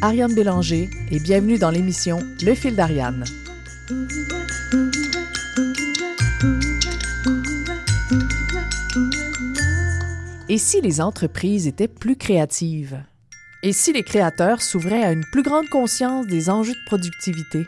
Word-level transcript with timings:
Ariane 0.00 0.34
Bélanger 0.34 0.90
et 1.10 1.20
bienvenue 1.20 1.58
dans 1.58 1.70
l'émission 1.70 2.18
Le 2.42 2.54
fil 2.54 2.74
d'Ariane. 2.74 3.24
Et 10.48 10.58
si 10.58 10.80
les 10.80 11.00
entreprises 11.00 11.66
étaient 11.66 11.88
plus 11.88 12.16
créatives? 12.16 13.02
Et 13.62 13.72
si 13.72 13.92
les 13.92 14.02
créateurs 14.02 14.62
s'ouvraient 14.62 15.04
à 15.04 15.12
une 15.12 15.24
plus 15.32 15.42
grande 15.42 15.68
conscience 15.68 16.26
des 16.26 16.50
enjeux 16.50 16.74
de 16.74 16.86
productivité? 16.86 17.66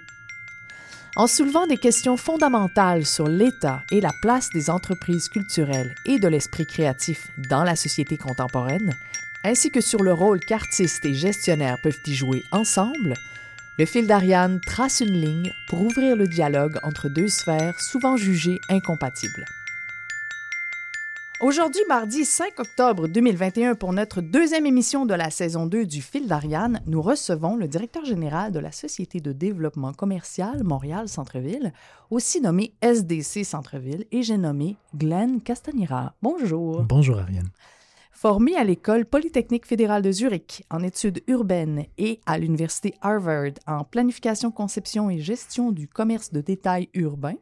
En 1.16 1.26
soulevant 1.26 1.66
des 1.66 1.76
questions 1.76 2.16
fondamentales 2.16 3.04
sur 3.04 3.26
l'état 3.26 3.82
et 3.90 4.00
la 4.00 4.12
place 4.22 4.50
des 4.54 4.70
entreprises 4.70 5.28
culturelles 5.28 5.94
et 6.06 6.20
de 6.20 6.28
l'esprit 6.28 6.66
créatif 6.66 7.28
dans 7.50 7.64
la 7.64 7.74
société 7.74 8.16
contemporaine, 8.16 8.94
ainsi 9.44 9.70
que 9.70 9.80
sur 9.80 10.02
le 10.02 10.12
rôle 10.12 10.40
qu'artistes 10.40 11.04
et 11.04 11.14
gestionnaires 11.14 11.78
peuvent 11.82 12.00
y 12.06 12.14
jouer 12.14 12.42
ensemble, 12.52 13.14
le 13.78 13.86
fil 13.86 14.06
d'Ariane 14.06 14.60
trace 14.60 15.00
une 15.00 15.20
ligne 15.20 15.52
pour 15.68 15.82
ouvrir 15.82 16.16
le 16.16 16.26
dialogue 16.26 16.78
entre 16.82 17.08
deux 17.08 17.28
sphères 17.28 17.80
souvent 17.80 18.16
jugées 18.16 18.58
incompatibles. 18.68 19.44
Aujourd'hui, 21.40 21.82
mardi 21.88 22.24
5 22.24 22.58
octobre 22.58 23.06
2021, 23.06 23.76
pour 23.76 23.92
notre 23.92 24.20
deuxième 24.20 24.66
émission 24.66 25.06
de 25.06 25.14
la 25.14 25.30
saison 25.30 25.66
2 25.66 25.86
du 25.86 26.02
Fil 26.02 26.26
d'Ariane, 26.26 26.80
nous 26.86 27.00
recevons 27.00 27.54
le 27.54 27.68
directeur 27.68 28.04
général 28.04 28.50
de 28.50 28.58
la 28.58 28.72
Société 28.72 29.20
de 29.20 29.30
développement 29.30 29.92
commercial 29.92 30.64
Montréal 30.64 31.08
Centre-Ville, 31.08 31.72
aussi 32.10 32.40
nommé 32.40 32.72
SDC 32.82 33.44
Centre-Ville, 33.44 34.06
et 34.10 34.24
j'ai 34.24 34.36
nommé 34.36 34.74
Glenn 34.96 35.40
Castanira. 35.40 36.12
Bonjour. 36.22 36.82
Bonjour 36.82 37.20
Ariane. 37.20 37.50
Formé 38.20 38.56
à 38.56 38.64
l'École 38.64 39.06
polytechnique 39.06 39.64
fédérale 39.64 40.02
de 40.02 40.10
Zurich 40.10 40.64
en 40.70 40.82
études 40.82 41.22
urbaines 41.28 41.84
et 41.98 42.18
à 42.26 42.36
l'Université 42.36 42.94
Harvard 43.00 43.52
en 43.64 43.84
planification, 43.84 44.50
conception 44.50 45.08
et 45.08 45.20
gestion 45.20 45.70
du 45.70 45.86
commerce 45.86 46.32
de 46.32 46.40
détail 46.40 46.88
urbain, 46.94 47.36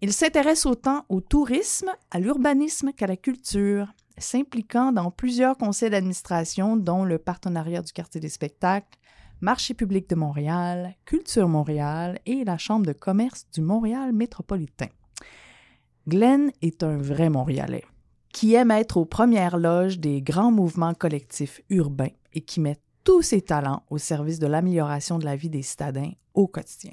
il 0.00 0.12
s'intéresse 0.12 0.66
autant 0.66 1.04
au 1.08 1.20
tourisme, 1.20 1.92
à 2.10 2.18
l'urbanisme 2.18 2.92
qu'à 2.92 3.06
la 3.06 3.16
culture, 3.16 3.92
s'impliquant 4.18 4.90
dans 4.90 5.12
plusieurs 5.12 5.56
conseils 5.56 5.90
d'administration, 5.90 6.76
dont 6.76 7.04
le 7.04 7.18
partenariat 7.18 7.80
du 7.80 7.92
quartier 7.92 8.20
des 8.20 8.28
spectacles, 8.28 8.98
Marché 9.40 9.72
public 9.72 10.10
de 10.10 10.16
Montréal, 10.16 10.96
Culture 11.04 11.46
Montréal 11.46 12.18
et 12.26 12.42
la 12.42 12.58
Chambre 12.58 12.86
de 12.86 12.92
commerce 12.92 13.46
du 13.54 13.60
Montréal 13.60 14.12
métropolitain. 14.12 14.88
Glenn 16.08 16.50
est 16.60 16.82
un 16.82 16.96
vrai 16.96 17.30
Montréalais 17.30 17.84
qui 18.32 18.54
aime 18.54 18.70
être 18.70 18.96
aux 18.96 19.04
premières 19.04 19.58
loges 19.58 19.98
des 19.98 20.22
grands 20.22 20.52
mouvements 20.52 20.94
collectifs 20.94 21.60
urbains 21.70 22.10
et 22.32 22.40
qui 22.40 22.60
met 22.60 22.78
tous 23.04 23.22
ses 23.22 23.42
talents 23.42 23.82
au 23.90 23.98
service 23.98 24.38
de 24.38 24.46
l'amélioration 24.46 25.18
de 25.18 25.24
la 25.24 25.36
vie 25.36 25.50
des 25.50 25.62
citadins 25.62 26.12
au 26.34 26.46
quotidien. 26.46 26.92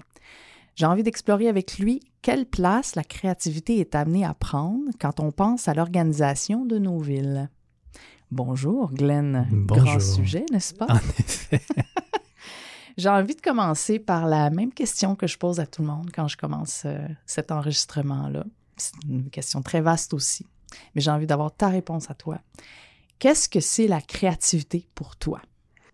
J'ai 0.76 0.86
envie 0.86 1.04
d'explorer 1.04 1.48
avec 1.48 1.78
lui 1.78 2.02
quelle 2.22 2.45
place 2.45 2.95
la 2.95 3.04
créativité 3.04 3.80
est 3.80 3.95
amenée 3.95 4.26
à 4.26 4.34
prendre 4.34 4.92
quand 5.00 5.20
on 5.20 5.32
pense 5.32 5.67
à 5.67 5.73
l'organisation 5.73 6.66
de 6.66 6.78
nos 6.78 7.00
villes. 7.00 7.50
Bonjour, 8.32 8.92
Glenn. 8.92 9.48
Bonjour. 9.52 9.86
Grand 9.86 10.00
sujet, 10.00 10.45
n'est-ce 10.52 10.73
pas? 10.73 10.86
En 10.88 10.98
effet. 10.98 11.62
J'ai 12.98 13.10
envie 13.10 13.36
de 13.36 13.42
commencer 13.42 13.98
par 13.98 14.28
la 14.28 14.50
même 14.50 14.73
question 14.73 15.16
que 15.16 15.26
je 15.26 15.38
pose 15.38 15.60
à 15.60 15.66
tout 15.66 15.82
le 15.82 15.88
monde 15.88 16.12
quand 16.14 16.28
je 16.28 16.38
commence 16.38 16.84
euh, 16.86 17.00
cet 17.26 17.52
enregistrement-là. 17.52 18.45
C'est 18.76 18.94
une 19.08 19.30
question 19.30 19.61
très 19.61 19.82
vaste 19.82 20.14
aussi, 20.14 20.45
mais 20.94 21.02
j'ai 21.02 21.12
envie 21.12 21.28
d'avoir 21.28 21.56
ta 21.56 21.70
réponse 21.70 22.10
à 22.10 22.14
toi. 22.14 22.40
Qu'est-ce 23.20 23.50
que 23.50 23.60
c'est 23.60 23.88
la 23.88 24.02
créativité 24.02 24.88
pour 24.96 25.16
toi? 25.16 25.42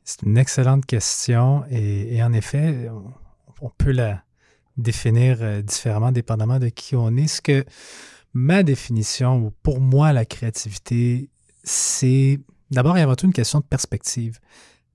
C'est 0.03 0.21
une 0.21 0.37
excellente 0.37 0.85
question 0.85 1.63
et, 1.69 2.21
en 2.21 2.33
effet, 2.33 2.89
on, 2.89 3.11
on 3.61 3.69
peut 3.69 3.91
la 3.91 4.23
définir 4.77 5.37
euh, 5.41 5.61
différemment 5.61 6.11
dépendamment 6.11 6.59
de 6.59 6.69
qui 6.69 6.95
on 6.95 7.15
est. 7.15 7.27
Ce 7.27 7.41
que 7.41 7.65
ma 8.33 8.63
définition, 8.63 9.37
ou 9.37 9.51
pour 9.63 9.79
moi, 9.79 10.13
la 10.13 10.25
créativité, 10.25 11.29
c'est 11.63 12.39
d'abord 12.69 12.97
et 12.97 13.01
avant 13.01 13.15
tout 13.15 13.25
une 13.25 13.33
question 13.33 13.59
de 13.59 13.65
perspective. 13.65 14.39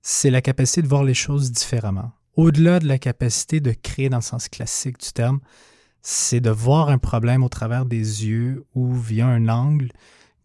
C'est 0.01 0.29
la 0.29 0.41
capacité 0.41 0.81
de 0.81 0.87
voir 0.87 1.03
les 1.03 1.13
choses 1.13 1.51
différemment. 1.51 2.11
Au-delà 2.35 2.79
de 2.79 2.87
la 2.87 2.97
capacité 2.97 3.59
de 3.59 3.71
créer 3.71 4.09
dans 4.09 4.17
le 4.17 4.23
sens 4.23 4.47
classique 4.47 4.99
du 4.99 5.11
terme, 5.11 5.39
c'est 6.01 6.39
de 6.41 6.49
voir 6.49 6.89
un 6.89 6.97
problème 6.97 7.43
au 7.43 7.49
travers 7.49 7.85
des 7.85 8.25
yeux 8.25 8.65
ou 8.75 8.93
via 8.93 9.27
un 9.27 9.47
angle 9.49 9.91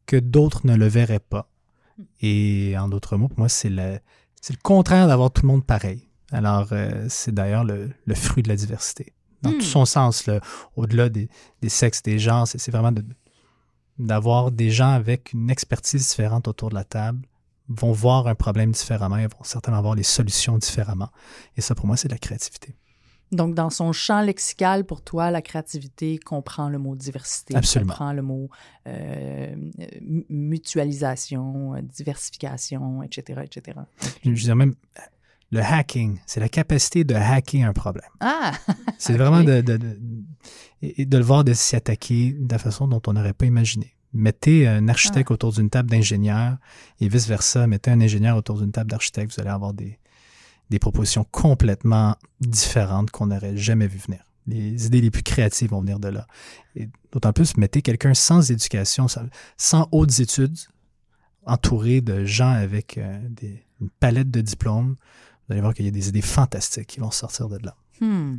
que 0.07 0.17
d'autres 0.17 0.67
ne 0.67 0.77
le 0.77 0.87
verraient 0.87 1.19
pas. 1.21 1.49
Et 2.21 2.75
en 2.79 2.89
d'autres 2.89 3.17
mots, 3.17 3.29
pour 3.29 3.39
moi, 3.39 3.49
c'est 3.49 3.71
le, 3.71 3.99
c'est 4.41 4.53
le 4.53 4.61
contraire 4.63 5.09
d'avoir 5.09 5.31
tout 5.31 5.43
le 5.43 5.49
monde 5.49 5.65
pareil. 5.65 6.09
Alors, 6.33 6.69
euh, 6.73 7.07
c'est 7.09 7.33
d'ailleurs 7.33 7.65
le, 7.65 7.91
le 8.05 8.15
fruit 8.15 8.43
de 8.43 8.49
la 8.49 8.57
diversité 8.57 9.13
dans 9.43 9.51
Hmm. 9.51 9.59
tout 9.59 9.65
son 9.65 9.85
sens, 9.85 10.27
là, 10.27 10.41
au-delà 10.77 11.09
des, 11.09 11.29
des 11.61 11.69
sexes, 11.69 12.03
des 12.03 12.19
genres. 12.19 12.49
C'est 12.49 12.59
c'est 12.59 12.71
vraiment 12.73 12.91
de- 12.93 13.05
d'avoir 13.99 14.51
des 14.51 14.71
gens 14.71 14.91
avec 14.91 15.33
une 15.33 15.51
expertise 15.51 16.07
différente 16.09 16.49
autour 16.49 16.71
de 16.71 16.75
la 16.75 16.85
table, 16.85 17.21
vont 17.69 17.93
voir 17.93 18.27
un 18.29 18.35
problème 18.35 18.73
différemment, 18.73 19.17
ils 19.17 19.25
vont 19.29 19.43
certainement 19.43 19.81
voir 19.83 19.95
les 19.95 20.03
solutions 20.03 20.57
différemment. 20.59 21.11
Et 21.57 21.61
ça, 21.61 21.75
pour 21.75 21.87
moi, 21.87 21.97
c'est 21.97 22.09
de 22.09 22.13
la 22.15 22.19
créativité. 22.19 22.77
Donc, 23.33 23.55
dans 23.55 23.71
son 23.71 23.93
champ 23.93 24.23
lexical, 24.23 24.85
pour 24.85 25.03
toi, 25.03 25.31
la 25.33 25.43
créativité 25.43 26.19
comprend 26.19 26.69
le 26.69 26.79
mot 26.79 26.95
diversité, 26.95 27.57
Absolument. 27.57 27.91
comprend 27.93 28.13
le 28.13 28.23
mot 28.23 28.49
euh, 28.87 29.55
mu- 30.01 30.25
mutualisation, 30.29 31.75
euh, 31.75 31.81
diversification, 31.83 33.03
etc., 33.03 33.41
etc. 33.45 33.79
Je 34.23 34.31
veux 34.31 34.35
dire 34.37 34.57
même, 34.57 34.75
le 35.51 35.61
hacking, 35.61 36.19
c'est 36.27 36.41
la 36.41 36.49
capacité 36.49 37.05
de 37.05 37.15
hacker 37.15 37.69
un 37.69 37.73
problème. 37.73 38.09
Ah! 38.21 38.53
C'est 38.99 39.13
vraiment 39.15 39.43
de, 39.45 39.61
de, 39.61 39.77
de- 39.77 39.99
de 41.05 41.17
le 41.19 41.25
voir 41.25 41.45
de 41.45 41.53
s'y 41.53 41.77
attaquer 41.77 42.33
de 42.33 42.51
la 42.53 42.59
façon 42.59 42.89
dont 42.89 43.01
on 43.07 43.13
n'aurait 43.13 43.33
pas 43.33 43.47
imaginé. 43.47 43.95
Mettez 44.13 44.67
un 44.67 44.89
architecte 44.89 45.31
autour 45.31 45.53
d'une 45.53 45.69
table 45.69 45.91
d'ingénieurs 45.91 46.57
et 47.01 47.09
vice-versa. 47.09 47.67
Mettez 47.67 47.91
un 47.91 48.01
ingénieur 48.01 48.37
autour 48.37 48.59
d'une 48.59 48.73
table 48.73 48.91
d'architecte, 48.91 49.35
vous 49.35 49.41
allez 49.41 49.51
avoir 49.51 49.73
des, 49.75 49.99
des 50.71 50.79
propositions 50.79 51.25
complètement 51.31 52.17
différentes 52.41 53.11
qu'on 53.11 53.27
n'aurait 53.27 53.57
jamais 53.57 53.87
vu 53.87 53.99
venir. 53.99 54.23
Les 54.47 54.87
idées 54.87 55.01
les 55.01 55.11
plus 55.11 55.23
créatives 55.23 55.71
vont 55.71 55.81
venir 55.81 55.99
de 55.99 56.09
là. 56.09 56.27
Et 56.77 56.89
d'autant 57.13 57.33
plus, 57.33 57.57
mettez 57.57 57.83
quelqu'un 57.83 58.15
sans 58.15 58.51
éducation, 58.51 59.07
sans, 59.57 59.89
hautes 59.91 60.21
études, 60.21 60.57
entouré 61.45 62.01
de 62.01 62.25
gens 62.25 62.51
avec 62.51 62.99
euh, 62.99 63.19
des, 63.29 63.65
une 63.81 63.91
palette 63.91 64.31
de 64.31 64.41
diplômes. 64.41 64.97
Vous 65.47 65.53
allez 65.53 65.61
voir 65.61 65.75
qu'il 65.75 65.85
y 65.85 65.89
a 65.89 65.93
des 65.93 66.09
idées 66.09 66.23
fantastiques 66.23 66.87
qui 66.87 67.01
vont 67.01 67.11
sortir 67.11 67.49
de 67.49 67.59
là. 67.59 67.75
Hmm. 68.01 68.37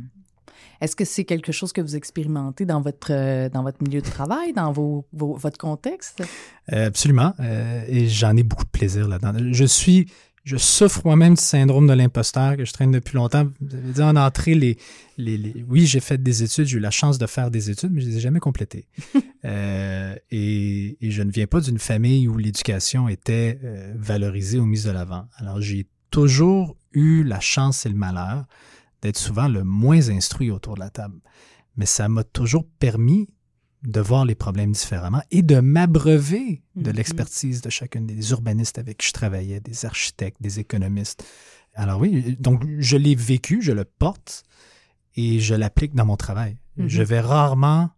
Est-ce 0.80 0.94
que 0.96 1.04
c'est 1.04 1.24
quelque 1.24 1.52
chose 1.52 1.72
que 1.72 1.80
vous 1.80 1.96
expérimentez 1.96 2.64
dans 2.64 2.80
votre, 2.80 3.12
euh, 3.12 3.48
dans 3.48 3.62
votre 3.62 3.82
milieu 3.82 4.00
de 4.00 4.08
travail, 4.08 4.52
dans 4.52 4.72
vos, 4.72 5.06
vos- 5.12 5.36
votre 5.36 5.58
contexte? 5.58 6.22
Euh, 6.72 6.86
absolument. 6.86 7.34
Et 7.88 8.08
j'en 8.08 8.36
ai 8.36 8.42
beaucoup 8.42 8.64
de 8.64 8.70
plaisir 8.70 9.08
là-dedans. 9.08 9.34
Je 9.52 9.64
suis, 9.64 10.10
je 10.48 10.56
souffre 10.56 11.02
moi-même 11.04 11.34
du 11.34 11.42
syndrome 11.42 11.86
de 11.86 11.92
l'imposteur 11.92 12.56
que 12.56 12.64
je 12.64 12.72
traîne 12.72 12.90
depuis 12.90 13.16
longtemps. 13.16 13.48
Vous 13.60 13.74
avez 13.76 13.92
dit 13.92 14.02
en 14.02 14.16
entrée, 14.16 14.54
les, 14.54 14.78
les, 15.18 15.36
les- 15.36 15.62
oui, 15.68 15.84
j'ai 15.86 16.00
fait 16.00 16.22
des 16.22 16.42
études, 16.42 16.64
j'ai 16.66 16.78
eu 16.78 16.80
la 16.80 16.90
chance 16.90 17.18
de 17.18 17.26
faire 17.26 17.50
des 17.50 17.68
études, 17.70 17.90
mais 17.92 18.00
je 18.00 18.06
les 18.08 18.16
ai 18.16 18.20
jamais 18.20 18.40
complétées. 18.40 18.86
Euh, 19.44 20.16
et, 20.32 20.98
et 21.00 21.12
je 21.12 21.22
ne 21.22 21.30
viens 21.30 21.46
pas 21.46 21.60
d'une 21.60 21.78
famille 21.78 22.26
où 22.26 22.36
l'éducation 22.36 23.08
était 23.08 23.60
euh, 23.62 23.94
valorisée 23.96 24.58
ou 24.58 24.66
mise 24.66 24.82
de 24.82 24.90
l'avant. 24.90 25.26
Alors, 25.36 25.60
j'ai 25.60 25.86
toujours 26.10 26.76
eu 26.92 27.22
la 27.22 27.38
chance 27.38 27.86
et 27.86 27.88
le 27.88 27.94
malheur 27.94 28.46
d'être 29.00 29.16
souvent 29.16 29.46
le 29.46 29.62
moins 29.62 30.10
instruit 30.10 30.50
autour 30.50 30.74
de 30.74 30.80
la 30.80 30.90
table. 30.90 31.20
Mais 31.76 31.86
ça 31.86 32.08
m'a 32.08 32.24
toujours 32.24 32.66
permis 32.80 33.28
de 33.84 34.00
voir 34.00 34.24
les 34.24 34.34
problèmes 34.34 34.72
différemment 34.72 35.22
et 35.30 35.42
de 35.42 35.60
m'abreuver 35.60 36.62
de 36.74 36.90
Mhm. 36.90 36.96
l'expertise 36.96 37.60
de 37.60 37.70
chacun 37.70 38.00
des 38.00 38.30
urbanistes 38.32 38.78
avec 38.78 38.98
qui 38.98 39.08
je 39.08 39.12
travaillais, 39.12 39.60
des 39.60 39.84
architectes, 39.84 40.42
des 40.42 40.58
économistes. 40.58 41.24
Alors 41.74 42.00
oui, 42.00 42.36
donc 42.40 42.64
je 42.78 42.96
l'ai 42.96 43.14
vécu, 43.14 43.62
je 43.62 43.70
le 43.72 43.84
porte 43.84 44.42
et 45.14 45.38
je 45.40 45.54
l'applique 45.54 45.94
dans 45.94 46.06
mon 46.06 46.16
travail. 46.16 46.56
Mhm. 46.76 46.88
Je 46.88 47.02
vais 47.02 47.20
rarement, 47.20 47.90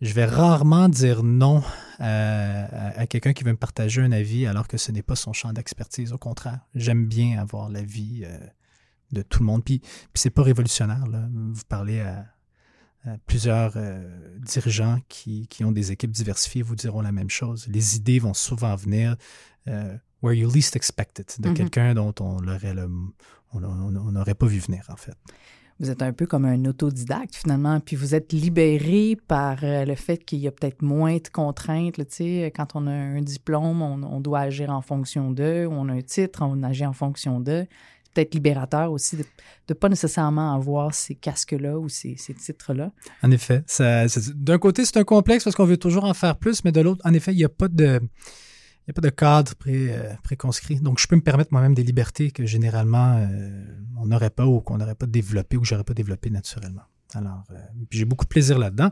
je 0.00 0.12
vais 0.14 0.24
rarement 0.24 0.88
dire 0.88 1.22
non 1.22 1.62
euh, 2.00 2.66
à, 2.70 3.00
à 3.00 3.06
quelqu'un 3.06 3.32
qui 3.32 3.44
veut 3.44 3.52
me 3.52 3.56
partager 3.58 4.00
un 4.00 4.12
avis 4.12 4.46
alors 4.46 4.68
que 4.68 4.78
ce 4.78 4.92
n'est 4.92 5.02
pas 5.02 5.16
son 5.16 5.32
champ 5.32 5.52
d'expertise. 5.52 6.12
Au 6.12 6.18
contraire, 6.18 6.60
j'aime 6.74 7.06
bien 7.06 7.38
avoir 7.38 7.68
l'avis 7.68 8.22
euh, 8.24 8.38
de 9.12 9.22
tout 9.22 9.40
le 9.40 9.46
monde. 9.46 9.64
Puis, 9.64 9.80
puis 9.80 10.10
c'est 10.14 10.30
pas 10.30 10.42
révolutionnaire. 10.42 11.06
Là. 11.06 11.28
Vous 11.32 11.64
parlez 11.68 12.00
à 12.00 12.26
plusieurs 13.26 13.72
euh, 13.76 14.36
dirigeants 14.40 14.98
qui, 15.08 15.46
qui 15.48 15.64
ont 15.64 15.72
des 15.72 15.92
équipes 15.92 16.10
diversifiées 16.12 16.62
vous 16.62 16.76
diront 16.76 17.00
la 17.00 17.12
même 17.12 17.30
chose. 17.30 17.66
Les 17.68 17.96
idées 17.96 18.18
vont 18.18 18.34
souvent 18.34 18.74
venir 18.76 19.16
euh, 19.68 19.96
where 20.22 20.34
you 20.34 20.50
least 20.50 20.76
expect 20.76 21.18
it, 21.20 21.40
de 21.40 21.48
Mhm. 21.50 21.54
quelqu'un 21.54 21.94
dont 21.94 22.14
on 22.20 22.40
l'aurait 22.40 22.74
le- 22.74 22.88
on- 23.52 23.62
on- 23.62 23.96
on 23.96 24.12
n'aurait 24.12 24.34
pas 24.34 24.46
vu 24.46 24.58
venir, 24.58 24.84
en 24.88 24.96
fait. 24.96 25.14
vous 25.80 25.90
êtes 25.90 26.02
un 26.02 26.12
peu 26.12 26.26
comme 26.26 26.44
un 26.44 26.64
autodidacte 26.64 27.36
finalement, 27.36 27.78
puis 27.78 27.94
vous 27.94 28.12
êtes 28.16 28.32
libéré 28.32 29.16
par 29.28 29.58
euh, 29.62 29.84
le 29.84 29.94
fait 29.94 30.24
qu'il 30.24 30.40
y 30.40 30.48
a 30.48 30.50
peut-être 30.50 30.82
moins 30.82 31.18
de 31.18 31.28
contraintes. 31.32 31.94
Sais, 32.08 32.52
quand 32.56 32.74
on 32.74 32.88
a 32.88 32.90
un 32.92 33.22
diplôme, 33.22 33.80
on, 33.80 34.20
doit 34.20 34.40
agir 34.40 34.70
en 34.70 34.80
fonction 34.82 35.30
d'eux, 35.30 35.68
on 35.70 35.88
a 35.88 35.92
un 35.92 36.02
titre, 36.02 36.40
on 36.42 36.64
agit 36.64 36.84
en 36.84 36.92
fonction 36.92 37.38
d'eux. 37.38 37.64
Peut-être 38.14 38.34
libérateur 38.34 38.90
aussi 38.90 39.16
de 39.16 39.24
ne 39.68 39.74
pas 39.74 39.88
nécessairement 39.88 40.54
avoir 40.54 40.94
ces 40.94 41.14
casques-là 41.14 41.78
ou 41.78 41.88
ces, 41.88 42.16
titres-là. 42.16 42.90
En 43.22 43.30
effet, 43.30 43.64
d'un 44.34 44.58
côté, 44.58 44.84
c'est 44.84 44.96
un 44.96 45.04
complexe 45.04 45.44
parce 45.44 45.54
qu'on 45.54 45.66
veut 45.66 45.76
toujours 45.76 46.04
en 46.04 46.14
faire 46.14 46.36
plus, 46.36 46.64
mais 46.64 46.72
de 46.72 46.80
l'autre, 46.80 47.00
en 47.04 47.12
effet, 47.12 47.32
il 47.32 47.36
n'y 47.36 47.44
a 47.44 47.48
pas 47.48 47.68
de 47.68 48.00
n'y 48.88 48.92
a 48.92 48.94
pas 48.94 49.02
de 49.02 49.10
cadre 49.10 49.54
pré, 49.54 49.92
euh, 49.92 50.14
préconscrit. 50.22 50.80
Donc, 50.80 50.98
je 50.98 51.06
peux 51.06 51.16
me 51.16 51.20
permettre 51.22 51.52
moi-même 51.52 51.74
des 51.74 51.82
libertés 51.82 52.30
que 52.30 52.46
généralement 52.46 53.16
euh, 53.18 53.64
on 53.98 54.06
n'aurait 54.06 54.30
pas 54.30 54.46
ou 54.46 54.60
qu'on 54.60 54.78
n'aurait 54.78 54.94
pas 54.94 55.06
développé 55.06 55.56
ou 55.56 55.60
que 55.60 55.66
j'aurais 55.66 55.84
pas 55.84 55.94
développé 55.94 56.30
naturellement. 56.30 56.82
Alors, 57.14 57.44
euh, 57.50 57.56
puis 57.88 57.98
j'ai 57.98 58.04
beaucoup 58.04 58.24
de 58.24 58.30
plaisir 58.30 58.58
là-dedans. 58.58 58.90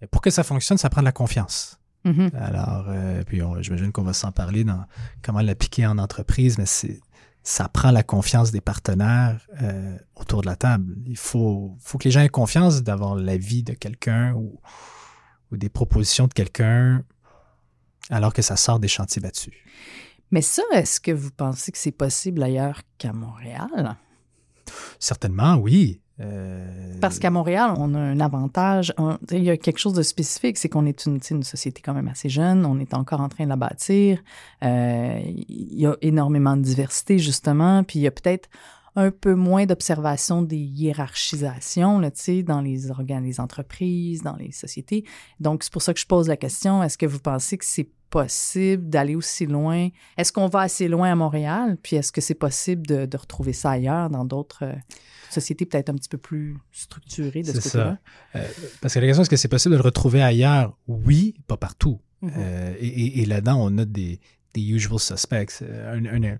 Mais 0.00 0.06
pour 0.06 0.22
que 0.22 0.30
ça 0.30 0.44
fonctionne, 0.44 0.78
ça 0.78 0.88
prend 0.88 1.00
de 1.00 1.06
la 1.06 1.12
confiance. 1.12 1.78
Mm-hmm. 2.04 2.36
Alors, 2.36 2.86
puis 3.26 3.42
j'imagine 3.60 3.90
qu'on 3.90 4.04
va 4.04 4.12
s'en 4.12 4.30
parler 4.30 4.62
dans 4.62 4.84
comment 5.20 5.40
l'appliquer 5.40 5.84
en 5.86 5.98
entreprise, 5.98 6.56
mais 6.56 6.66
c'est 6.66 7.00
ça 7.48 7.66
prend 7.66 7.90
la 7.92 8.02
confiance 8.02 8.52
des 8.52 8.60
partenaires 8.60 9.40
autour 10.16 10.42
de 10.42 10.46
la 10.46 10.54
table. 10.54 10.94
Il 11.06 11.16
faut, 11.16 11.74
faut 11.80 11.96
que 11.96 12.04
les 12.04 12.10
gens 12.10 12.20
aient 12.20 12.28
confiance 12.28 12.82
d'avoir 12.82 13.14
l'avis 13.14 13.62
de 13.62 13.72
quelqu'un 13.72 14.34
ou, 14.34 14.60
ou 15.50 15.56
des 15.56 15.70
propositions 15.70 16.26
de 16.26 16.34
quelqu'un 16.34 17.02
alors 18.10 18.34
que 18.34 18.42
ça 18.42 18.56
sort 18.56 18.80
des 18.80 18.88
chantiers 18.88 19.22
battus. 19.22 19.54
Mais 20.30 20.42
ça, 20.42 20.62
est-ce 20.72 21.00
que 21.00 21.10
vous 21.10 21.30
pensez 21.30 21.72
que 21.72 21.78
c'est 21.78 21.90
possible 21.90 22.42
ailleurs 22.42 22.82
qu'à 22.98 23.14
Montréal? 23.14 23.96
Certainement, 24.98 25.54
oui. 25.54 26.02
Euh, 26.20 26.94
Parce 27.00 27.18
qu'à 27.18 27.30
Montréal, 27.30 27.74
on 27.76 27.94
a 27.94 27.98
un 27.98 28.20
avantage. 28.20 28.92
il 29.30 29.44
y 29.44 29.50
a 29.50 29.56
quelque 29.56 29.78
chose 29.78 29.92
de 29.92 30.02
spécifique, 30.02 30.58
c'est 30.58 30.68
qu'on 30.68 30.86
est 30.86 31.06
une, 31.06 31.20
société 31.42 31.80
quand 31.82 31.94
même 31.94 32.08
assez 32.08 32.28
jeune. 32.28 32.66
On 32.66 32.78
est 32.80 32.94
encore 32.94 33.20
en 33.20 33.28
train 33.28 33.44
de 33.44 33.50
la 33.50 33.56
bâtir. 33.56 34.20
Euh, 34.64 35.20
il 35.24 35.78
y 35.78 35.86
a 35.86 35.96
énormément 36.02 36.56
de 36.56 36.62
diversité, 36.62 37.18
justement. 37.18 37.84
Puis 37.84 38.00
il 38.00 38.02
y 38.02 38.06
a 38.06 38.10
peut-être 38.10 38.48
un 38.96 39.12
peu 39.12 39.34
moins 39.34 39.64
d'observation 39.64 40.42
des 40.42 40.56
hiérarchisations 40.56 42.00
là, 42.00 42.10
dans 42.44 42.60
les 42.60 42.90
organes, 42.90 43.22
les 43.22 43.38
entreprises, 43.38 44.22
dans 44.22 44.34
les 44.34 44.50
sociétés. 44.50 45.04
Donc, 45.38 45.62
c'est 45.62 45.72
pour 45.72 45.82
ça 45.82 45.94
que 45.94 46.00
je 46.00 46.06
pose 46.06 46.26
la 46.26 46.36
question, 46.36 46.82
est-ce 46.82 46.98
que 46.98 47.06
vous 47.06 47.20
pensez 47.20 47.58
que 47.58 47.64
c'est 47.64 47.88
possible 48.10 48.88
d'aller 48.88 49.14
aussi 49.14 49.46
loin? 49.46 49.88
Est-ce 50.16 50.32
qu'on 50.32 50.48
va 50.48 50.60
assez 50.60 50.88
loin 50.88 51.12
à 51.12 51.14
Montréal? 51.14 51.76
Puis 51.82 51.96
est-ce 51.96 52.10
que 52.10 52.20
c'est 52.20 52.34
possible 52.34 52.86
de, 52.86 53.16
retrouver 53.16 53.52
ça 53.52 53.70
ailleurs, 53.70 54.10
dans 54.10 54.24
d'autres 54.24 54.64
euh, 54.64 54.74
sociétés 55.30 55.66
peut-être 55.66 55.90
un 55.90 55.94
petit 55.94 56.08
peu 56.08 56.18
plus 56.18 56.56
structurées 56.72 57.42
de 57.42 57.52
ce 57.52 57.60
côté-là? 57.60 57.98
Euh, 58.36 58.46
parce 58.80 58.94
que 58.94 59.00
la 59.00 59.06
question, 59.06 59.22
est-ce 59.22 59.30
que 59.30 59.36
c'est 59.36 59.48
possible 59.48 59.72
de 59.72 59.78
le 59.78 59.84
retrouver 59.84 60.22
ailleurs? 60.22 60.76
Oui, 60.86 61.34
pas 61.46 61.56
partout. 61.56 62.00
Mm-hmm. 62.22 62.30
Euh, 62.36 62.74
et, 62.80 63.24
là-dedans, 63.26 63.58
on 63.60 63.78
a 63.78 63.84
des, 63.84 64.20
usual 64.56 64.98
suspects. 64.98 65.62
Un, 65.62 66.04
un 66.04 66.38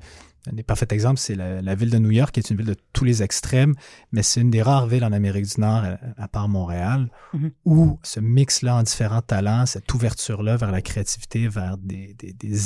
parfait 0.66 0.86
exemple, 0.90 1.18
c'est 1.18 1.34
la, 1.34 1.74
ville 1.74 1.90
de 1.90 1.98
New 1.98 2.10
York, 2.10 2.32
qui 2.32 2.40
est 2.40 2.50
une 2.50 2.56
ville 2.56 2.66
de 2.66 2.76
tous 2.92 3.04
les 3.04 3.22
extrêmes, 3.22 3.74
mais 4.12 4.22
c'est 4.22 4.40
une 4.40 4.50
des 4.50 4.62
rares 4.62 4.86
villes 4.86 5.04
en 5.04 5.12
Amérique 5.12 5.46
du 5.46 5.60
Nord, 5.60 5.84
euh, 5.84 5.96
à, 6.16 6.28
part 6.28 6.48
Montréal, 6.48 7.10
mm-hmm. 7.34 7.50
où 7.64 7.98
ce 8.02 8.20
mix-là 8.20 8.76
en 8.76 8.82
différents 8.82 9.22
talents, 9.22 9.66
cette 9.66 9.92
ouverture-là 9.92 10.56
vers 10.56 10.72
la 10.72 10.82
créativité, 10.82 11.48
vers 11.48 11.76
des, 11.78 12.14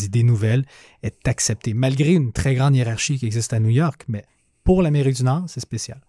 idées 0.05 0.23
nouvelles, 0.23 0.65
est 1.03 1.27
acceptée, 1.27 1.75
malgré 1.75 2.13
une 2.13 2.33
très 2.33 2.55
grande 2.55 2.77
hiérarchie 2.77 3.19
qui 3.19 3.27
existe 3.27 3.53
à 3.53 3.61
New 3.61 3.71
York. 3.71 4.05
Mais 4.09 4.25
pour 4.65 4.83
l'Amérique 4.83 5.17
du 5.17 5.25
Nord, 5.25 5.45
c'est 5.47 5.61
spécial. 5.61 6.01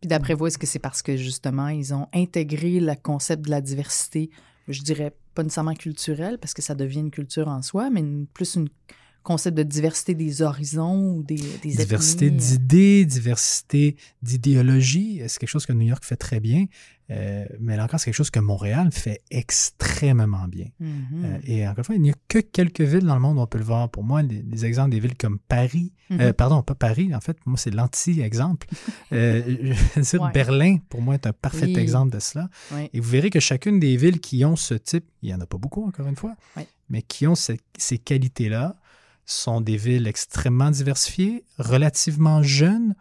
Puis 0.00 0.08
d'après 0.08 0.34
vous, 0.34 0.46
est-ce 0.46 0.58
que 0.58 0.66
c'est 0.66 0.78
parce 0.78 1.02
que 1.02 1.16
justement, 1.16 1.68
ils 1.68 1.92
ont 1.92 2.08
intégré 2.14 2.80
le 2.80 2.94
concept 2.94 3.44
de 3.44 3.50
la 3.50 3.60
diversité, 3.60 4.30
je 4.68 4.82
dirais 4.82 5.14
pas 5.34 5.42
nécessairement 5.42 5.74
culturelle, 5.74 6.38
parce 6.38 6.54
que 6.54 6.62
ça 6.62 6.74
devient 6.74 7.00
une 7.00 7.10
culture 7.10 7.48
en 7.48 7.62
soi, 7.62 7.90
mais 7.90 8.02
plus 8.32 8.54
une 8.54 8.68
concept 9.22 9.56
de 9.56 9.62
diversité 9.62 10.14
des 10.14 10.42
horizons 10.42 11.14
ou 11.14 11.22
des, 11.22 11.40
des 11.62 11.74
Diversité 11.74 12.30
d'idées, 12.30 13.04
diversité 13.04 13.96
d'idéologie, 14.22 15.22
c'est 15.26 15.38
quelque 15.38 15.50
chose 15.50 15.66
que 15.66 15.72
New 15.72 15.86
York 15.86 16.04
fait 16.04 16.16
très 16.16 16.40
bien, 16.40 16.66
euh, 17.10 17.44
mais 17.58 17.76
là 17.76 17.84
encore, 17.84 17.98
c'est 17.98 18.06
quelque 18.06 18.14
chose 18.14 18.30
que 18.30 18.38
Montréal 18.38 18.90
fait 18.92 19.20
extrêmement 19.30 20.46
bien. 20.46 20.66
Mm-hmm. 20.80 21.24
Euh, 21.24 21.38
et 21.44 21.66
encore 21.66 21.78
une 21.78 21.84
fois, 21.84 21.94
il 21.96 22.02
n'y 22.02 22.10
a 22.10 22.14
que 22.28 22.38
quelques 22.38 22.82
villes 22.82 23.04
dans 23.04 23.14
le 23.14 23.20
monde 23.20 23.38
où 23.38 23.40
on 23.40 23.46
peut 23.46 23.58
le 23.58 23.64
voir. 23.64 23.90
Pour 23.90 24.04
moi, 24.04 24.22
les, 24.22 24.64
exemples 24.64 24.90
des 24.90 25.00
villes 25.00 25.16
comme 25.16 25.38
Paris, 25.38 25.92
euh, 26.12 26.30
mm-hmm. 26.30 26.32
pardon, 26.34 26.62
pas 26.62 26.76
Paris, 26.76 27.12
en 27.14 27.20
fait, 27.20 27.36
moi, 27.46 27.58
c'est 27.58 27.72
l'anti-exemple. 27.72 28.68
Berlin, 30.32 30.78
pour 30.88 31.02
moi, 31.02 31.14
est 31.14 31.26
un 31.26 31.32
parfait 31.32 31.72
exemple 31.72 32.14
de 32.14 32.20
cela. 32.20 32.48
Et 32.92 33.00
vous 33.00 33.10
verrez 33.10 33.30
que 33.30 33.40
chacune 33.40 33.80
des 33.80 33.96
villes 33.96 34.20
qui 34.20 34.44
ont 34.44 34.56
ce 34.56 34.74
type, 34.74 35.04
il 35.22 35.26
n'y 35.26 35.34
en 35.34 35.40
a 35.40 35.46
pas 35.46 35.58
beaucoup, 35.58 35.84
encore 35.84 36.06
une 36.06 36.16
fois, 36.16 36.36
mais 36.88 37.02
qui 37.02 37.26
ont 37.26 37.34
ces 37.34 37.98
qualités-là, 37.98 38.76
sont 39.32 39.60
des 39.60 39.76
villes 39.76 40.06
extrêmement 40.06 40.70
diversifiées, 40.70 41.44
relativement 41.58 42.42
jeunes 42.42 42.94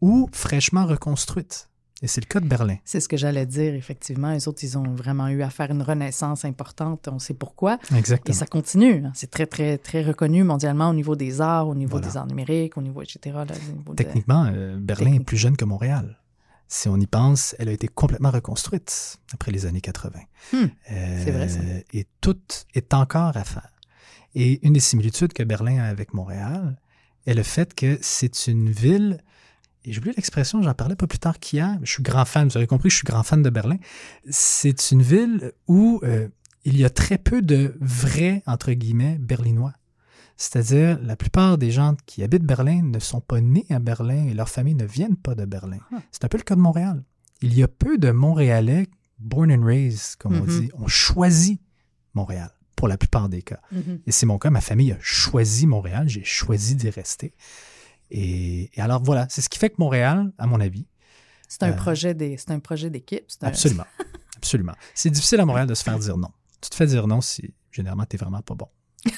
ou 0.00 0.28
fraîchement 0.32 0.86
reconstruites. 0.86 1.68
Et 2.02 2.08
c'est 2.08 2.20
le 2.20 2.26
cas 2.26 2.40
de 2.40 2.48
Berlin. 2.48 2.76
C'est 2.84 2.98
ce 2.98 3.08
que 3.08 3.16
j'allais 3.16 3.46
dire, 3.46 3.74
effectivement. 3.74 4.32
Les 4.32 4.48
autres, 4.48 4.64
ils 4.64 4.76
ont 4.76 4.92
vraiment 4.94 5.28
eu 5.28 5.42
à 5.42 5.50
faire 5.50 5.70
une 5.70 5.82
renaissance 5.82 6.44
importante. 6.44 7.06
On 7.06 7.20
sait 7.20 7.34
pourquoi. 7.34 7.78
Exactement. 7.96 8.34
Et 8.34 8.36
ça 8.36 8.46
continue. 8.46 9.04
Hein. 9.06 9.12
C'est 9.14 9.30
très, 9.30 9.46
très, 9.46 9.78
très 9.78 10.02
reconnu 10.02 10.42
mondialement 10.42 10.90
au 10.90 10.94
niveau 10.94 11.14
des 11.14 11.40
arts, 11.40 11.68
au 11.68 11.76
niveau 11.76 12.00
des 12.00 12.16
arts 12.16 12.26
numériques, 12.26 12.76
au 12.76 12.82
niveau, 12.82 13.02
etc. 13.02 13.38
Techniquement, 13.96 14.50
euh, 14.52 14.76
Berlin 14.80 15.12
est 15.14 15.20
plus 15.20 15.36
jeune 15.36 15.56
que 15.56 15.64
Montréal. 15.64 16.18
Si 16.66 16.88
on 16.88 16.96
y 16.96 17.06
pense, 17.06 17.54
elle 17.60 17.68
a 17.68 17.72
été 17.72 17.86
complètement 17.86 18.30
reconstruite 18.30 19.18
après 19.32 19.52
les 19.52 19.66
années 19.66 19.80
80. 19.80 20.18
Hmm. 20.52 20.66
c'est 20.88 21.30
vrai, 21.30 21.48
ça. 21.48 21.60
Euh, 21.60 21.82
et 21.92 22.06
tout 22.20 22.40
est 22.74 22.94
encore 22.94 23.36
à 23.36 23.44
faire. 23.44 23.71
Et 24.34 24.66
une 24.66 24.72
des 24.72 24.80
similitudes 24.80 25.32
que 25.32 25.42
Berlin 25.42 25.78
a 25.78 25.84
avec 25.84 26.14
Montréal 26.14 26.78
est 27.26 27.34
le 27.34 27.42
fait 27.42 27.74
que 27.74 27.98
c'est 28.00 28.46
une 28.46 28.70
ville, 28.70 29.22
et 29.84 29.92
j'ai 29.92 29.98
oublié 29.98 30.14
l'expression, 30.16 30.62
j'en 30.62 30.74
parlais 30.74 30.96
pas 30.96 31.06
plus 31.06 31.18
tard 31.18 31.38
qu'hier, 31.38 31.78
je 31.82 31.92
suis 31.92 32.02
grand 32.02 32.24
fan, 32.24 32.48
vous 32.48 32.56
avez 32.56 32.66
compris, 32.66 32.90
je 32.90 32.96
suis 32.96 33.04
grand 33.04 33.22
fan 33.22 33.42
de 33.42 33.50
Berlin. 33.50 33.78
C'est 34.28 34.90
une 34.92 35.02
ville 35.02 35.52
où 35.66 36.00
euh, 36.04 36.28
il 36.64 36.76
y 36.76 36.84
a 36.84 36.90
très 36.90 37.18
peu 37.18 37.42
de 37.42 37.76
vrais, 37.80 38.42
entre 38.46 38.72
guillemets, 38.72 39.18
berlinois. 39.18 39.74
C'est-à-dire, 40.36 40.98
la 41.02 41.16
plupart 41.16 41.58
des 41.58 41.70
gens 41.70 41.94
qui 42.06 42.22
habitent 42.22 42.44
Berlin 42.44 42.82
ne 42.82 42.98
sont 42.98 43.20
pas 43.20 43.40
nés 43.40 43.66
à 43.70 43.78
Berlin 43.78 44.26
et 44.26 44.34
leurs 44.34 44.48
familles 44.48 44.74
ne 44.74 44.86
viennent 44.86 45.16
pas 45.16 45.34
de 45.34 45.44
Berlin. 45.44 45.78
Ah. 45.92 45.98
C'est 46.10 46.24
un 46.24 46.28
peu 46.28 46.38
le 46.38 46.42
cas 46.42 46.56
de 46.56 46.60
Montréal. 46.60 47.02
Il 47.42 47.54
y 47.54 47.62
a 47.62 47.68
peu 47.68 47.98
de 47.98 48.10
Montréalais, 48.10 48.88
born 49.18 49.52
and 49.52 49.64
raised, 49.64 50.16
comme 50.18 50.34
on 50.34 50.46
mm-hmm. 50.46 50.60
dit, 50.60 50.70
ont 50.74 50.88
choisi 50.88 51.60
Montréal 52.14 52.52
pour 52.82 52.88
la 52.88 52.98
plupart 52.98 53.28
des 53.28 53.42
cas. 53.42 53.60
Mm-hmm. 53.72 54.00
Et 54.08 54.10
c'est 54.10 54.26
mon 54.26 54.38
cas, 54.38 54.50
ma 54.50 54.60
famille 54.60 54.90
a 54.90 54.98
choisi 55.00 55.68
Montréal, 55.68 56.08
j'ai 56.08 56.24
choisi 56.24 56.74
d'y 56.74 56.90
rester. 56.90 57.32
Et, 58.10 58.72
alors 58.76 59.00
voilà, 59.00 59.28
c'est 59.30 59.40
ce 59.40 59.48
qui 59.48 59.56
fait 59.56 59.70
que 59.70 59.76
Montréal, 59.78 60.32
à 60.36 60.48
mon 60.48 60.60
avis. 60.60 60.88
C'est 61.48 61.62
un, 61.62 61.70
euh, 61.70 61.76
projet 61.76 62.16
c'est 62.18 62.50
un 62.50 62.58
projet 62.58 62.90
d'équipe. 62.90 63.24
Absolument. 63.40 63.86
absolument. 64.36 64.72
C'est 64.94 65.10
difficile 65.10 65.38
à 65.38 65.46
Montréal 65.46 65.68
de 65.68 65.74
se 65.74 65.84
faire 65.84 65.96
dire 65.96 66.18
non. 66.18 66.32
Tu 66.60 66.70
te 66.70 66.74
fais 66.74 66.86
dire 66.86 67.06
non 67.06 67.20
si 67.20 67.54
généralement 67.70 68.04
tu 68.04 68.16
n'es 68.16 68.18
vraiment 68.18 68.42
pas 68.42 68.56
bon. 68.56 68.66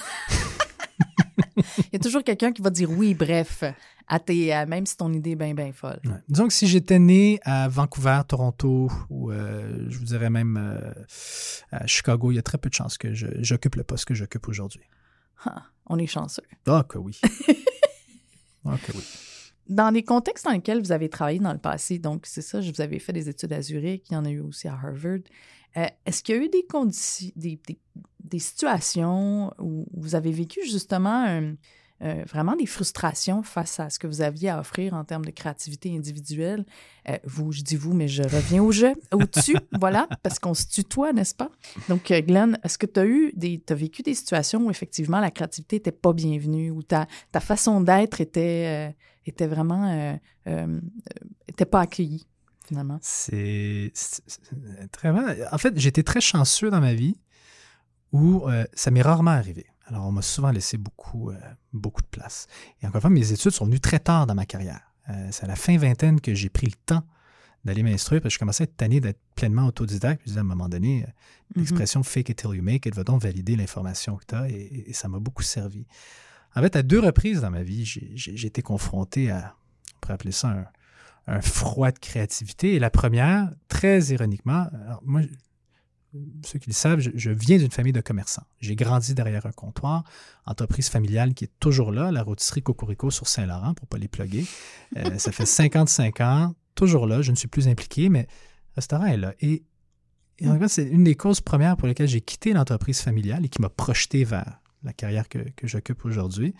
Il 1.56 1.94
y 1.94 1.96
a 1.96 2.00
toujours 2.00 2.22
quelqu'un 2.22 2.52
qui 2.52 2.60
va 2.60 2.68
dire 2.68 2.90
oui, 2.90 3.14
bref, 3.14 3.64
à 4.06 4.20
tes, 4.20 4.48
même 4.66 4.86
si 4.86 4.96
ton 4.96 5.12
idée 5.12 5.30
est 5.30 5.36
bien, 5.36 5.54
bien 5.54 5.72
folle. 5.72 6.00
Disons 6.28 6.46
que 6.46 6.52
si 6.52 6.66
j'étais 6.66 6.98
né 6.98 7.40
à 7.44 7.68
Vancouver, 7.68 8.20
Toronto, 8.26 8.90
ou 9.08 9.30
euh, 9.30 9.86
je 9.88 9.98
vous 9.98 10.04
dirais 10.04 10.30
même 10.30 10.56
euh, 10.56 10.92
à 11.70 11.86
Chicago, 11.86 12.30
il 12.30 12.36
y 12.36 12.38
a 12.38 12.42
très 12.42 12.58
peu 12.58 12.68
de 12.68 12.74
chances 12.74 12.98
que 12.98 13.14
j'occupe 13.14 13.76
le 13.76 13.84
poste 13.84 14.04
que 14.04 14.14
j'occupe 14.14 14.48
aujourd'hui. 14.48 14.84
Ah, 15.44 15.64
on 15.86 15.98
est 15.98 16.06
chanceux. 16.06 16.42
Ah, 16.66 16.84
que 16.88 16.98
oui. 16.98 17.18
ah, 18.64 18.76
que 18.86 18.92
oui. 18.92 19.04
Dans 19.68 19.88
les 19.88 20.02
contextes 20.02 20.44
dans 20.44 20.52
lesquels 20.52 20.80
vous 20.80 20.92
avez 20.92 21.08
travaillé 21.08 21.38
dans 21.38 21.52
le 21.52 21.58
passé, 21.58 21.98
donc 21.98 22.26
c'est 22.26 22.42
ça, 22.42 22.60
vous 22.60 22.80
avez 22.82 22.98
fait 22.98 23.14
des 23.14 23.30
études 23.30 23.52
à 23.52 23.62
Zurich, 23.62 24.04
il 24.10 24.14
y 24.14 24.16
en 24.16 24.26
a 24.26 24.30
eu 24.30 24.40
aussi 24.40 24.68
à 24.68 24.74
Harvard. 24.74 25.20
Euh, 25.76 25.86
est-ce 26.04 26.22
qu'il 26.22 26.36
y 26.36 26.38
a 26.38 26.42
eu 26.42 26.48
des 26.48 26.64
conditions, 26.66 27.30
des, 27.34 27.58
des, 28.20 28.38
situations 28.38 29.52
où 29.58 29.86
vous 29.92 30.14
avez 30.14 30.30
vécu 30.30 30.60
justement 30.64 31.52
euh, 32.02 32.24
vraiment 32.26 32.56
des 32.56 32.66
frustrations 32.66 33.42
face 33.42 33.80
à 33.80 33.88
ce 33.88 33.98
que 33.98 34.06
vous 34.06 34.20
aviez 34.20 34.50
à 34.50 34.60
offrir 34.60 34.94
en 34.94 35.04
termes 35.04 35.24
de 35.24 35.30
créativité 35.30 35.94
individuelle? 35.94 36.64
Euh, 37.08 37.16
vous, 37.24 37.52
je 37.52 37.62
dis 37.62 37.76
vous, 37.76 37.94
mais 37.94 38.08
je 38.08 38.22
reviens 38.22 38.62
au 38.62 38.72
jeu, 38.72 38.92
au-dessus, 39.12 39.56
voilà, 39.78 40.08
parce 40.22 40.38
qu'on 40.38 40.54
se 40.54 40.66
tutoie, 40.66 41.12
n'est-ce 41.12 41.34
pas? 41.34 41.50
Donc, 41.88 42.12
Glenn, 42.12 42.58
est-ce 42.64 42.78
que 42.78 42.86
tu 42.86 43.00
as 43.00 43.06
eu 43.06 43.32
des, 43.34 43.62
as 43.68 43.74
vécu 43.74 44.02
des 44.02 44.14
situations 44.14 44.66
où 44.66 44.70
effectivement 44.70 45.20
la 45.20 45.30
créativité 45.30 45.76
n'était 45.76 45.92
pas 45.92 46.12
bienvenue, 46.12 46.70
où 46.70 46.82
ta, 46.82 47.06
ta 47.32 47.40
façon 47.40 47.80
d'être 47.80 48.20
était, 48.20 48.94
était 49.26 49.46
vraiment, 49.46 50.18
était 51.48 51.66
pas 51.66 51.80
accueillie? 51.80 52.26
finalement? 52.66 52.98
C'est 53.02 53.92
très. 54.90 55.10
En 55.10 55.58
fait, 55.58 55.78
j'étais 55.78 56.02
très 56.02 56.20
chanceux 56.20 56.70
dans 56.70 56.80
ma 56.80 56.94
vie 56.94 57.16
où 58.12 58.48
euh, 58.48 58.64
ça 58.74 58.90
m'est 58.90 59.02
rarement 59.02 59.32
arrivé. 59.32 59.66
Alors, 59.86 60.06
on 60.06 60.12
m'a 60.12 60.22
souvent 60.22 60.50
laissé 60.50 60.76
beaucoup, 60.78 61.30
euh, 61.30 61.36
beaucoup 61.72 62.00
de 62.02 62.06
place. 62.06 62.46
Et 62.80 62.86
encore 62.86 62.96
une 62.96 63.00
fois, 63.02 63.10
mes 63.10 63.32
études 63.32 63.50
sont 63.52 63.66
venues 63.66 63.80
très 63.80 63.98
tard 63.98 64.26
dans 64.26 64.34
ma 64.34 64.46
carrière. 64.46 64.80
Euh, 65.10 65.28
c'est 65.30 65.44
à 65.44 65.46
la 65.48 65.56
fin 65.56 65.76
vingtaine 65.76 66.20
que 66.20 66.34
j'ai 66.34 66.48
pris 66.48 66.66
le 66.66 66.76
temps 66.86 67.02
d'aller 67.64 67.82
m'instruire 67.82 68.20
parce 68.22 68.32
que 68.32 68.36
je 68.36 68.38
commençais 68.38 68.62
à 68.62 68.64
être 68.64 68.76
tanné 68.76 69.00
d'être 69.00 69.20
pleinement 69.34 69.66
autodidacte. 69.66 70.22
Puis 70.22 70.36
à 70.36 70.40
un 70.40 70.44
moment 70.44 70.68
donné, 70.68 71.02
euh, 71.02 71.06
Mhm. 71.56 71.62
l'expression 71.62 72.02
fake 72.02 72.30
it 72.30 72.38
till 72.38 72.54
you 72.54 72.62
make 72.62 72.86
it 72.86 72.94
va 72.94 73.04
donc 73.04 73.22
valider 73.22 73.56
l'information 73.56 74.16
que 74.16 74.24
tu 74.26 74.34
as 74.34 74.48
et, 74.48 74.84
et 74.86 74.92
ça 74.94 75.08
m'a 75.08 75.18
beaucoup 75.18 75.42
servi. 75.42 75.86
En 76.56 76.62
fait, 76.62 76.76
à 76.76 76.82
deux 76.82 77.00
reprises 77.00 77.40
dans 77.42 77.50
ma 77.50 77.62
vie, 77.62 77.84
j'ai- 77.84 78.46
été 78.46 78.62
confronté 78.62 79.30
à, 79.30 79.54
on 79.94 79.98
pourrait 80.00 80.14
appeler 80.14 80.32
ça 80.32 80.48
un, 80.48 80.66
un 81.36 81.40
froid 81.42 81.90
de 81.90 81.98
créativité. 81.98 82.74
Et 82.74 82.78
la 82.78 82.90
première, 82.90 83.50
très 83.68 84.00
ironiquement, 84.04 84.66
alors 84.86 85.02
moi, 85.04 85.22
ceux 86.44 86.58
qui 86.58 86.70
le 86.70 86.74
savent, 86.74 87.00
je, 87.00 87.10
je 87.14 87.30
viens 87.30 87.58
d'une 87.58 87.70
famille 87.70 87.92
de 87.92 88.00
commerçants. 88.00 88.44
J'ai 88.60 88.76
grandi 88.76 89.14
derrière 89.14 89.46
un 89.46 89.52
comptoir, 89.52 90.04
entreprise 90.46 90.88
familiale 90.88 91.34
qui 91.34 91.44
est 91.44 91.52
toujours 91.60 91.92
là, 91.92 92.10
la 92.10 92.22
rôtisserie 92.22 92.62
Cocorico 92.62 93.10
sur 93.10 93.26
Saint-Laurent, 93.26 93.74
pour 93.74 93.86
ne 93.86 93.88
pas 93.88 93.98
les 93.98 94.08
plugger. 94.08 94.46
Euh, 94.96 95.18
ça 95.18 95.32
fait 95.32 95.46
55 95.46 96.20
ans, 96.20 96.54
toujours 96.74 97.06
là, 97.06 97.22
je 97.22 97.30
ne 97.30 97.36
suis 97.36 97.48
plus 97.48 97.68
impliqué, 97.68 98.08
mais 98.08 98.22
le 98.22 98.76
restaurant 98.76 99.06
est 99.06 99.16
là. 99.16 99.34
Et, 99.40 99.64
et 100.38 100.48
en 100.48 100.58
fait, 100.58 100.68
c'est 100.68 100.86
une 100.86 101.04
des 101.04 101.14
causes 101.14 101.40
premières 101.40 101.76
pour 101.76 101.88
lesquelles 101.88 102.08
j'ai 102.08 102.20
quitté 102.20 102.52
l'entreprise 102.52 103.00
familiale 103.00 103.44
et 103.44 103.48
qui 103.48 103.60
m'a 103.60 103.68
projeté 103.68 104.24
vers 104.24 104.60
la 104.82 104.92
carrière 104.92 105.28
que, 105.28 105.38
que 105.56 105.66
j'occupe 105.66 106.04
aujourd'hui, 106.04 106.54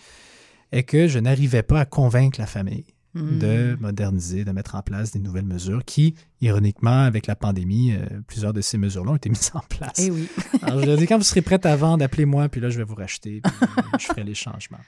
est 0.72 0.84
que 0.84 1.08
je 1.08 1.18
n'arrivais 1.18 1.62
pas 1.62 1.80
à 1.80 1.84
convaincre 1.84 2.40
la 2.40 2.46
famille 2.46 2.93
Mhm. 3.14 3.38
de 3.38 3.76
moderniser, 3.80 4.44
de 4.44 4.50
mettre 4.50 4.74
en 4.74 4.82
place 4.82 5.12
des 5.12 5.20
nouvelles 5.20 5.44
mesures 5.44 5.84
qui, 5.84 6.16
ironiquement, 6.40 7.04
avec 7.04 7.26
la 7.28 7.36
pandémie, 7.36 7.92
euh, 7.92 8.04
plusieurs 8.26 8.52
de 8.52 8.60
ces 8.60 8.76
mesures-là 8.76 9.12
ont 9.12 9.16
été 9.16 9.28
mises 9.30 9.52
en 9.54 9.60
place. 9.60 9.98
Eh 9.98 10.10
oui. 10.10 10.28
Alors, 10.62 10.80
je 10.80 10.86
leur 10.86 10.96
dis, 10.96 11.06
quand 11.06 11.16
vous 11.16 11.24
serez 11.24 11.42
prête 11.42 11.64
à 11.64 11.76
vendre, 11.76 12.04
appelez-moi, 12.04 12.48
puis 12.48 12.60
là, 12.60 12.70
je 12.70 12.78
vais 12.78 12.84
vous 12.84 12.96
racheter, 12.96 13.40
puis 13.40 13.52
je 14.00 14.06
ferai 14.06 14.24
les 14.24 14.34
changements. 14.34 14.80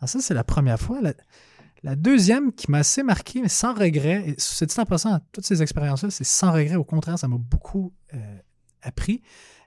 Alors, 0.00 0.08
ça, 0.08 0.20
c'est 0.20 0.34
la 0.34 0.44
première 0.44 0.80
fois. 0.80 1.00
La, 1.02 1.12
la 1.82 1.96
deuxième 1.96 2.52
qui 2.52 2.70
m'a 2.70 2.78
assez 2.78 3.02
marqué, 3.02 3.42
mais 3.42 3.48
sans 3.48 3.74
regret, 3.74 4.24
et 4.26 4.34
c'est 4.38 4.66
dit 4.66 4.80
en 4.80 4.86
passant, 4.86 5.20
toutes 5.32 5.44
ces 5.44 5.62
expériences-là, 5.62 6.10
c'est 6.10 6.24
sans 6.24 6.52
regret. 6.52 6.76
Au 6.76 6.84
contraire, 6.84 7.18
ça 7.18 7.28
m'a 7.28 7.36
beaucoup 7.38 7.92
euh, 8.14 8.38
appris. 8.82 9.22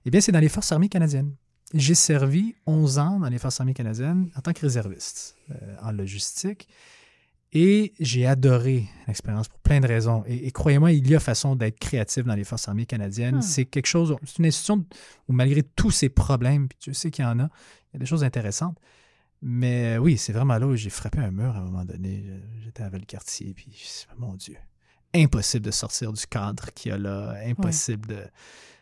Eh 0.06 0.12
bien, 0.12 0.20
c'est 0.20 0.32
dans 0.32 0.40
les 0.40 0.50
Forces 0.50 0.72
armées 0.72 0.90
canadiennes. 0.90 1.36
J'ai 1.74 1.96
servi 1.96 2.56
11 2.66 2.98
ans 2.98 3.20
dans 3.20 3.30
les 3.30 3.38
Forces 3.38 3.60
armées 3.60 3.76
canadiennes 3.76 4.32
en 4.36 4.42
tant 4.42 4.54
que 4.54 4.62
réserviste 4.62 5.36
euh, 5.52 5.76
en 5.84 5.92
logistique. 5.92 6.68
Et 7.52 7.94
j'ai 8.00 8.28
adoré 8.28 8.88
l'expérience 9.08 9.48
pour 9.48 9.60
plein 9.60 9.80
de 9.80 9.88
raisons. 9.88 10.24
Et, 10.28 10.48
et 10.48 10.52
croyez-moi, 10.52 10.92
il 10.92 11.10
y 11.10 11.16
a 11.16 11.20
façon 11.20 11.56
d'être 11.56 11.80
créatif 11.80 12.24
dans 12.26 12.36
les 12.36 12.44
Forces 12.44 12.68
armées 12.68 12.86
canadiennes. 12.86 13.38
Hmm. 13.38 13.42
C'est 13.42 13.66
quelque 13.66 13.88
chose, 13.88 14.16
c'est 14.24 14.38
une 14.38 14.46
institution 14.46 14.86
où 15.28 15.34
malgré 15.34 15.64
tous 15.64 15.90
ces 15.90 16.10
problèmes, 16.10 16.68
puis 16.68 16.78
tu 16.80 16.94
sais 16.94 17.10
qu'il 17.10 17.26
y 17.26 17.28
en 17.28 17.40
a, 17.40 17.50
il 17.92 17.94
y 17.94 17.98
a 17.98 18.00
des 18.00 18.06
choses 18.06 18.24
intéressantes. 18.24 18.78
Mais 19.42 19.98
oui, 19.98 20.18
c'est 20.18 20.34
vraiment 20.34 20.58
là 20.58 20.68
où 20.68 20.76
j'ai 20.76 20.90
frappé 20.90 21.20
un 21.20 21.32
mur 21.32 21.56
à 21.56 21.60
un 21.60 21.64
moment 21.64 21.86
donné. 21.86 22.26
J'étais 22.64 22.84
à 22.84 22.90
Valcartier, 22.90 23.54
puis 23.54 23.74
mon 24.18 24.36
Dieu, 24.36 24.58
impossible 25.16 25.66
de 25.66 25.72
sortir 25.72 26.14
du 26.14 26.28
cadre 26.28 26.72
qu'il 26.74 26.92
y 26.92 26.94
a 26.94 26.98
là, 26.98 27.36
impossible 27.46 28.10
de... 28.10 28.20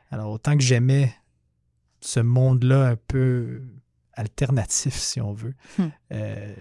Alors 0.10 0.32
autant 0.32 0.58
que 0.58 0.64
j'aimais 0.64 1.14
ce 2.02 2.20
monde-là 2.20 2.88
un 2.88 2.96
peu 2.96 3.62
alternatif, 4.14 4.96
si 4.96 5.22
on 5.22 5.32
veut, 5.32 5.54
Hmm. 5.78 5.90
euh, 6.12 6.56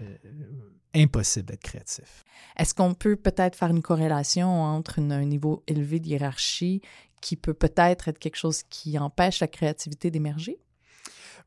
impossible 0.95 1.45
d'être 1.47 1.61
créatif. 1.63 2.23
Est-ce 2.57 2.73
qu'on 2.73 2.93
peut 2.93 3.15
peut-être 3.15 3.55
faire 3.55 3.69
une 3.69 3.81
corrélation 3.81 4.49
entre 4.63 4.99
une- 4.99 5.11
un 5.11 5.25
niveau 5.25 5.63
élevé 5.67 5.99
de 5.99 6.07
hiérarchie 6.07 6.81
qui 7.21 7.35
peut 7.35 7.53
peut-être 7.53 8.07
être 8.07 8.19
quelque 8.19 8.35
chose 8.37 8.63
qui 8.69 8.97
empêche 8.99 9.39
la 9.39 9.47
créativité 9.47 10.11
d'émerger? 10.11 10.57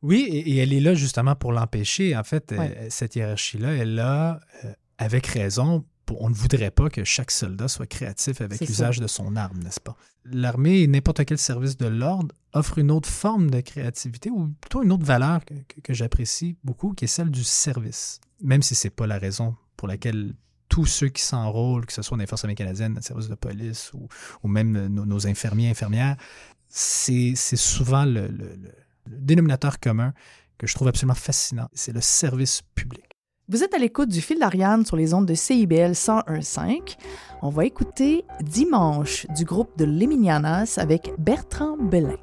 Oui, 0.01 0.21
et, 0.29 0.51
et 0.51 0.57
elle 0.57 0.73
est 0.73 0.79
là 0.79 0.93
justement 0.95 1.35
pour 1.35 1.51
l'empêcher. 1.51 2.15
En 2.15 2.23
fait, 2.23 2.51
Ouais. 2.51 2.75
euh, 2.77 2.87
cette 2.89 3.15
hiérarchie-là, 3.15 3.73
elle 3.73 3.95
là 3.95 4.39
euh, 4.65 4.73
avec 4.97 5.27
raison. 5.27 5.85
On 6.19 6.29
ne 6.29 6.33
voudrait 6.35 6.71
pas 6.71 6.89
que 6.89 7.03
chaque 7.03 7.31
soldat 7.31 7.67
soit 7.67 7.87
créatif 7.87 8.41
avec 8.41 8.59
l'usage 8.67 8.99
de 8.99 9.07
son 9.07 9.35
arme, 9.35 9.59
n'est-ce 9.63 9.79
pas? 9.79 9.95
L'armée 10.25 10.81
et 10.81 10.87
n'importe 10.87 11.23
quel 11.25 11.37
service 11.37 11.77
de 11.77 11.87
l'ordre 11.87 12.35
offre 12.53 12.77
une 12.77 12.91
autre 12.91 13.09
forme 13.09 13.49
de 13.49 13.61
créativité 13.61 14.29
ou 14.29 14.49
plutôt 14.61 14.83
une 14.83 14.91
autre 14.91 15.05
valeur 15.05 15.43
que, 15.45 15.53
que- 15.53 15.81
que 15.81 15.93
j'apprécie 15.93 16.57
beaucoup, 16.63 16.93
qui 16.93 17.05
est 17.05 17.07
celle 17.07 17.31
du 17.31 17.43
service. 17.43 18.19
Même 18.41 18.61
si 18.61 18.75
ce 18.75 18.87
n'est 18.87 18.91
pas 18.91 19.07
la 19.07 19.17
raison 19.17 19.55
pour 19.77 19.87
laquelle 19.87 20.33
tous 20.69 20.85
ceux 20.85 21.09
qui 21.09 21.21
s'enrôlent, 21.21 21.85
que 21.85 21.93
ce 21.93 22.01
soit 22.01 22.15
dans 22.17 22.21
les 22.21 22.27
Forces 22.27 22.43
armées 22.45 22.55
canadiennes, 22.55 22.93
dans 22.93 22.99
le 22.99 23.05
service 23.05 23.27
de 23.29 23.35
police 23.35 23.91
ou, 23.93 24.07
ou 24.43 24.47
même 24.47 24.75
euh, 24.75 24.87
nos, 24.89 25.05
nos 25.05 25.27
infirmiers, 25.27 25.69
infirmières, 25.69 26.15
c'est 26.69 27.33
c'est 27.35 27.57
souvent 27.57 28.05
le, 28.05 28.27
le- 28.27 28.55
le- 28.55 28.71
le 29.09 29.17
dénominateur 29.19 29.79
commun 29.79 30.13
que 30.57 30.67
je 30.67 30.75
trouve 30.75 30.87
absolument 30.87 31.15
fascinant. 31.15 31.67
C'est 31.73 31.91
le 31.91 32.01
service 32.01 32.61
public. 32.75 33.03
Vous 33.49 33.63
êtes 33.63 33.73
à 33.73 33.79
l'écoute 33.79 34.09
du 34.09 34.21
fil 34.21 34.39
d'Ariane 34.39 34.85
sur 34.85 34.95
les 34.95 35.13
ondes 35.13 35.25
de 35.25 35.33
CIBL 35.33 35.91
101.5. 35.91 36.97
On 37.41 37.49
va 37.49 37.65
écouter 37.65 38.23
Dimanche 38.41 39.25
du 39.35 39.45
groupe 39.45 39.77
de 39.77 39.83
Leminianas 39.83 40.77
avec 40.77 41.11
Bertrand 41.17 41.75
Belin. 41.77 42.17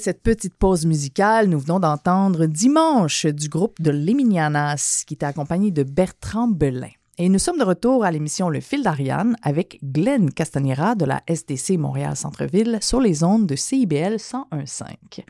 Cette 0.00 0.22
petite 0.22 0.54
pause 0.54 0.86
musicale, 0.86 1.48
nous 1.48 1.60
venons 1.60 1.78
d'entendre 1.78 2.46
Dimanche 2.46 3.26
du 3.26 3.48
groupe 3.48 3.80
de 3.80 3.90
Leminianas 3.90 5.04
qui 5.06 5.14
était 5.14 5.26
accompagné 5.26 5.70
de 5.70 5.82
Bertrand 5.82 6.48
Belin. 6.48 6.88
Et 7.18 7.28
nous 7.28 7.38
sommes 7.38 7.58
de 7.58 7.64
retour 7.64 8.04
à 8.04 8.10
l'émission 8.10 8.48
Le 8.48 8.60
fil 8.60 8.82
d'Ariane 8.82 9.36
avec 9.42 9.78
Glenn 9.82 10.32
Castanera 10.32 10.94
de 10.94 11.04
la 11.04 11.22
SDC 11.26 11.76
Montréal 11.76 12.16
Centre-Ville 12.16 12.78
sur 12.80 13.00
les 13.00 13.22
ondes 13.22 13.46
de 13.46 13.56
CIBL 13.56 14.16
101.5. 14.16 15.24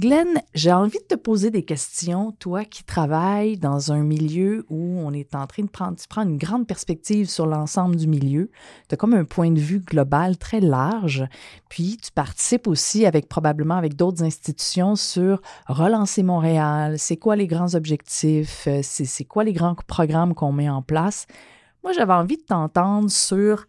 Glenn, 0.00 0.40
j'ai 0.54 0.72
envie 0.72 0.98
de 0.98 1.14
te 1.14 1.14
poser 1.14 1.50
des 1.50 1.62
questions, 1.62 2.32
toi 2.32 2.64
qui 2.64 2.84
travailles 2.84 3.58
dans 3.58 3.92
un 3.92 4.02
milieu 4.02 4.64
où 4.70 4.98
on 4.98 5.12
est 5.12 5.34
en 5.34 5.46
train 5.46 5.62
de 5.62 5.68
prendre, 5.68 5.98
une 6.16 6.38
grande 6.38 6.66
perspective 6.66 7.28
sur 7.28 7.44
l'ensemble 7.44 7.96
du 7.96 8.06
milieu. 8.06 8.50
Tu 8.88 8.94
as 8.94 8.96
comme 8.96 9.12
un 9.12 9.26
point 9.26 9.50
de 9.50 9.60
vue 9.60 9.80
global 9.80 10.38
très 10.38 10.60
large, 10.60 11.26
puis 11.68 11.98
tu 12.02 12.12
participes 12.12 12.66
aussi 12.66 13.04
avec 13.04 13.28
probablement 13.28 13.74
avec 13.74 13.94
d'autres 13.94 14.22
institutions 14.22 14.96
sur 14.96 15.42
relancer 15.66 16.22
Montréal, 16.22 16.98
c'est 16.98 17.18
quoi 17.18 17.36
les 17.36 17.46
grands 17.46 17.74
objectifs, 17.74 18.68
euh, 18.68 18.80
c'est 18.82 19.24
quoi 19.24 19.44
les 19.44 19.52
grands 19.52 19.74
programmes 19.86 20.32
qu'on 20.32 20.52
met 20.52 20.70
en 20.70 20.80
place. 20.80 21.26
Moi, 21.84 21.92
j'avais 21.92 22.14
envie 22.14 22.38
de 22.38 22.44
t'entendre 22.44 23.10
sur 23.10 23.66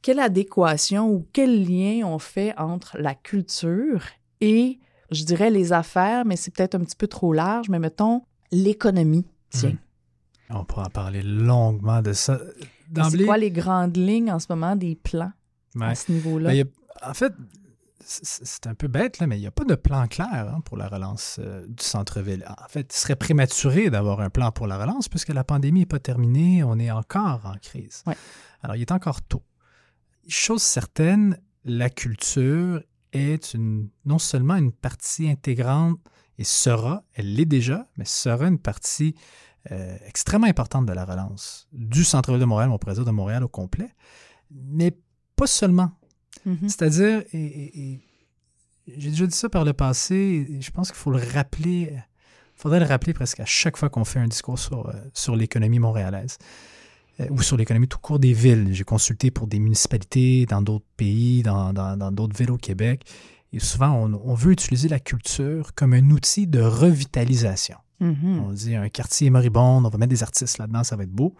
quelle 0.00 0.20
adéquation 0.20 1.10
ou 1.10 1.26
quel 1.34 1.68
lien 1.68 2.06
on 2.06 2.18
fait 2.18 2.54
entre 2.56 2.96
la 2.98 3.14
culture 3.14 4.04
et 4.40 4.78
je 5.10 5.24
dirais 5.24 5.50
les 5.50 5.72
affaires, 5.72 6.24
mais 6.24 6.36
c'est 6.36 6.52
peut-être 6.52 6.74
un 6.74 6.80
petit 6.80 6.96
peu 6.96 7.06
trop 7.06 7.32
large, 7.32 7.68
mais 7.68 7.78
mettons 7.78 8.22
l'économie. 8.52 9.26
Tiens. 9.50 9.70
Hmm. 9.70 10.56
On 10.56 10.64
pourra 10.64 10.84
en 10.84 10.90
parler 10.90 11.22
longuement 11.22 12.02
de 12.02 12.12
ça. 12.12 12.40
C'est 13.10 13.24
quoi 13.24 13.38
les 13.38 13.52
grandes 13.52 13.96
lignes 13.96 14.32
en 14.32 14.38
ce 14.40 14.46
moment 14.50 14.74
des 14.74 14.96
plans 14.96 15.32
à 15.80 15.94
ce 15.94 16.10
niveau-là? 16.10 16.50
Ben, 16.50 16.64
en 17.02 17.14
fait, 17.14 17.32
c'est 18.04 18.66
un 18.66 18.74
peu 18.74 18.88
bête, 18.88 19.20
là, 19.20 19.26
mais 19.28 19.36
il 19.38 19.40
n'y 19.40 19.46
a 19.46 19.52
pas 19.52 19.64
de 19.64 19.76
plan 19.76 20.06
clair 20.08 20.52
hein, 20.52 20.60
pour 20.64 20.76
la 20.76 20.88
relance 20.88 21.36
euh, 21.38 21.64
du 21.68 21.84
centre-ville. 21.84 22.44
En 22.48 22.68
fait, 22.68 22.92
il 22.92 22.98
serait 22.98 23.16
prématuré 23.16 23.90
d'avoir 23.90 24.20
un 24.20 24.30
plan 24.30 24.50
pour 24.50 24.66
la 24.66 24.78
relance 24.78 25.08
puisque 25.08 25.28
la 25.28 25.44
pandémie 25.44 25.80
n'est 25.80 25.86
pas 25.86 26.00
terminée, 26.00 26.64
on 26.64 26.78
est 26.78 26.90
encore 26.90 27.46
en 27.46 27.54
crise. 27.62 28.02
Alors, 28.62 28.74
il 28.74 28.82
est 28.82 28.92
encore 28.92 29.22
tôt. 29.22 29.42
Chose 30.28 30.62
certaine, 30.62 31.38
la 31.64 31.90
culture 31.90 32.82
est 33.12 33.54
une, 33.54 33.88
non 34.04 34.18
seulement 34.18 34.56
une 34.56 34.72
partie 34.72 35.28
intégrante 35.28 35.98
et 36.38 36.44
sera, 36.44 37.04
elle 37.14 37.34
l'est 37.34 37.44
déjà, 37.44 37.88
mais 37.96 38.04
sera 38.04 38.46
une 38.46 38.58
partie 38.58 39.14
euh, 39.70 39.96
extrêmement 40.06 40.46
importante 40.46 40.86
de 40.86 40.92
la 40.92 41.04
relance 41.04 41.68
du 41.72 42.02
centre-ville 42.02 42.40
de 42.40 42.46
Montréal, 42.46 42.70
on 42.70 42.78
pourrait 42.78 42.94
dire 42.94 43.04
de 43.04 43.10
Montréal 43.10 43.44
au 43.44 43.48
complet, 43.48 43.90
mais 44.50 44.96
pas 45.36 45.46
seulement. 45.46 45.90
Mm-hmm. 46.46 46.68
C'est-à-dire, 46.68 47.22
et, 47.34 48.00
j'ai 48.86 49.10
déjà 49.10 49.26
dit 49.26 49.36
ça 49.36 49.48
par 49.48 49.64
le 49.64 49.72
passé, 49.72 50.46
et 50.50 50.60
je 50.62 50.70
pense 50.70 50.88
qu'il 50.88 50.98
faut 50.98 51.10
le 51.10 51.20
rappeler, 51.34 51.92
il 51.92 52.02
faudrait 52.54 52.80
le 52.80 52.86
rappeler 52.86 53.12
presque 53.12 53.40
à 53.40 53.44
chaque 53.44 53.76
fois 53.76 53.90
qu'on 53.90 54.04
fait 54.04 54.18
un 54.18 54.28
discours 54.28 54.58
sur, 54.58 54.88
euh, 54.88 54.94
sur 55.12 55.36
l'économie 55.36 55.78
montréalaise. 55.78 56.38
Euh, 57.20 57.26
ou 57.30 57.42
sur 57.42 57.56
l'économie 57.56 57.88
tout 57.88 57.98
court 57.98 58.18
des 58.18 58.32
villes. 58.32 58.68
J'ai 58.72 58.84
consulté 58.84 59.30
pour 59.30 59.46
des 59.46 59.58
municipalités 59.58 60.46
dans 60.46 60.62
d'autres 60.62 60.86
pays, 60.96 61.42
dans 61.42 61.72
d'autres 62.12 62.36
villes 62.36 62.50
au 62.50 62.56
Québec. 62.56 63.04
Et 63.52 63.58
souvent, 63.58 64.08
on, 64.24 64.34
veut 64.34 64.52
utiliser 64.52 64.88
la 64.88 65.00
culture 65.00 65.74
comme 65.74 65.92
un 65.92 66.10
outil 66.10 66.46
de 66.46 66.60
revitalisation. 66.60 67.76
Mm-hmm. 68.00 68.40
On 68.40 68.52
dit 68.52 68.76
un 68.76 68.88
quartier 68.88 69.28
moribond, 69.28 69.84
on 69.84 69.88
va 69.88 69.98
mettre 69.98 70.10
des 70.10 70.22
artistes 70.22 70.58
là-dedans, 70.58 70.84
ça 70.84 70.94
va 70.96 71.02
être 71.02 71.10
beau. 71.10 71.34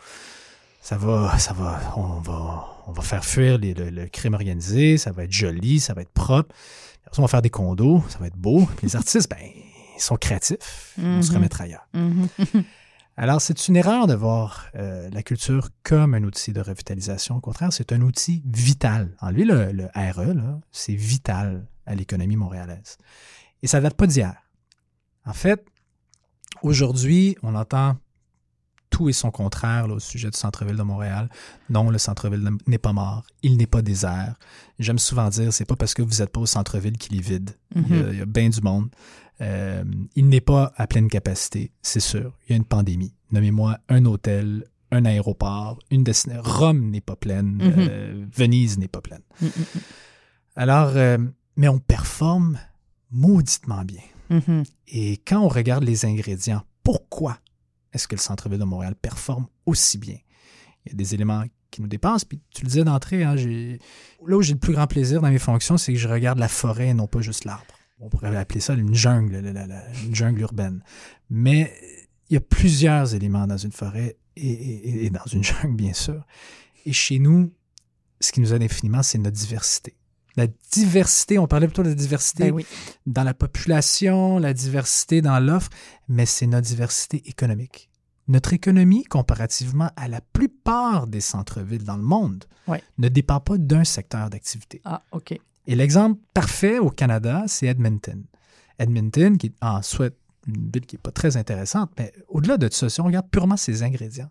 Ça 0.83 0.97
va, 0.97 1.39
ça 1.39 1.53
va, 1.53 1.79
on 1.97 2.21
va, 2.21 2.67
on 2.87 2.93
va 2.93 3.03
faire 3.03 3.25
fuir 3.25 3.59
le, 3.59 4.07
crime 4.09 4.35
organisé, 4.35 4.97
ça 4.97 5.13
va 5.13 5.25
être 5.25 5.33
joli, 5.33 5.79
ça 5.79 5.95
va 5.95 6.03
être 6.03 6.11
propre. 6.11 6.55
on 7.17 7.23
va 7.23 7.29
faire 7.29 7.43
des 7.43 7.51
condos, 7.51 8.03
ça 8.09 8.19
va 8.19 8.27
être 8.27 8.37
beau. 8.37 8.67
les 8.83 8.97
artistes, 8.97 9.31
ben, 9.31 9.39
ils 9.97 10.03
sont 10.03 10.17
créatifs, 10.17 10.95
ils 10.99 11.05
vont 11.05 11.23
se 11.23 11.31
mm-hmm. 11.31 11.35
remettre 11.35 11.61
ailleurs. 11.61 11.87
Mm-hmm. 11.95 12.65
Alors, 13.23 13.43
c'est 13.43 13.69
une 13.69 13.77
erreur 13.77 14.07
de 14.07 14.15
voir 14.15 14.69
euh, 14.77 15.11
la 15.13 15.23
culture 15.23 15.69
comme 15.83 16.15
un 16.15 16.25
outil 16.25 16.55
de 16.55 16.61
revitalisation. 16.63 17.37
Au 17.37 17.41
contraire, 17.41 17.71
c'est 17.71 17.93
un 17.93 18.01
outil 18.01 18.43
vital. 18.47 19.15
En 19.21 19.29
lui, 19.29 19.45
le, 19.45 19.91
RE, 19.95 20.59
c'est 20.73 20.95
vital 20.95 21.67
à 21.85 21.95
l'économie 21.95 22.37
montréalaise. 22.37 22.97
Et 23.63 23.67
ça 23.67 23.77
ne 23.77 23.83
date 23.83 23.93
pas 23.93 24.07
d'hier. 24.07 24.35
En 25.27 25.35
fait, 25.35 25.63
aujourd'hui, 26.63 27.37
on 27.43 27.57
entend 27.57 27.99
tout 28.89 29.11
et 29.11 29.13
son 29.13 29.31
contraire 29.31 29.91
au 29.91 30.01
sujet 30.01 30.31
du 30.31 30.39
centre-ville 30.39 30.77
de 30.77 30.83
Montréal. 30.83 31.29
Non, 31.69 31.91
le 31.91 31.99
centre-ville 31.99 32.49
n'est 32.67 32.79
pas 32.79 32.95
mort, 32.95 33.27
il 33.43 33.59
n'est 33.59 33.67
pas 33.67 33.83
désert. 33.83 34.35
J'aime 34.79 34.99
souvent 34.99 35.29
dire, 35.29 35.53
c'est 35.53 35.67
pas 35.67 35.77
parce 35.77 35.93
que 35.93 36.01
vous 36.01 36.21
n'êtes 36.21 36.33
pas 36.33 36.41
au 36.41 36.47
centre-ville 36.47 36.97
qu'il 36.97 37.19
est 37.19 37.23
vide. 37.23 37.51
il, 37.77 37.83
y 37.83 38.01
a, 38.01 38.13
il, 38.13 38.19
y 38.19 38.23
a, 38.23 38.27
bien 38.27 38.49
du 38.49 38.63
monde. 38.63 38.89
Euh, 39.41 39.85
il 40.17 40.29
n'est 40.29 40.41
pas 40.41 40.73
à 40.77 40.87
pleine 40.87 41.09
capacité, 41.09 41.73
c'est 41.83 42.01
sûr. 42.01 42.37
Il 42.47 42.51
y 42.51 42.53
a 42.53 42.57
une 42.57 42.65
pandémie. 42.65 43.15
Nommez-moi 43.33 43.79
un 43.89 44.05
hôtel, 44.05 44.65
un 44.91 45.05
aéroport, 45.05 45.79
une 45.91 46.05
destination. 46.05 46.43
Rome 46.45 46.91
n'est 46.91 47.01
pas 47.01 47.17
pleine, 47.17 47.59
mm-hmm. 47.59 47.75
euh, 47.79 48.27
Venise 48.35 48.79
n'est 48.79 48.89
pas 48.89 49.01
pleine. 49.01 49.23
Alors, 50.57 50.93
euh, 50.97 51.19
mais 51.57 51.69
on 51.69 51.79
performe 51.79 52.59
mauditement 53.11 53.85
bien. 53.85 54.03
Mm-hmm. 54.31 54.65
Et 54.89 55.13
quand 55.27 55.41
on 55.41 55.49
regarde 55.49 55.85
les 55.85 56.05
ingrédients, 56.05 56.63
pourquoi 56.83 57.39
est-ce 57.93 58.07
que 58.07 58.17
le 58.17 58.21
centre-ville 58.21 58.59
de 58.59 58.65
Montréal 58.65 58.95
performe 58.95 59.47
aussi 59.65 59.97
bien? 59.97 60.19
Il 60.85 60.93
y 60.93 60.95
a 60.95 60.97
des 60.97 61.15
éléments 61.15 61.45
qui 61.71 61.83
nous 61.83 61.89
dépassent. 61.89 62.25
Puis 62.25 62.41
tu 62.55 62.63
le 62.63 62.69
disais 62.69 62.85
d'entrée, 62.85 63.23
hein, 63.23 63.35
là 63.37 64.37
où 64.37 64.43
j'ai 64.43 64.55
le 64.55 64.59
plus 64.59 64.73
grand 64.73 64.87
plaisir 64.87 65.23
dans 65.23 65.31
mes 65.31 65.39
fonctions, 65.39 65.79
c'est 65.79 65.93
que 65.93 65.99
je 65.99 66.09
regarde 66.09 66.39
la 66.39 66.49
forêt 66.49 66.89
et 66.89 66.95
non 66.95 67.07
pas 67.07 67.21
juste 67.21 67.45
l'arbre 67.45 67.75
on 68.01 68.09
pourrait 68.09 68.35
appeler 68.37 68.61
ça 68.61 68.75
une 68.75 68.95
jungle, 68.95 69.35
une 70.05 70.15
jungle 70.15 70.41
urbaine. 70.41 70.83
Mais 71.29 71.73
il 72.29 72.35
y 72.35 72.37
a 72.37 72.41
plusieurs 72.41 73.15
éléments 73.15 73.47
dans 73.47 73.57
une 73.57 73.73
forêt 73.73 74.17
et, 74.37 75.11
dans 75.11 75.27
une 75.27 75.45
jungle, 75.45 75.75
bien 75.75 75.93
sûr. 75.93 76.25
Et 76.87 76.93
chez 76.93 77.19
nous, 77.19 77.53
ce 78.21 78.33
qui 78.33 78.41
nous 78.41 78.55
aide 78.55 78.63
infiniment, 78.63 79.03
c'est 79.03 79.19
notre 79.19 79.37
diversité. 79.37 79.97
La 80.37 80.47
diversité, 80.73 81.39
on 81.39 81.49
parlait 81.49 81.67
plutôt 81.67 81.83
de 81.83 81.89
la 81.89 81.95
diversité 81.95 82.53
ben 82.53 82.63
dans 83.07 83.25
la 83.25 83.35
population, 83.35 84.39
la 84.39 84.55
diversité 84.55 85.23
dans 85.23 85.41
l'offre, 85.41 85.71
mais 86.09 86.25
c'est 86.25 86.47
notre 86.47 86.67
diversité 86.67 87.29
économique. 87.29 87.91
Notre 88.29 88.53
économie, 88.53 89.03
comparativement 89.05 89.91
à 89.97 90.07
la 90.07 90.21
plupart 90.21 91.09
des 91.09 91.21
centres-villes 91.21 91.83
dans 91.83 91.97
le 91.97 92.05
monde, 92.05 92.45
ne 92.99 93.09
dépend 93.09 93.41
pas 93.41 93.59
d'un 93.59 93.83
secteur 93.83 94.31
d'activité. 94.31 94.81
Ah, 94.85 95.03
OK. 95.11 95.37
Et 95.71 95.77
l'exemple 95.77 96.21
parfait 96.35 96.81
au 96.81 96.91
Canada, 96.91 97.45
c'est 97.47 97.67
Edmonton. 97.67 98.25
Edmonton, 98.81 99.39
qui 99.39 99.47
est 99.47 99.55
en 99.63 99.83
soit 99.83 100.13
une 100.49 100.69
ville 100.69 100.85
qui 100.85 100.97
n'est 100.97 101.01
pas 101.01 101.13
très 101.13 101.37
intéressante, 101.37 101.93
mais 101.97 102.13
au-delà 102.27 102.57
de 102.57 102.69
ça, 102.73 102.89
si 102.89 103.01
on 103.01 103.05
regarde 103.05 103.31
purement 103.31 103.57
ses 103.57 103.85
ingrédients, 103.85 104.31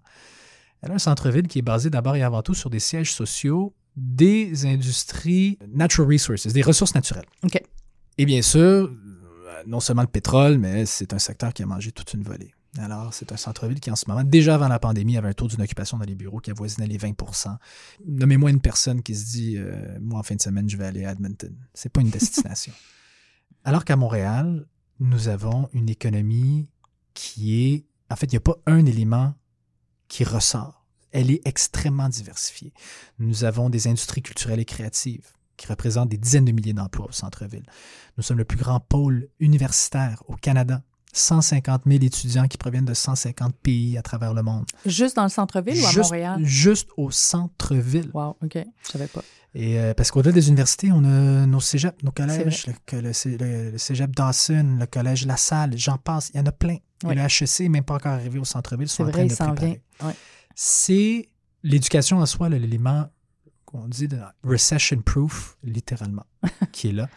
elle 0.82 0.92
a 0.92 0.96
un 0.96 1.00
centre-ville 1.00 1.48
qui 1.48 1.60
est 1.60 1.62
basé 1.62 1.90
d'abord 1.90 2.18
et 2.18 2.24
avant 2.24 2.42
tout 2.42 2.56
sur 2.56 2.70
des 2.70 2.82
sièges 2.82 3.14
sociaux 3.14 3.74
des 3.96 4.66
industries 4.66 5.58
natural 5.74 6.12
resources, 6.12 6.48
des 6.48 6.62
ressources 6.62 6.94
naturelles. 6.94 7.24
OK. 7.44 7.64
Et 8.18 8.26
bien 8.26 8.42
sûr, 8.42 8.94
non 9.66 9.80
seulement 9.80 10.02
le 10.02 10.10
pétrole, 10.10 10.58
mais 10.58 10.86
c'est 10.86 11.14
un 11.14 11.20
secteur 11.20 11.54
qui 11.54 11.64
a 11.64 11.66
mangé 11.66 11.94
toute 11.94 12.14
une 12.14 12.24
volée. 12.24 12.52
Alors, 12.78 13.14
c'est 13.14 13.32
un 13.32 13.38
centre-ville 13.38 13.80
qui, 13.80 13.90
en 13.90 13.96
ce 13.96 14.06
moment, 14.08 14.24
déjà 14.24 14.56
avant 14.56 14.68
la 14.68 14.80
pandémie, 14.80 15.18
avait 15.18 15.30
un 15.30 15.34
taux 15.34 15.48
d'une 15.48 15.62
occupation 15.62 15.98
dans 15.98 16.06
les 16.06 16.16
bureaux 16.16 16.40
qui 16.40 16.52
avoisinait 16.52 16.88
les 16.88 17.00
20% 17.00 17.58
Nommez-moi 18.06 18.52
une 18.52 18.62
personne 18.62 19.02
qui 19.02 19.16
se 19.16 19.26
dit 19.32 19.58
euh, 19.58 19.98
Moi, 20.00 20.20
en 20.20 20.24
fin 20.24 20.36
de 20.36 20.42
semaine, 20.42 20.70
je 20.70 20.78
vais 20.78 20.86
aller 20.86 21.06
à 21.06 21.12
Edmonton. 21.12 21.56
C'est 21.74 21.92
pas 21.92 22.02
une 22.02 22.12
destination. 22.12 22.74
Alors 23.64 23.86
qu'à 23.86 23.96
Montréal, 23.96 24.68
nous 25.00 25.30
avons 25.30 25.70
une 25.74 25.90
économie 25.90 26.70
qui 27.14 27.66
est. 27.66 27.86
En 28.12 28.16
fait, 28.16 28.28
il 28.28 28.32
n'y 28.32 28.38
a 28.38 28.42
pas 28.42 28.58
un 28.68 28.86
élément 28.86 29.34
qui 30.08 30.24
ressort. 30.24 30.86
Elle 31.12 31.32
est 31.32 31.42
extrêmement 31.46 32.10
diversifiée. 32.10 32.74
Nous 33.18 33.44
avons 33.44 33.70
des 33.70 33.88
industries 33.88 34.22
culturelles 34.22 34.60
et 34.60 34.66
créatives 34.66 35.32
qui 35.58 35.68
représentent 35.68 36.10
des 36.10 36.18
dizaines 36.18 36.46
de 36.46 36.52
milliers 36.52 36.74
d'emplois 36.74 37.08
au 37.08 37.12
centre-ville. 37.12 37.66
Nous 38.18 38.24
sommes 38.24 38.38
le 38.38 38.46
plus 38.46 38.58
grand 38.58 38.80
pôle 38.80 39.28
universitaire 39.40 40.24
au 40.28 40.36
Canada. 40.36 40.84
150 41.14 41.84
000 41.88 42.04
étudiants 42.04 42.48
qui 42.48 42.58
proviennent 42.58 42.86
de 42.86 42.94
150 42.94 43.56
pays 43.56 43.98
à 43.98 44.02
travers 44.02 44.34
le 44.34 44.44
monde. 44.44 44.66
Juste 44.86 45.16
dans 45.16 45.24
le 45.24 45.30
centre-ville 45.30 45.82
ou 45.82 45.86
à 45.86 45.94
Montréal? 45.94 46.40
Juste 46.44 46.90
au 46.98 47.12
centre-ville. 47.12 48.12
Wow, 48.14 48.38
OK. 48.44 48.58
Je 48.84 48.92
savais 48.92 49.08
pas. 49.08 49.24
Et 49.56 49.80
euh, 49.80 49.94
parce 49.96 50.12
qu'au-delà 50.12 50.32
des 50.32 50.48
universités, 50.48 50.92
on 50.92 51.04
a 51.04 51.46
nos 51.48 51.60
cégeps, 51.60 52.04
nos 52.04 52.12
collèges, 52.12 52.68
le, 52.92 53.78
cégep 53.78 54.16
Dawson, 54.16 54.78
le 54.80 54.86
collège 54.86 55.26
La 55.26 55.38
Salle, 55.38 55.76
j'en 55.76 55.98
passe, 55.98 56.30
il 56.34 56.38
y 56.38 56.40
en 56.40 56.46
a 56.46 56.52
plein. 56.52 56.78
Et 57.10 57.16
le 57.16 57.22
HEC 57.22 57.62
n'est 57.62 57.70
même 57.70 57.84
pas 57.84 57.96
encore 57.96 58.12
arrivé 58.12 58.38
au 58.38 58.46
centre-ville, 58.46 58.86
ils 58.86 58.90
sont 58.90 59.06
en 59.06 59.12
train 59.12 59.26
de 59.26 59.34
préparer. 59.34 59.82
C'est 60.54 61.30
l'éducation 61.64 62.20
en 62.20 62.26
soi, 62.26 62.50
l'élément 62.50 63.10
qu'on 63.70 63.88
dit 63.88 64.10
recession 64.44 65.00
proof, 65.00 65.56
littéralement, 65.64 66.26
qui 66.72 66.88
est 66.88 66.92
là. 66.92 67.08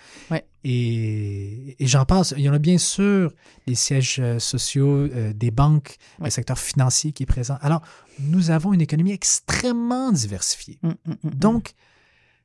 Et, 0.64 1.76
j'en 1.80 2.04
passe. 2.04 2.34
Il 2.36 2.42
y 2.42 2.48
en 2.50 2.52
a 2.52 2.58
bien 2.58 2.76
sûr 2.76 3.32
les 3.66 3.74
sièges 3.74 4.18
euh, 4.20 4.38
sociaux 4.38 5.06
euh, 5.06 5.32
des 5.32 5.50
banques, 5.50 5.96
le 6.20 6.28
secteur 6.28 6.58
financier 6.58 7.12
qui 7.12 7.22
est 7.22 7.26
présent. 7.26 7.56
Alors, 7.62 7.80
nous 8.18 8.50
avons 8.50 8.74
une 8.74 8.82
économie 8.82 9.12
extrêmement 9.12 10.12
diversifiée. 10.12 10.78
Hum, 10.82 10.94
hum, 11.08 11.16
hum, 11.24 11.30
Donc, 11.34 11.72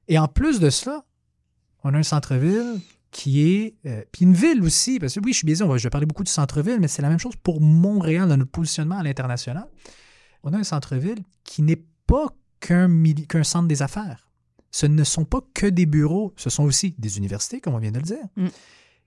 et 0.07 0.17
en 0.17 0.29
plus 0.29 0.61
de 0.61 0.69
cela, 0.69 1.03
on 1.83 1.93
a 1.93 1.97
un 1.97 2.03
centre-ville 2.03 2.79
qui 3.11 3.41
est. 3.41 3.75
euh, 3.85 4.03
puis 4.13 4.23
une 4.23 4.33
ville 4.33 4.63
aussi, 4.63 4.99
parce 4.99 5.15
que 5.15 5.19
oui, 5.19 5.33
je 5.33 5.39
suis 5.39 5.45
biaisé, 5.45 5.65
on 5.65 5.67
va, 5.67 5.77
je 5.77 5.83
vais 5.83 5.89
parler 5.89 6.07
beaucoup 6.07 6.23
du 6.23 6.31
centre-ville, 6.31 6.79
mais 6.79 6.87
c'est 6.87 7.01
la 7.01 7.09
même 7.09 7.19
chose 7.19 7.35
pour 7.35 7.59
Montréal 7.59 8.29
dans 8.29 8.37
notre 8.37 8.51
positionnement 8.51 8.99
à 8.99 9.03
l'international. 9.03 9.67
On 10.43 10.53
a 10.53 10.57
un 10.57 10.63
centre-ville 10.63 11.19
qui 11.43 11.61
n'est 11.61 11.83
pas 12.05 12.33
qu'un 12.59 13.43
centre 13.43 13.67
des 13.67 13.81
affaires. 13.81 14.29
Ce 14.71 14.85
ne 14.85 15.03
sont 15.03 15.25
pas 15.25 15.39
que 15.53 15.65
des 15.67 15.85
bureaux, 15.85 16.33
ce 16.35 16.49
sont 16.49 16.63
aussi 16.63 16.93
des 16.97 17.17
universités, 17.17 17.61
comme 17.61 17.73
on 17.75 17.79
vient 17.79 17.91
de 17.91 17.97
le 17.99 18.03
dire. 18.03 18.17
Mm. 18.35 18.47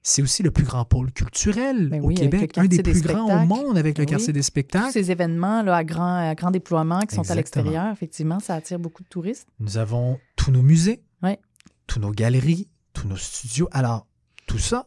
C'est 0.03 0.23
aussi 0.23 0.43
le 0.43 0.51
plus 0.51 0.65
grand 0.65 0.87
pôle 0.87 1.13
culturel 1.13 1.91
Ben 1.91 2.01
au 2.03 2.07
oui, 2.07 2.15
Québec, 2.15 2.57
un 2.57 2.65
des 2.65 2.83
plus 2.83 3.03
grands 3.03 3.43
au 3.43 3.47
monde 3.47 3.77
avec 3.77 3.99
le 3.99 4.05
Ben 4.07 4.11
quartier 4.11 4.29
oui. 4.29 4.33
des 4.33 4.41
Tous 4.41 4.47
spectacles. 4.47 4.93
ces 4.93 5.11
événements 5.11 5.63
là, 5.63 5.77
à, 5.77 5.85
grand, 5.85 6.31
à 6.31 6.35
grand 6.35 6.51
déploiement 6.51 7.01
qui 7.01 7.15
sont 7.17 7.31
à 7.31 7.35
l'extérieur, 7.35 7.93
effectivement, 7.93 8.41
ça 8.41 8.55
attire 8.55 8.79
beaucoup 8.79 9.03
de 9.03 9.09
touristes. 9.09 9.47
Nous 9.59 9.77
avons 9.77 10.19
tous 10.37 10.51
nos 10.51 10.63
musées, 10.63 11.03
Ouais. 11.23 11.39
tous 11.87 12.01
nos 12.01 12.13
galeries, 12.13 12.69
tous 12.95 13.07
nos 13.07 13.17
studios. 13.17 13.69
Alors, 13.73 14.07
tout 14.47 14.59
ça. 14.59 14.87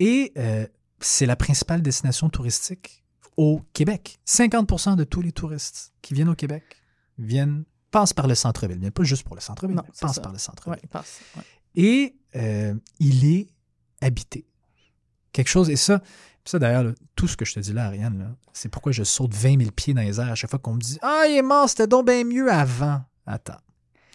Et 0.00 0.32
euh, 0.38 0.66
c'est 0.98 1.26
la 1.26 1.36
principale 1.36 1.82
destination 1.82 2.30
touristique 2.30 3.04
au 3.36 3.60
Québec. 3.74 4.18
50% 4.26 4.96
de 4.96 5.04
tous 5.04 5.20
les 5.20 5.32
touristes 5.32 5.92
qui 6.00 6.14
viennent 6.14 6.30
au 6.30 6.34
Québec 6.34 6.64
viennent, 7.18 7.64
passent 7.90 8.12
par 8.12 8.26
le 8.26 8.34
centre-ville. 8.34 8.76
Ils 8.76 8.80
viennent 8.80 8.92
pas 8.92 9.04
juste 9.04 9.24
pour 9.24 9.34
le 9.34 9.40
centre-ville, 9.40 9.80
c'est 9.92 10.02
passent 10.02 10.16
ça. 10.16 10.20
par 10.22 10.32
le 10.32 10.38
centre-ville. 10.38 10.80
Ouais. 10.94 11.42
Et 11.74 12.16
euh, 12.36 12.74
il 12.98 13.24
est 13.24 13.48
habité. 14.00 14.46
Quelque 15.32 15.48
chose, 15.48 15.68
et 15.70 15.76
ça, 15.76 16.02
ça 16.44 16.58
d'ailleurs, 16.58 16.94
tout 17.14 17.28
ce 17.28 17.36
que 17.36 17.44
je 17.44 17.54
te 17.54 17.60
dis 17.60 17.72
là, 17.72 17.86
Ariane, 17.86 18.36
c'est 18.52 18.68
pourquoi 18.68 18.92
je 18.92 19.02
saute 19.02 19.34
20 19.34 19.58
000 19.58 19.70
pieds 19.70 19.94
dans 19.94 20.02
les 20.02 20.20
airs 20.20 20.30
à 20.32 20.34
chaque 20.34 20.50
fois 20.50 20.58
qu'on 20.58 20.74
me 20.74 20.80
dit 20.80 20.98
Ah, 21.02 21.24
il 21.28 21.36
est 21.36 21.42
mort, 21.42 21.68
c'était 21.68 21.86
donc 21.86 22.06
bien 22.06 22.24
mieux 22.24 22.50
avant. 22.50 23.02
Attends, 23.26 23.58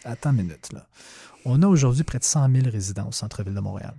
attends 0.04 0.30
une 0.30 0.36
minute. 0.38 0.72
Là. 0.72 0.86
On 1.44 1.62
a 1.62 1.66
aujourd'hui 1.66 2.04
près 2.04 2.18
de 2.18 2.24
100 2.24 2.50
000 2.52 2.70
résidents 2.70 3.08
au 3.08 3.12
centre-ville 3.12 3.54
de 3.54 3.60
Montréal. 3.60 3.94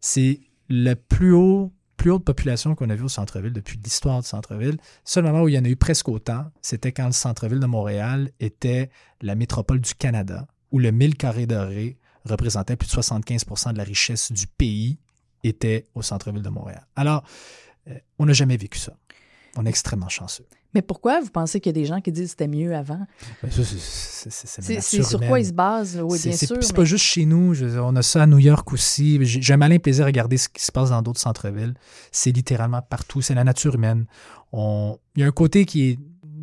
C'est 0.00 0.40
la 0.68 0.96
plus, 0.96 1.32
haut, 1.32 1.72
plus 2.02 2.10
haute 2.10 2.24
population 2.24 2.74
qu'on 2.74 2.90
a 2.90 2.96
vue 2.96 3.04
au 3.04 3.08
centre-ville 3.08 3.52
depuis 3.52 3.78
l'histoire 3.78 4.20
du 4.20 4.26
centre-ville. 4.26 4.72
Le 4.72 4.78
seul 5.04 5.22
moment 5.22 5.42
où 5.42 5.48
il 5.48 5.54
y 5.54 5.58
en 5.58 5.64
a 5.64 5.68
eu 5.68 5.76
presque 5.76 6.08
autant, 6.08 6.50
c'était 6.60 6.90
quand 6.90 7.06
le 7.06 7.12
centre-ville 7.12 7.60
de 7.60 7.66
Montréal 7.66 8.32
était 8.40 8.90
la 9.20 9.36
métropole 9.36 9.80
du 9.80 9.94
Canada, 9.94 10.48
où 10.72 10.80
le 10.80 10.90
1000 10.90 11.16
carrés 11.16 11.46
dorés 11.46 11.98
représentait 12.24 12.74
plus 12.74 12.88
de 12.88 13.00
75% 13.00 13.74
de 13.74 13.78
la 13.78 13.84
richesse 13.84 14.32
du 14.32 14.48
pays, 14.48 14.98
était 15.44 15.86
au 15.94 16.02
centre-ville 16.02 16.42
de 16.42 16.48
Montréal. 16.48 16.84
Alors, 16.96 17.22
euh, 17.86 17.96
on 18.18 18.26
n'a 18.26 18.32
jamais 18.32 18.56
vécu 18.56 18.80
ça. 18.80 18.94
On 19.56 19.66
est 19.66 19.68
extrêmement 19.68 20.08
chanceux. 20.08 20.46
Mais 20.74 20.80
pourquoi 20.80 21.20
vous 21.20 21.28
pensez 21.28 21.60
qu'il 21.60 21.68
y 21.68 21.78
a 21.78 21.80
des 21.82 21.84
gens 21.84 22.00
qui 22.00 22.10
disent 22.12 22.24
que 22.26 22.30
c'était 22.30 22.48
mieux 22.48 22.74
avant? 22.74 23.06
Ben, 23.42 23.50
c'est- 23.50 25.02
sur 25.02 25.20
quoi 25.20 25.38
ils 25.40 25.46
se 25.46 25.52
basent? 25.52 26.00
Oui, 26.02 26.18
C'est- 26.18 26.28
bien 26.30 26.38
c'est- 26.38 26.46
sûr. 26.46 26.56
C'est 26.62 26.72
mais- 26.72 26.76
pas 26.76 26.84
juste 26.86 27.04
chez 27.04 27.26
nous. 27.26 27.52
je 27.52 27.66
on 27.78 27.94
a 27.96 28.02
ça 28.02 28.22
à 28.22 28.26
New 28.26 28.38
York 28.38 28.72
aussi. 28.72 29.18
J'ai 29.22 29.42
j'ai 29.42 29.52
un 29.52 29.58
malin 29.58 29.78
plaisir 29.78 30.04
à 30.04 30.06
regarder 30.06 30.38
ce 30.38 30.48
qui 30.48 30.64
se 30.64 30.72
passe 30.72 30.88
dans 30.90 31.02
d'autres 31.02 31.20
centres-villes. 31.20 31.74
C'est 32.10 32.32
littéralement 32.32 32.80
partout. 32.80 33.20
C'est 33.20 33.34
la 33.34 33.44
nature 33.44 33.74
humaine. 33.74 34.06
On... 34.52 34.98
Il 35.16 35.20
y 35.20 35.24
a 35.24 35.28
un 35.28 35.32
côté 35.32 35.66
qui 35.66 35.90
est. 35.90 35.98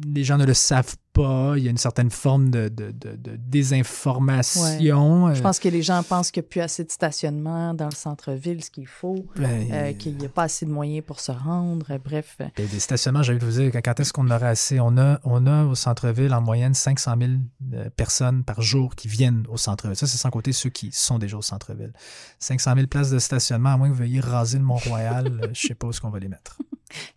Les 0.08 0.24
gens 0.24 0.38
ne 0.38 0.46
le 0.46 0.54
savent 0.54 0.96
pas. 1.14 1.56
Il 1.58 1.64
y 1.64 1.68
a 1.68 1.72
une 1.72 1.78
certaine 1.78 2.10
forme 2.12 2.50
de, 2.50 2.70
de, 2.70 2.92
de- 2.92 3.16
de 3.16 3.36
désinformation. 3.38 4.62
Je 4.80 5.40
Euh, 5.40 5.42
pense 5.42 5.60
que 5.60 5.68
les 5.70 5.82
gens 5.82 6.02
pensent 6.04 6.32
qu'il 6.32 6.42
n'y 6.42 6.48
a 6.48 6.50
plus 6.50 6.62
assez 6.62 6.84
de 6.84 6.92
stationnement 6.92 7.74
dans 7.74 7.86
le 7.90 7.96
centre-ville, 7.96 8.64
ce 8.64 8.70
qu'il 8.70 8.88
faut, 8.88 9.26
ben, 9.36 9.68
euh, 9.72 9.94
qu'il 9.94 10.16
n'y 10.18 10.26
a 10.26 10.30
pas 10.30 10.44
assez 10.44 10.66
de 10.66 10.72
moyens 10.72 11.04
pour 11.06 11.20
se 11.20 11.32
rendre. 11.32 11.86
euh, 11.92 11.98
Bref, 12.04 12.38
Ben, 12.40 12.52
des 12.56 12.80
stationnements, 12.80 13.24
j'allais 13.24 13.40
vous 13.40 13.52
dire, 13.52 13.72
quand- 13.84 14.00
est-ce 14.00 14.14
qu'on 14.14 14.30
aurait 14.30 14.48
assez? 14.48 14.80
On 14.80 14.98
a, 14.98 15.20
on 15.24 15.46
a 15.48 15.66
au 15.66 15.76
centre-ville 15.76 16.34
en 16.34 16.42
moyenne 16.42 16.74
500 16.74 17.16
000 17.20 17.32
euh, 17.74 17.90
personnes 17.90 18.44
par 18.44 18.62
jour 18.62 18.96
qui 18.96 19.08
viennent 19.08 19.46
au 19.50 19.58
centre-ville. 19.58 19.96
Ça, 19.98 20.08
c'est 20.08 20.18
sans 20.18 20.30
compter 20.30 20.54
ceux 20.54 20.70
qui 20.70 20.92
sont 20.92 21.20
déjà 21.20 21.38
au 21.38 21.42
centre-ville. 21.42 21.94
500 22.40 22.76
000 22.76 22.88
places 22.88 23.10
de 23.10 23.20
stationnement, 23.20 23.74
à 23.74 23.78
moins 23.78 23.88
que 23.90 23.94
vous 23.94 24.00
veuillez 24.00 24.20
raser 24.22 24.58
le 24.60 24.64
Mont-Royal, 24.64 25.50
je 25.54 25.68
sais 25.68 25.76
pas 25.76 25.88
où 25.88 25.90
est-ce 25.90 26.00
qu'on 26.02 26.10
va 26.10 26.20
les 26.20 26.28
mettre. 26.30 26.58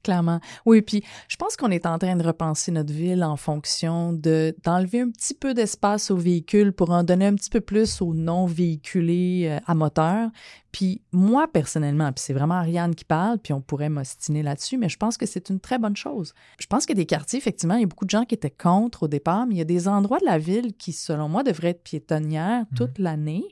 Clairement. 0.03 0.41
Oui, 0.67 0.83
puis 0.83 1.03
je 1.29 1.37
pense 1.37 1.57
qu'on 1.57 1.71
est 1.71 1.87
en 1.87 1.99
train 1.99 2.17
de 2.17 2.25
repenser 2.25 2.73
notre 2.73 2.93
ville 2.93 3.25
en 3.25 3.37
fonction 3.37 4.13
de 4.13 4.55
d'enlever 4.65 5.01
un 5.01 5.11
petit 5.11 5.35
peu 5.35 5.55
d'espace 5.55 6.11
aux 6.11 6.17
véhicules 6.17 6.73
pour 6.73 6.91
en 6.91 7.03
donner 7.03 7.27
un 7.27 7.35
petit 7.35 7.51
peu 7.51 7.61
plus 7.61 8.01
aux 8.01 8.15
non 8.15 8.47
véhiculés 8.47 9.47
euh, 9.49 9.59
à 9.67 9.75
moteur. 9.75 10.31
Puis 10.73 11.03
moi, 11.13 11.49
personnellement, 11.53 12.13
puis 12.13 12.25
c'est 12.25 12.33
vraiment 12.33 12.55
Ariane 12.55 12.95
qui 12.95 13.05
parle, 13.05 13.39
puis 13.39 13.53
on 13.53 13.61
pourrait 13.61 13.91
m'ostiner 13.91 14.43
là-dessus, 14.43 14.79
mais 14.79 14.89
je 14.89 14.97
pense 14.97 15.19
que 15.19 15.27
c'est 15.27 15.51
une 15.51 15.61
très 15.61 15.79
bonne 15.79 15.97
chose. 15.97 16.33
Je 16.59 16.67
pense 16.67 16.87
qu'il 16.87 16.97
y 16.97 17.01
a 17.01 17.03
des 17.03 17.07
quartiers, 17.07 17.39
effectivement, 17.39 17.75
il 17.75 17.83
y 17.83 17.85
a 17.85 17.87
beaucoup 17.87 18.07
de 18.07 18.11
gens 18.11 18.25
qui 18.25 18.35
étaient 18.35 18.51
contre 18.51 19.03
au 19.05 19.09
départ, 19.09 19.47
mais 19.47 19.57
il 19.57 19.59
y 19.59 19.63
a 19.63 19.65
des 19.65 19.87
endroits 19.87 20.19
de 20.19 20.25
la 20.25 20.39
ville 20.39 20.73
qui, 20.75 20.93
selon 20.93 21.29
moi, 21.29 21.43
devraient 21.43 21.71
être 21.71 21.83
piétonnières 21.83 22.65
toute 22.75 22.99
l'année. 22.99 23.45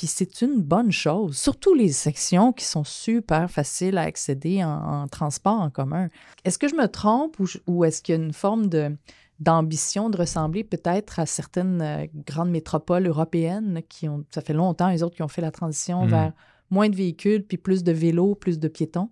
Puis 0.00 0.06
c'est 0.06 0.40
une 0.40 0.62
bonne 0.62 0.90
chose, 0.92 1.36
surtout 1.36 1.74
les 1.74 1.92
sections 1.92 2.54
qui 2.54 2.64
sont 2.64 2.84
super 2.84 3.50
faciles 3.50 3.98
à 3.98 4.02
accéder 4.04 4.64
en, 4.64 4.70
en 5.02 5.08
transport 5.08 5.60
en 5.60 5.68
commun. 5.68 6.08
Est-ce 6.46 6.56
que 6.58 6.68
je 6.68 6.74
me 6.74 6.86
trompe 6.88 7.36
ou, 7.66 7.84
est-ce 7.84 8.00
qu'il 8.00 8.14
y 8.14 8.18
a 8.18 8.22
une 8.24 8.32
forme 8.32 8.68
de 8.68 8.96
d'ambition 9.40 10.08
de 10.08 10.16
ressembler 10.16 10.64
peut-être 10.64 11.18
à 11.18 11.26
certaines 11.26 11.82
euh, 11.82 12.06
grandes 12.26 12.50
métropoles 12.50 13.06
européennes 13.06 13.82
qui 13.90 14.08
ont, 14.08 14.24
ça 14.30 14.40
fait 14.40 14.54
longtemps, 14.54 14.88
les 14.88 15.02
autres 15.02 15.16
qui 15.16 15.22
ont 15.22 15.28
fait 15.28 15.42
la 15.42 15.50
transition 15.50 16.06
Mm. 16.06 16.08
vers 16.08 16.32
moins 16.70 16.88
de 16.88 16.96
véhicules, 16.96 17.42
puis 17.42 17.58
plus 17.58 17.84
de 17.84 17.92
vélos, 17.92 18.34
plus 18.36 18.58
de 18.58 18.68
piétons? 18.68 19.10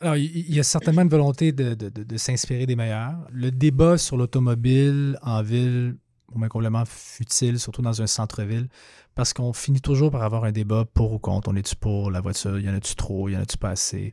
Alors, 0.00 0.16
il 0.16 0.26
il 0.48 0.54
y 0.54 0.60
a 0.60 0.64
certainement 0.64 1.02
une 1.02 1.08
volonté 1.08 1.50
de, 1.50 1.74
de- 1.74 1.88
de- 1.88 2.04
de 2.04 2.16
s'inspirer 2.16 2.66
des 2.66 2.76
meilleurs. 2.76 3.16
Le 3.32 3.50
débat 3.50 3.98
sur 3.98 4.16
l'automobile 4.16 5.18
en 5.22 5.42
ville, 5.42 5.96
moi, 6.36 6.48
complètement 6.48 6.84
futile, 6.86 7.58
surtout 7.58 7.82
dans 7.82 8.02
un 8.02 8.06
centre-ville, 8.06 8.68
parce 9.14 9.32
qu'on 9.32 9.52
finit 9.52 9.80
toujours 9.80 10.10
par 10.10 10.22
avoir 10.22 10.44
un 10.44 10.52
débat 10.52 10.84
pour 10.84 11.12
ou 11.12 11.18
contre. 11.18 11.48
On 11.50 11.56
est-tu 11.56 11.76
pour 11.76 12.10
la 12.10 12.20
voiture? 12.20 12.58
Y 12.58 12.68
en 12.68 12.74
a-tu 12.74 12.94
trop? 12.94 13.28
Y 13.28 13.36
en 13.36 13.40
a-tu 13.40 13.58
pas 13.58 13.70
assez? 13.70 14.12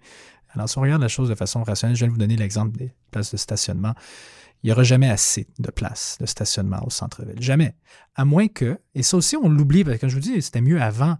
Alors, 0.53 0.67
si 0.67 0.77
on 0.77 0.81
regarde 0.81 1.01
la 1.01 1.07
chose 1.07 1.29
de 1.29 1.35
façon 1.35 1.63
rationnelle, 1.63 1.95
je 1.95 2.01
viens 2.01 2.07
de 2.07 2.13
vous 2.13 2.19
donner 2.19 2.35
l'exemple 2.35 2.77
des 2.77 2.93
places 3.09 3.31
de 3.31 3.37
stationnement. 3.37 3.93
Il 4.63 4.67
n'y 4.67 4.73
aura 4.73 4.83
jamais 4.83 5.09
assez 5.09 5.47
de 5.59 5.71
places 5.71 6.17
de 6.19 6.25
stationnement 6.25 6.83
au 6.85 6.89
centre-ville. 6.89 7.41
Jamais. 7.41 7.75
À 8.15 8.25
moins 8.25 8.47
que, 8.47 8.79
et 8.93 9.01
ça 9.01 9.17
aussi, 9.17 9.35
on 9.37 9.49
l'oublie, 9.49 9.83
parce 9.83 9.97
que 9.97 10.07
je 10.07 10.13
vous 10.15 10.21
dis, 10.21 10.41
c'était 10.41 10.61
mieux 10.61 10.81
avant. 10.81 11.17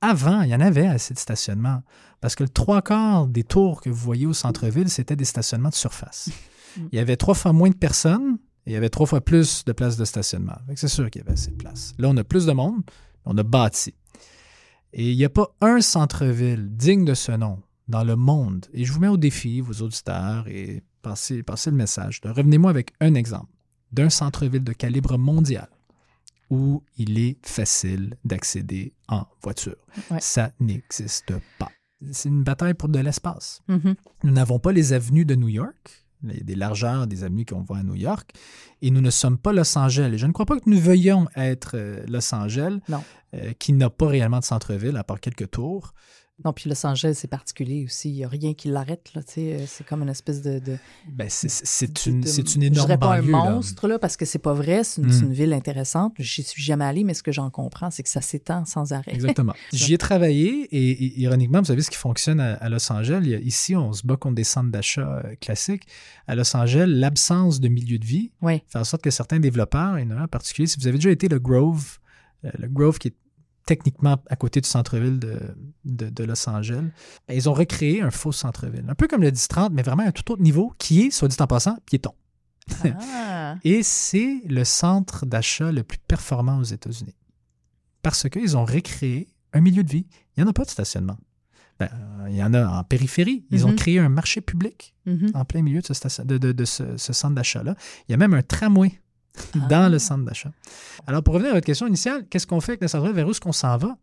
Avant, 0.00 0.42
il 0.42 0.48
y 0.48 0.54
en 0.54 0.60
avait 0.60 0.86
assez 0.86 1.14
de 1.14 1.18
stationnement. 1.18 1.82
Parce 2.20 2.34
que 2.34 2.42
le 2.42 2.48
trois 2.48 2.82
quarts 2.82 3.26
des 3.26 3.44
tours 3.44 3.80
que 3.80 3.90
vous 3.90 3.96
voyez 3.96 4.26
au 4.26 4.32
centre-ville, 4.32 4.88
c'était 4.88 5.16
des 5.16 5.24
stationnements 5.24 5.68
de 5.68 5.74
surface. 5.74 6.30
Mm. 6.76 6.80
Il 6.92 6.96
y 6.96 6.98
avait 6.98 7.16
trois 7.16 7.34
fois 7.34 7.52
moins 7.52 7.70
de 7.70 7.74
personnes 7.74 8.38
il 8.70 8.74
y 8.74 8.76
avait 8.76 8.88
trois 8.88 9.06
fois 9.06 9.20
plus 9.20 9.64
de 9.64 9.72
places 9.72 9.96
de 9.96 10.04
stationnement. 10.04 10.56
C'est 10.76 10.88
sûr 10.88 11.10
qu'il 11.10 11.22
y 11.22 11.24
avait 11.24 11.32
assez 11.32 11.50
de 11.50 11.56
places. 11.56 11.92
Là, 11.98 12.08
on 12.08 12.16
a 12.16 12.24
plus 12.24 12.46
de 12.46 12.52
monde, 12.52 12.82
on 13.24 13.36
a 13.36 13.42
bâti. 13.42 13.94
Et 14.92 15.10
il 15.10 15.16
n'y 15.16 15.24
a 15.24 15.28
pas 15.28 15.54
un 15.60 15.80
centre-ville 15.80 16.68
digne 16.70 17.04
de 17.04 17.14
ce 17.14 17.32
nom 17.32 17.60
dans 17.88 18.04
le 18.04 18.16
monde. 18.16 18.66
Et 18.72 18.84
je 18.84 18.92
vous 18.92 19.00
mets 19.00 19.08
au 19.08 19.16
défi, 19.16 19.60
vos 19.60 19.84
auditeurs, 19.84 20.46
et 20.46 20.82
passez, 21.02 21.42
passez 21.42 21.70
le 21.70 21.76
message. 21.76 22.20
Revenez-moi 22.24 22.70
avec 22.70 22.92
un 23.00 23.14
exemple 23.14 23.52
d'un 23.92 24.08
centre-ville 24.08 24.62
de 24.62 24.72
calibre 24.72 25.18
mondial 25.18 25.68
où 26.48 26.82
il 26.96 27.18
est 27.18 27.44
facile 27.44 28.16
d'accéder 28.24 28.92
en 29.08 29.26
voiture. 29.42 29.76
Ouais. 30.10 30.20
Ça 30.20 30.52
n'existe 30.60 31.32
pas. 31.58 31.70
C'est 32.12 32.28
une 32.28 32.42
bataille 32.42 32.74
pour 32.74 32.88
de 32.88 32.98
l'espace. 32.98 33.62
Mhm. 33.68 33.94
Nous 34.24 34.32
n'avons 34.32 34.58
pas 34.58 34.72
les 34.72 34.92
avenues 34.92 35.24
de 35.24 35.34
New 35.34 35.48
York. 35.48 35.99
Des 36.22 36.54
largeurs 36.54 37.06
des 37.06 37.24
avenues 37.24 37.46
qu'on 37.46 37.62
voit 37.62 37.78
à 37.78 37.82
New 37.82 37.94
York. 37.94 38.32
Et 38.82 38.90
nous 38.90 39.00
ne 39.00 39.10
sommes 39.10 39.38
pas 39.38 39.52
Los 39.52 39.76
Angeles. 39.78 40.10
Et 40.14 40.18
je 40.18 40.26
ne 40.26 40.32
crois 40.32 40.46
pas 40.46 40.56
que 40.58 40.68
nous 40.68 40.78
veuillions 40.78 41.28
être 41.36 41.72
euh, 41.76 42.04
Los 42.08 42.34
Angeles, 42.34 42.78
Non. 42.88 43.02
euh, 43.34 43.52
qui 43.58 43.72
n'a 43.72 43.88
pas 43.90 44.06
réellement 44.08 44.40
de 44.40 44.44
centre-ville, 44.44 44.96
à 44.96 45.04
part 45.04 45.20
quelques 45.20 45.50
tours. 45.50 45.94
Non, 46.44 46.52
puis 46.52 46.70
Los 46.70 46.86
Angeles, 46.86 47.14
c'est 47.16 47.28
particulier 47.28 47.84
aussi. 47.84 48.08
Il 48.10 48.14
n'y 48.14 48.24
a 48.24 48.28
rien 48.28 48.54
qui 48.54 48.68
l'arrête, 48.68 49.10
euh, 49.38 49.64
C'est 49.66 49.86
comme 49.86 50.02
une 50.02 50.08
espèce 50.08 50.40
de... 50.42 50.58
de 50.58 50.76
Ben, 51.08 51.26
c'est- 51.28 52.06
une, 52.06 52.20
de- 52.22 52.26
une 52.28 52.62
Je 52.62 52.66
énorme 52.66 52.86
dirais 52.86 52.98
pas 52.98 53.20
banlieue, 53.20 53.34
un 53.34 53.50
monstre, 53.54 53.88
là, 53.88 53.98
parce 53.98 54.16
que 54.16 54.24
c'est 54.24 54.38
pas 54.38 54.54
vrai. 54.54 54.82
C'est 54.84 55.02
une, 55.02 55.08
Mm. 55.08 55.22
une 55.24 55.32
ville 55.32 55.52
intéressante. 55.52 56.14
J'y 56.18 56.42
suis 56.42 56.62
jamais 56.62 56.84
allée, 56.84 57.04
mais 57.04 57.14
ce 57.14 57.22
que 57.22 57.32
j'en 57.32 57.50
comprends, 57.50 57.90
c'est 57.90 58.02
que 58.02 58.08
ça 58.08 58.20
s'étend 58.20 58.64
sans 58.64 58.92
arrêt. 58.92 59.12
Exactement. 59.12 59.52
J'y 59.72 59.94
ai 59.94 59.98
travaillé 59.98 60.62
et, 60.70 60.90
et, 60.90 61.20
ironiquement, 61.20 61.58
vous 61.60 61.66
savez 61.66 61.82
ce 61.82 61.90
qui 61.90 61.96
fonctionne 61.98 62.40
à, 62.40 62.54
à 62.54 62.68
Los 62.68 62.90
Angeles? 62.92 63.40
Ici, 63.44 63.76
on 63.76 63.92
se 63.92 64.06
bat 64.06 64.16
contre 64.16 64.36
des 64.36 64.44
centres 64.44 64.70
d'achat 64.70 65.22
euh, 65.24 65.34
classiques. 65.40 65.84
À 66.26 66.34
Los 66.34 66.56
Angeles, 66.56 66.86
l'absence 66.86 67.60
de 67.60 67.68
milieu 67.68 67.98
de 67.98 68.04
vie 68.06 68.30
Oui. 68.40 68.62
fait 68.68 68.78
en 68.78 68.84
sorte 68.84 69.02
que 69.02 69.10
certains 69.10 69.40
développeurs, 69.40 69.98
et 69.98 70.04
en 70.04 70.28
particulier, 70.28 70.66
si 70.66 70.78
vous 70.78 70.86
avez 70.86 70.96
déjà 70.98 71.10
été 71.10 71.28
le 71.28 71.38
Grove, 71.38 71.98
euh, 72.44 72.50
le 72.58 72.68
Grove 72.68 72.98
qui 72.98 73.08
est 73.08 73.14
techniquement 73.66 74.16
à 74.28 74.36
côté 74.36 74.60
du 74.60 74.68
centre-ville 74.68 75.18
de, 75.18 75.38
de- 75.84 76.08
de 76.10 76.24
Los 76.24 76.48
Angeles, 76.48 76.82
ben, 77.28 77.34
ils 77.34 77.48
ont 77.48 77.52
recréé 77.54 78.02
un 78.02 78.10
faux 78.10 78.32
centre-ville. 78.32 78.84
Un 78.88 78.94
peu 78.94 79.06
comme 79.08 79.22
le 79.22 79.30
10-30, 79.30 79.70
mais 79.72 79.82
vraiment 79.82 80.02
à 80.04 80.06
un 80.08 80.12
tout 80.12 80.30
autre 80.32 80.42
niveau, 80.42 80.72
qui 80.78 81.02
est, 81.06 81.10
soit 81.10 81.28
dit 81.28 81.36
en 81.40 81.46
passant, 81.46 81.76
piéton. 81.86 82.12
Ah, 82.84 83.56
Et 83.64 83.82
c'est 83.82 84.42
le 84.46 84.64
centre 84.64 85.26
d'achat 85.26 85.72
le 85.72 85.82
plus 85.82 85.98
performant 85.98 86.58
aux 86.58 86.64
États-Unis. 86.64 87.16
Parce 88.02 88.28
qu'ils 88.28 88.56
ont 88.56 88.64
recréé 88.64 89.28
un 89.52 89.60
milieu 89.60 89.82
de 89.84 89.90
vie. 89.90 90.06
Il 90.36 90.42
n'y 90.42 90.46
en 90.46 90.50
a 90.50 90.52
pas 90.52 90.64
de 90.64 90.70
stationnement. 90.70 91.16
Ben, 91.78 91.88
euh, 91.92 92.26
il 92.30 92.36
y 92.36 92.42
en 92.44 92.52
a 92.54 92.66
en 92.66 92.84
périphérie. 92.84 93.46
Ils 93.50 93.66
ont 93.66 93.70
Mhm. 93.70 93.76
créé 93.76 93.98
un 93.98 94.08
marché 94.08 94.40
public 94.40 94.94
mhm. 95.06 95.30
en 95.34 95.44
plein 95.44 95.62
milieu 95.62 95.80
de 95.80 95.86
ce, 95.86 95.94
station- 95.94 96.24
de, 96.24 96.38
de- 96.38 96.52
de 96.52 96.64
ce- 96.64 96.96
ce 96.96 97.12
centre 97.12 97.34
d'achat-là. 97.34 97.74
Il 98.08 98.12
y 98.12 98.14
a 98.14 98.18
même 98.18 98.34
un 98.34 98.42
tramway 98.42 98.99
Ah. 99.54 99.58
dans 99.68 99.92
le 99.92 99.98
centre 99.98 100.24
d'achat. 100.24 100.52
Alors, 101.06 101.22
pour 101.22 101.34
revenir 101.34 101.52
à 101.52 101.54
votre 101.54 101.66
question 101.66 101.86
initiale, 101.86 102.26
qu'est-ce 102.28 102.46
qu'on 102.46 102.60
fait 102.60 102.72
avec 102.72 102.82
le 102.82 102.88
centre-ville? 102.88 103.14
Vers 103.14 103.26
où 103.26 103.30
est-ce 103.30 103.40
qu'on 103.40 103.52
s'en 103.52 103.76
va? 103.76 103.96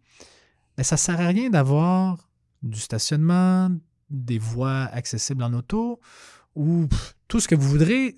ben, 0.77 0.83
ça 0.83 0.95
ne 0.95 0.99
sert 0.99 1.19
à 1.19 1.27
rien 1.27 1.49
d'avoir 1.49 2.29
du 2.61 2.79
stationnement, 2.79 3.69
des 4.09 4.39
voies 4.39 4.83
accessibles 4.91 5.43
en 5.43 5.53
auto 5.53 5.99
ou 6.55 6.87
tout 7.27 7.39
ce 7.39 7.47
que 7.47 7.55
vous 7.55 7.67
voudrez. 7.67 8.17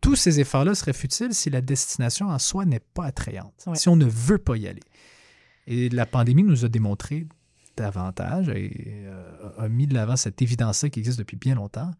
Tous 0.00 0.14
ces 0.14 0.38
efforts-là 0.38 0.74
seraient 0.74 0.92
futiles 0.92 1.34
si 1.34 1.50
la 1.50 1.60
destination 1.60 2.28
en 2.28 2.38
soi 2.38 2.64
n'est 2.64 2.80
pas 2.80 3.06
attrayante, 3.06 3.66
si 3.74 3.88
on 3.88 3.96
ne 3.96 4.06
veut 4.06 4.38
pas 4.38 4.56
y 4.56 4.68
aller. 4.68 4.82
Et 5.66 5.88
la 5.88 6.06
pandémie 6.06 6.44
nous 6.44 6.64
a 6.64 6.68
démontré 6.68 7.26
davantage 7.76 8.48
et 8.48 8.72
euh, 9.06 9.50
a 9.58 9.68
mis 9.68 9.86
de 9.86 9.94
l'avant 9.94 10.16
cette 10.16 10.40
évidence-là 10.40 10.88
qui 10.88 11.00
existe 11.00 11.18
depuis 11.18 11.36
bien 11.36 11.54
longtemps, 11.54 11.90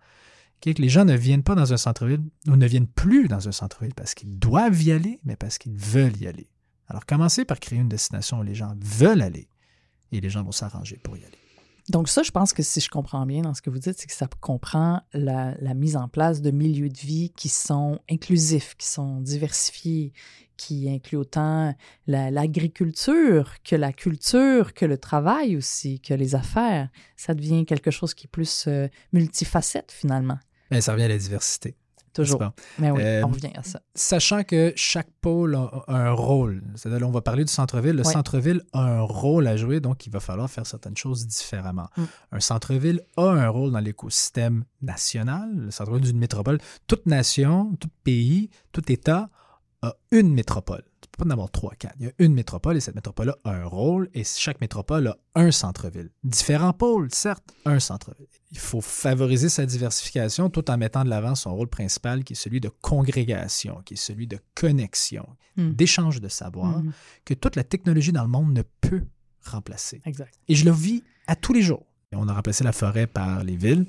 que 0.60 0.70
les 0.70 0.88
gens 0.88 1.04
ne 1.04 1.16
viennent 1.16 1.42
pas 1.42 1.54
dans 1.54 1.72
un 1.72 1.76
centre-ville 1.76 2.22
ou 2.46 2.56
ne 2.56 2.66
viennent 2.66 2.86
plus 2.86 3.28
dans 3.28 3.48
un 3.48 3.52
centre-ville 3.52 3.94
parce 3.94 4.14
qu'ils 4.14 4.38
doivent 4.38 4.82
y 4.82 4.92
aller, 4.92 5.20
mais 5.24 5.36
parce 5.36 5.58
qu'ils 5.58 5.76
veulent 5.76 6.16
y 6.20 6.26
aller. 6.26 6.48
Alors 6.88 7.06
commencez 7.06 7.44
par 7.44 7.60
créer 7.60 7.78
une 7.78 7.88
destination 7.88 8.40
où 8.40 8.42
les 8.42 8.54
gens 8.54 8.74
veulent 8.80 9.22
aller 9.22 9.48
et 10.12 10.20
les 10.20 10.30
gens 10.30 10.42
vont 10.42 10.52
s'arranger 10.52 10.98
pour 11.02 11.16
y 11.16 11.24
aller. 11.24 11.38
Donc 11.88 12.08
ça, 12.08 12.22
je 12.22 12.30
pense 12.30 12.52
que 12.52 12.62
si 12.62 12.80
je 12.80 12.90
comprends 12.90 13.24
bien 13.24 13.42
dans 13.42 13.54
ce 13.54 13.62
que 13.62 13.70
vous 13.70 13.78
dites, 13.78 13.98
c'est 13.98 14.06
que 14.06 14.12
ça 14.12 14.28
comprend 14.40 15.00
la, 15.14 15.54
mise 15.74 15.96
en 15.96 16.06
place 16.06 16.42
de 16.42 16.50
milieux 16.50 16.90
de 16.90 16.98
vie 16.98 17.32
qui 17.34 17.48
sont 17.48 17.98
inclusifs, 18.10 18.74
qui 18.76 18.86
sont 18.86 19.22
diversifiés, 19.22 20.12
qui 20.58 20.90
incluent 20.90 21.16
autant 21.16 21.74
l'agriculture 22.06 23.54
que 23.64 23.74
la 23.74 23.92
culture, 23.94 24.74
que 24.74 24.84
le 24.84 24.98
travail 24.98 25.56
aussi, 25.56 26.00
que 26.00 26.12
les 26.12 26.34
affaires. 26.34 26.90
Ça 27.16 27.32
devient 27.32 27.64
quelque 27.64 27.90
chose 27.90 28.12
qui 28.12 28.26
est 28.26 28.30
plus 28.30 28.66
euh, 28.66 28.88
multifacette 29.12 29.90
finalement. 29.90 30.38
Bien, 30.70 30.80
ça 30.80 30.92
revient 30.92 31.04
à 31.04 31.08
la 31.08 31.18
diversité. 31.18 31.76
Toujours. 32.12 32.42
Mais 32.78 32.90
oui, 32.90 33.02
euh, 33.02 33.22
on 33.24 33.28
revient 33.28 33.52
à 33.54 33.62
ça. 33.62 33.80
Sachant 33.94 34.42
que 34.42 34.72
chaque 34.74 35.10
pôle 35.20 35.54
a, 35.54 35.84
un 35.86 36.10
rôle. 36.10 36.62
C'est-à-dire, 36.74 37.06
on 37.06 37.12
va 37.12 37.20
parler 37.20 37.44
du 37.44 37.52
centre-ville. 37.52 37.94
Le 37.94 38.02
centre-ville 38.02 38.62
a 38.72 38.80
un 38.80 39.00
rôle 39.02 39.46
à 39.46 39.56
jouer, 39.56 39.78
donc 39.78 40.06
il 40.06 40.10
va 40.10 40.18
falloir 40.18 40.50
faire 40.50 40.66
certaines 40.66 40.96
choses 40.96 41.26
différemment. 41.26 41.88
Mm. 41.96 42.02
Un 42.32 42.40
centre-ville 42.40 43.02
a 43.16 43.22
un 43.22 43.48
rôle 43.48 43.70
dans 43.70 43.78
l'écosystème 43.78 44.64
national, 44.82 45.48
le 45.54 45.70
centre-ville 45.70 46.02
d'une 46.02 46.18
métropole. 46.18 46.58
Toute 46.88 47.06
nation, 47.06 47.76
tout 47.78 47.90
pays, 48.02 48.50
tout 48.72 48.90
État 48.90 49.30
a 49.82 49.94
une 50.10 50.34
métropole 50.34 50.82
pas 51.18 51.26
en 51.26 51.30
avoir 51.30 51.50
trois, 51.50 51.74
quatre. 51.74 51.94
Il 51.98 52.06
y 52.06 52.08
a 52.08 52.12
une 52.18 52.32
métropole 52.32 52.76
et 52.76 52.80
cette 52.80 52.94
métropole 52.94 53.34
a 53.44 53.50
un 53.50 53.64
rôle 53.64 54.08
et 54.14 54.24
chaque 54.24 54.60
métropole 54.60 55.08
a 55.08 55.16
un 55.34 55.50
centre-ville. 55.50 56.10
Différents 56.24 56.72
pôles, 56.72 57.08
certes, 57.12 57.44
un 57.64 57.80
centre-ville. 57.80 58.28
Il 58.52 58.58
faut 58.58 58.80
favoriser 58.80 59.48
sa 59.48 59.66
diversification 59.66 60.48
tout 60.48 60.70
en 60.70 60.78
mettant 60.78 61.04
de 61.04 61.10
l'avant 61.10 61.34
son 61.34 61.54
rôle 61.54 61.68
principal 61.68 62.24
qui 62.24 62.32
est 62.32 62.36
celui 62.36 62.60
de 62.60 62.70
congrégation, 62.80 63.82
qui 63.84 63.94
est 63.94 63.98
celui 63.98 64.26
de 64.26 64.38
connexion, 64.54 65.26
hmm. 65.56 65.72
d'échange 65.72 66.20
de 66.20 66.28
savoir, 66.28 66.78
hmm. 66.78 66.92
que 67.24 67.34
toute 67.34 67.56
la 67.56 67.64
technologie 67.64 68.12
dans 68.12 68.22
le 68.22 68.28
monde 68.28 68.52
ne 68.52 68.62
peut 68.80 69.04
remplacer. 69.42 70.00
Exact. 70.04 70.34
Et 70.48 70.54
je 70.54 70.64
le 70.64 70.70
vis 70.70 71.02
à 71.26 71.36
tous 71.36 71.52
les 71.52 71.62
jours. 71.62 71.84
On 72.12 72.28
a 72.28 72.32
remplacé 72.32 72.64
la 72.64 72.72
forêt 72.72 73.06
par 73.06 73.44
les 73.44 73.56
villes. 73.56 73.86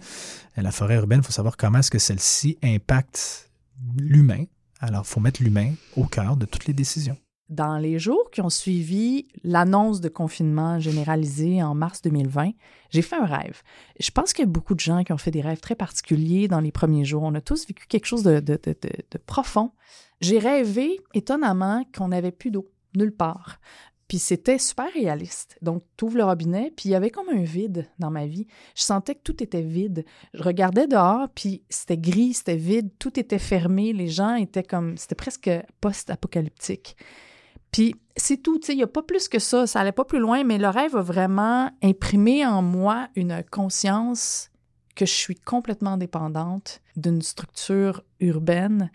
Et 0.57 0.61
la 0.61 0.71
forêt 0.71 0.95
urbaine, 0.95 1.21
il 1.21 1.25
faut 1.25 1.31
savoir 1.31 1.55
comment 1.55 1.79
est-ce 1.79 1.91
que 1.91 1.99
celle-ci 1.99 2.57
impacte 2.61 3.49
l'humain, 3.97 4.43
alors, 4.79 5.03
il 5.05 5.09
faut 5.09 5.19
mettre 5.19 5.43
l'humain 5.43 5.73
au 5.97 6.05
cœur 6.05 6.37
de 6.37 6.45
toutes 6.45 6.65
les 6.65 6.73
décisions. 6.73 7.17
Dans 7.49 7.77
les 7.79 7.97
jours 7.97 8.29
qui 8.31 8.41
ont 8.41 8.49
suivi 8.49 9.27
l'annonce 9.43 10.01
de 10.01 10.09
confinement 10.09 10.79
généralisé 10.79 11.63
en 11.63 11.73
mars 11.73 12.01
2020, 12.03 12.51
j'ai 12.91 13.01
fait 13.01 13.15
un 13.15 13.25
rêve. 13.25 13.63
Je 13.99 14.11
pense 14.11 14.33
qu'il 14.33 14.45
y 14.45 14.47
a 14.47 14.51
beaucoup 14.51 14.75
de 14.75 14.79
gens 14.79 15.03
qui 15.03 15.11
ont 15.11 15.17
fait 15.17 15.31
des 15.31 15.41
rêves 15.41 15.59
très 15.59 15.73
particuliers 15.73 16.47
dans 16.47 16.59
les 16.59 16.71
premiers 16.71 17.05
jours. 17.05 17.23
On 17.23 17.33
a 17.33 17.41
tous 17.41 17.67
vécu 17.67 17.87
quelque 17.87 18.05
chose 18.05 18.21
de, 18.21 18.39
de 18.39 19.17
profond. 19.25 19.71
J'ai 20.21 20.37
rêvé, 20.37 20.99
étonnamment, 21.15 21.83
qu'on 21.95 22.09
n'avait 22.09 22.31
plus 22.31 22.51
d'eau 22.51 22.69
nulle 22.95 23.15
part. 23.15 23.59
Puis 24.09 24.17
c'était 24.17 24.57
super 24.57 24.91
réaliste. 24.91 25.57
Donc, 25.61 25.83
tu 25.95 26.09
le 26.09 26.23
robinet, 26.23 26.73
puis 26.75 26.89
il 26.89 26.91
y 26.93 26.95
avait 26.95 27.11
comme 27.11 27.29
un 27.29 27.43
vide 27.43 27.87
dans 27.99 28.09
ma 28.09 28.25
vie. 28.25 28.47
Je 28.75 28.81
sentais 28.81 29.13
que 29.13 29.21
tout 29.23 29.41
était 29.43 29.61
vide. 29.61 30.03
Je 30.33 30.41
regardais 30.41 30.87
dehors, 30.87 31.29
puis 31.29 31.61
c'était 31.69 31.97
gris, 31.97 32.33
c'était 32.33 32.55
vide, 32.55 32.89
tout 32.97 33.19
était 33.19 33.37
fermé. 33.37 33.93
Les 33.93 34.07
gens 34.07 34.33
étaient 34.33 34.63
comme. 34.63 34.97
C'était 34.97 35.13
presque 35.13 35.51
post-apocalyptique. 35.79 36.97
Puis 37.71 37.95
c'est 38.15 38.37
tout, 38.37 38.57
tu 38.57 38.65
sais, 38.65 38.73
il 38.73 38.77
n'y 38.77 38.83
a 38.83 38.87
pas 38.87 39.03
plus 39.03 39.27
que 39.27 39.37
ça. 39.37 39.67
Ça 39.67 39.79
allait 39.79 39.91
pas 39.91 40.05
plus 40.05 40.19
loin, 40.19 40.43
mais 40.43 40.57
le 40.57 40.69
rêve 40.69 40.95
a 40.95 41.03
vraiment 41.03 41.69
imprimé 41.83 42.43
en 42.47 42.63
moi 42.63 43.09
une 43.15 43.43
conscience 43.51 44.49
que 44.95 45.05
je 45.05 45.13
suis 45.13 45.35
complètement 45.35 45.97
dépendante 45.97 46.81
d'une 46.95 47.21
structure 47.21 48.03
urbaine 48.19 48.89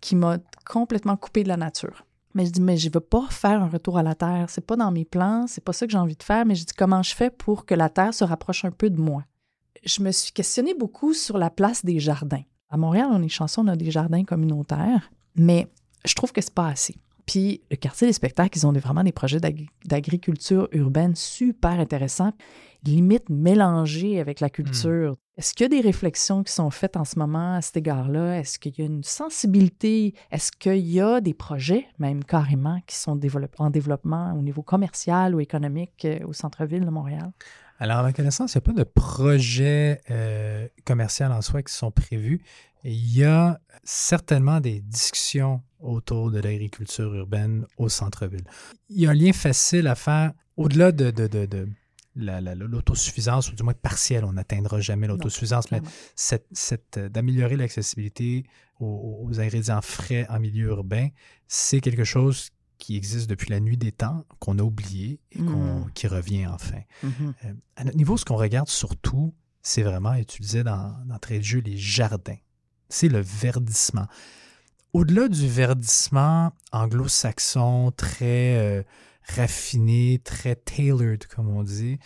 qui 0.00 0.14
m'a 0.14 0.38
complètement 0.64 1.16
coupée 1.16 1.42
de 1.42 1.48
la 1.48 1.56
nature. 1.56 2.06
Mais 2.34 2.46
je 2.46 2.50
dis, 2.50 2.60
mais 2.60 2.76
je 2.76 2.88
ne 2.88 2.94
veux 2.94 3.00
pas 3.00 3.26
faire 3.30 3.62
un 3.62 3.68
retour 3.68 3.98
à 3.98 4.02
la 4.02 4.14
Terre. 4.14 4.46
C'est 4.48 4.64
pas 4.64 4.76
dans 4.76 4.90
mes 4.92 5.04
plans, 5.04 5.46
c'est 5.48 5.64
pas 5.64 5.72
ça 5.72 5.86
que 5.86 5.92
j'ai 5.92 5.98
envie 5.98 6.16
de 6.16 6.22
faire, 6.22 6.46
mais 6.46 6.54
je 6.54 6.64
dis, 6.64 6.74
comment 6.74 7.02
je 7.02 7.14
fais 7.14 7.30
pour 7.30 7.66
que 7.66 7.74
la 7.74 7.88
Terre 7.88 8.14
se 8.14 8.24
rapproche 8.24 8.64
un 8.64 8.70
peu 8.70 8.90
de 8.90 9.00
moi? 9.00 9.24
Je 9.84 10.02
me 10.02 10.12
suis 10.12 10.32
questionnée 10.32 10.74
beaucoup 10.74 11.14
sur 11.14 11.38
la 11.38 11.50
place 11.50 11.84
des 11.84 11.98
jardins. 11.98 12.42
À 12.68 12.76
Montréal, 12.76 13.08
on 13.10 13.22
est 13.22 13.28
chanceux, 13.28 13.62
on 13.62 13.66
a 13.66 13.76
des 13.76 13.90
jardins 13.90 14.24
communautaires, 14.24 15.10
mais 15.34 15.66
je 16.04 16.14
trouve 16.14 16.32
que 16.32 16.40
c'est 16.40 16.54
pas 16.54 16.68
assez. 16.68 16.94
Puis 17.26 17.62
le 17.70 17.76
quartier 17.76 18.06
des 18.06 18.12
spectacles, 18.12 18.58
ils 18.58 18.66
ont 18.66 18.72
vraiment 18.72 19.04
des 19.04 19.12
projets 19.12 19.40
d'agriculture 19.84 20.68
urbaine 20.72 21.14
super 21.16 21.72
intéressants, 21.72 22.32
limite 22.84 23.28
mélangés 23.28 24.20
avec 24.20 24.40
la 24.40 24.48
hmm. 24.48 24.50
culture. 24.50 25.16
Est-ce 25.36 25.54
qu'il 25.54 25.64
y 25.64 25.66
a 25.66 25.68
des 25.68 25.80
réflexions 25.80 26.42
qui 26.42 26.52
sont 26.52 26.70
faites 26.70 26.96
en 26.96 27.04
ce 27.04 27.18
moment 27.18 27.54
à 27.54 27.62
cet 27.62 27.78
égard-là? 27.78 28.38
Est-ce 28.38 28.58
qu'il 28.58 28.78
y 28.78 28.82
a 28.82 28.84
une 28.84 29.02
sensibilité? 29.02 30.14
Est-ce 30.30 30.52
qu'il 30.52 30.86
y 30.86 31.00
a 31.00 31.22
des 31.22 31.32
projets, 31.32 31.86
même 31.98 32.24
carrément, 32.24 32.78
qui 32.86 32.96
sont 32.96 33.18
en 33.58 33.70
développement 33.70 34.34
au 34.34 34.42
niveau 34.42 34.62
commercial 34.62 35.34
ou 35.34 35.40
économique 35.40 36.04
euh, 36.04 36.18
au 36.26 36.34
centre-ville 36.34 36.84
de 36.84 36.90
Montréal? 36.90 37.32
Alors, 37.78 37.98
à 37.98 38.02
ma 38.02 38.12
connaissance, 38.12 38.52
il 38.52 38.58
n'y 38.58 38.64
a 38.64 38.72
pas 38.72 38.78
de 38.78 38.84
projet 38.84 40.02
euh, 40.10 40.68
commercial 40.84 41.32
en 41.32 41.40
soi 41.40 41.62
qui 41.62 41.72
sont 41.72 41.90
prévus. 41.90 42.42
Il 42.84 43.16
y 43.16 43.24
a 43.24 43.58
certainement 43.82 44.60
des 44.60 44.80
discussions 44.80 45.62
autour 45.80 46.30
de 46.30 46.38
l'agriculture 46.38 47.14
urbaine 47.14 47.64
au 47.78 47.88
centre-ville. 47.88 48.44
Il 48.90 49.00
y 49.00 49.06
a 49.06 49.10
un 49.10 49.14
lien 49.14 49.32
facile 49.32 49.86
à 49.86 49.94
faire 49.94 50.32
au-delà 50.58 50.92
de, 50.92 51.10
de, 51.10 51.26
de 51.26 51.68
l'autosuffisance, 52.16 53.50
ou 53.50 53.54
du 53.54 53.62
moins 53.62 53.74
partielle, 53.74 54.24
on 54.24 54.32
n'atteindra 54.32 54.80
jamais 54.80 55.06
l'autosuffisance, 55.06 55.70
mais 55.70 55.80
cette, 56.14 56.96
euh, 56.96 57.08
d'améliorer 57.08 57.56
l'accessibilité 57.56 58.44
aux, 58.80 59.28
ingrédients 59.38 59.82
frais 59.82 60.26
en 60.28 60.40
milieu 60.40 60.68
urbain, 60.68 61.08
c'est 61.46 61.80
quelque 61.80 62.04
chose 62.04 62.50
qui 62.78 62.96
existe 62.96 63.28
depuis 63.28 63.50
la 63.50 63.60
nuit 63.60 63.76
des 63.76 63.92
temps, 63.92 64.24
qu'on 64.38 64.58
a 64.58 64.62
oublié 64.62 65.20
et 65.32 65.42
mmh. 65.42 65.90
qui 65.94 66.06
revient 66.06 66.46
enfin. 66.46 66.80
Mmh 67.02 67.08
euh, 67.44 67.52
à 67.76 67.84
notre 67.84 67.96
niveau, 67.96 68.16
ce 68.16 68.24
qu'on 68.24 68.36
regarde 68.36 68.68
surtout, 68.68 69.34
c'est 69.62 69.82
vraiment, 69.82 70.14
et 70.14 70.24
tu 70.24 70.40
disais 70.40 70.64
dans, 70.64 70.96
d'entrée 71.04 71.38
de 71.38 71.44
jeu, 71.44 71.60
les 71.60 71.76
jardins. 71.76 72.38
C'est 72.88 73.08
le 73.08 73.20
verdissement. 73.20 74.06
Au-delà 74.92 75.28
du 75.28 75.46
verdissement 75.46 76.52
anglo-saxon 76.72 77.92
très... 77.96 78.56
Euh, 78.56 78.82
raffiné, 79.36 80.20
très 80.24 80.56
tailored, 80.56 81.26
comme 81.26 81.48
on 81.48 81.62
dit. 81.62 81.98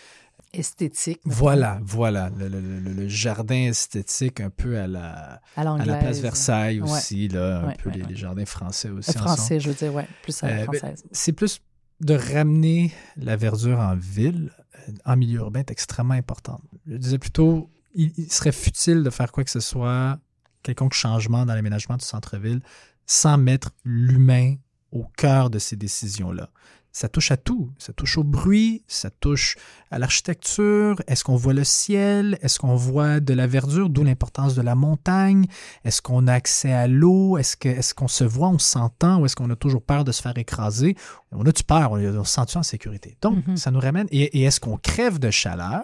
Esthétique. 0.53 1.21
Voilà, 1.25 1.81
voilà. 1.83 2.31
Le, 2.31 3.09
jardin 3.09 3.69
esthétique 3.71 4.41
un 4.41 4.51
peu 4.51 4.79
à 4.79 4.87
la, 4.87 5.41
à, 5.57 5.65
la 5.65 5.97
place 5.97 6.21
Versailles 6.21 6.81
aussi, 6.81 7.29
là, 7.29 7.67
un 7.67 7.73
peu 7.73 7.91
les, 7.91 8.15
jardins 8.15 8.45
français 8.45 8.91
aussi. 8.91 9.13
Français, 9.13 9.59
je 9.59 9.71
veux 9.71 9.75
dire, 9.75 9.93
oui, 9.95 10.03
plus 10.23 10.43
à 10.45 10.49
la 10.49 10.55
euh, 10.55 10.67
ben, 10.67 10.79
française. 10.79 11.05
C'est 11.11 11.33
plus 11.33 11.61
de 12.01 12.15
ramener 12.15 12.93
la 13.17 13.37
verdure 13.37 13.81
en 13.81 13.97
ville, 13.97 14.53
euh, 14.89 14.93
en 15.05 15.17
milieu 15.17 15.41
urbain, 15.41 15.61
est 15.61 15.71
extrêmement 15.71 16.15
important. 16.15 16.61
Je 16.87 16.97
disais 16.97 17.19
plutôt, 17.19 17.71
il, 17.95 18.13
il 18.17 18.33
serait 18.33 18.53
futile 18.53 19.03
de 19.03 19.11
faire 19.11 19.33
quoi 19.33 19.43
que 19.43 19.51
ce 19.51 19.61
soit, 19.61 20.19
quelconque 20.63 20.95
changement 20.95 21.45
dans 21.47 21.55
l'aménagement 21.55 21.97
du 21.97 22.05
centre-ville, 22.05 22.61
sans 23.07 23.39
mettre 23.39 23.71
l'humain 23.85 24.55
au 24.93 25.05
cœur 25.17 25.51
de 25.51 25.59
ces 25.59 25.75
décisions-là 25.75 26.49
ça 26.95 27.09
touche 27.09 27.33
à 27.33 27.37
tout. 27.37 27.73
Ça 27.77 27.93
touche 27.93 28.17
au 28.19 28.23
bruit, 28.23 28.85
ça 28.87 29.11
touche 29.11 29.57
à 29.91 29.99
l'architecture. 29.99 31.03
Est-ce 31.09 31.25
qu'on 31.25 31.35
voit 31.35 31.53
le 31.53 31.65
ciel? 31.65 32.39
Est-ce 32.41 32.61
qu'on 32.61 32.77
voit 32.77 33.19
de 33.19 33.35
la 33.35 33.49
verdure? 33.49 33.91
D'où 33.91 34.05
l'importance 34.05 34.55
de 34.55 34.63
la 34.63 34.77
montagne? 34.77 35.47
Est-ce 35.85 36.01
qu'on 36.01 36.29
a 36.29 36.33
accès 36.33 36.73
à 36.73 36.87
l'eau? 36.87 37.37
Est-ce 37.37 37.57
qu'on 37.57 37.69
est 37.69 37.95
qu'on 37.95 38.09
se 38.09 38.23
voit, 38.23 38.49
on 38.49 38.61
s'entend? 38.61 39.21
Ou 39.21 39.27
est-ce 39.27 39.35
qu'on 39.35 39.51
a 39.51 39.57
toujours 39.57 39.83
peur 39.83 40.05
de 40.05 40.13
se 40.13 40.23
faire 40.23 40.39
écraser? 40.39 40.97
On 41.33 41.45
a-tu 41.45 41.65
peur? 41.65 41.91
On, 41.91 42.25
se 42.25 42.33
sent 42.33 42.57
en 42.57 42.63
sécurité? 42.63 43.19
Donc, 43.21 43.45
mm-hmm. 43.45 43.57
ça 43.57 43.73
nous 43.73 43.81
ramène. 43.81 44.07
Et, 44.13 44.45
est-ce 44.45 44.61
qu'on 44.61 44.79
crève 44.79 45.19
de 45.19 45.33
chaleur, 45.33 45.83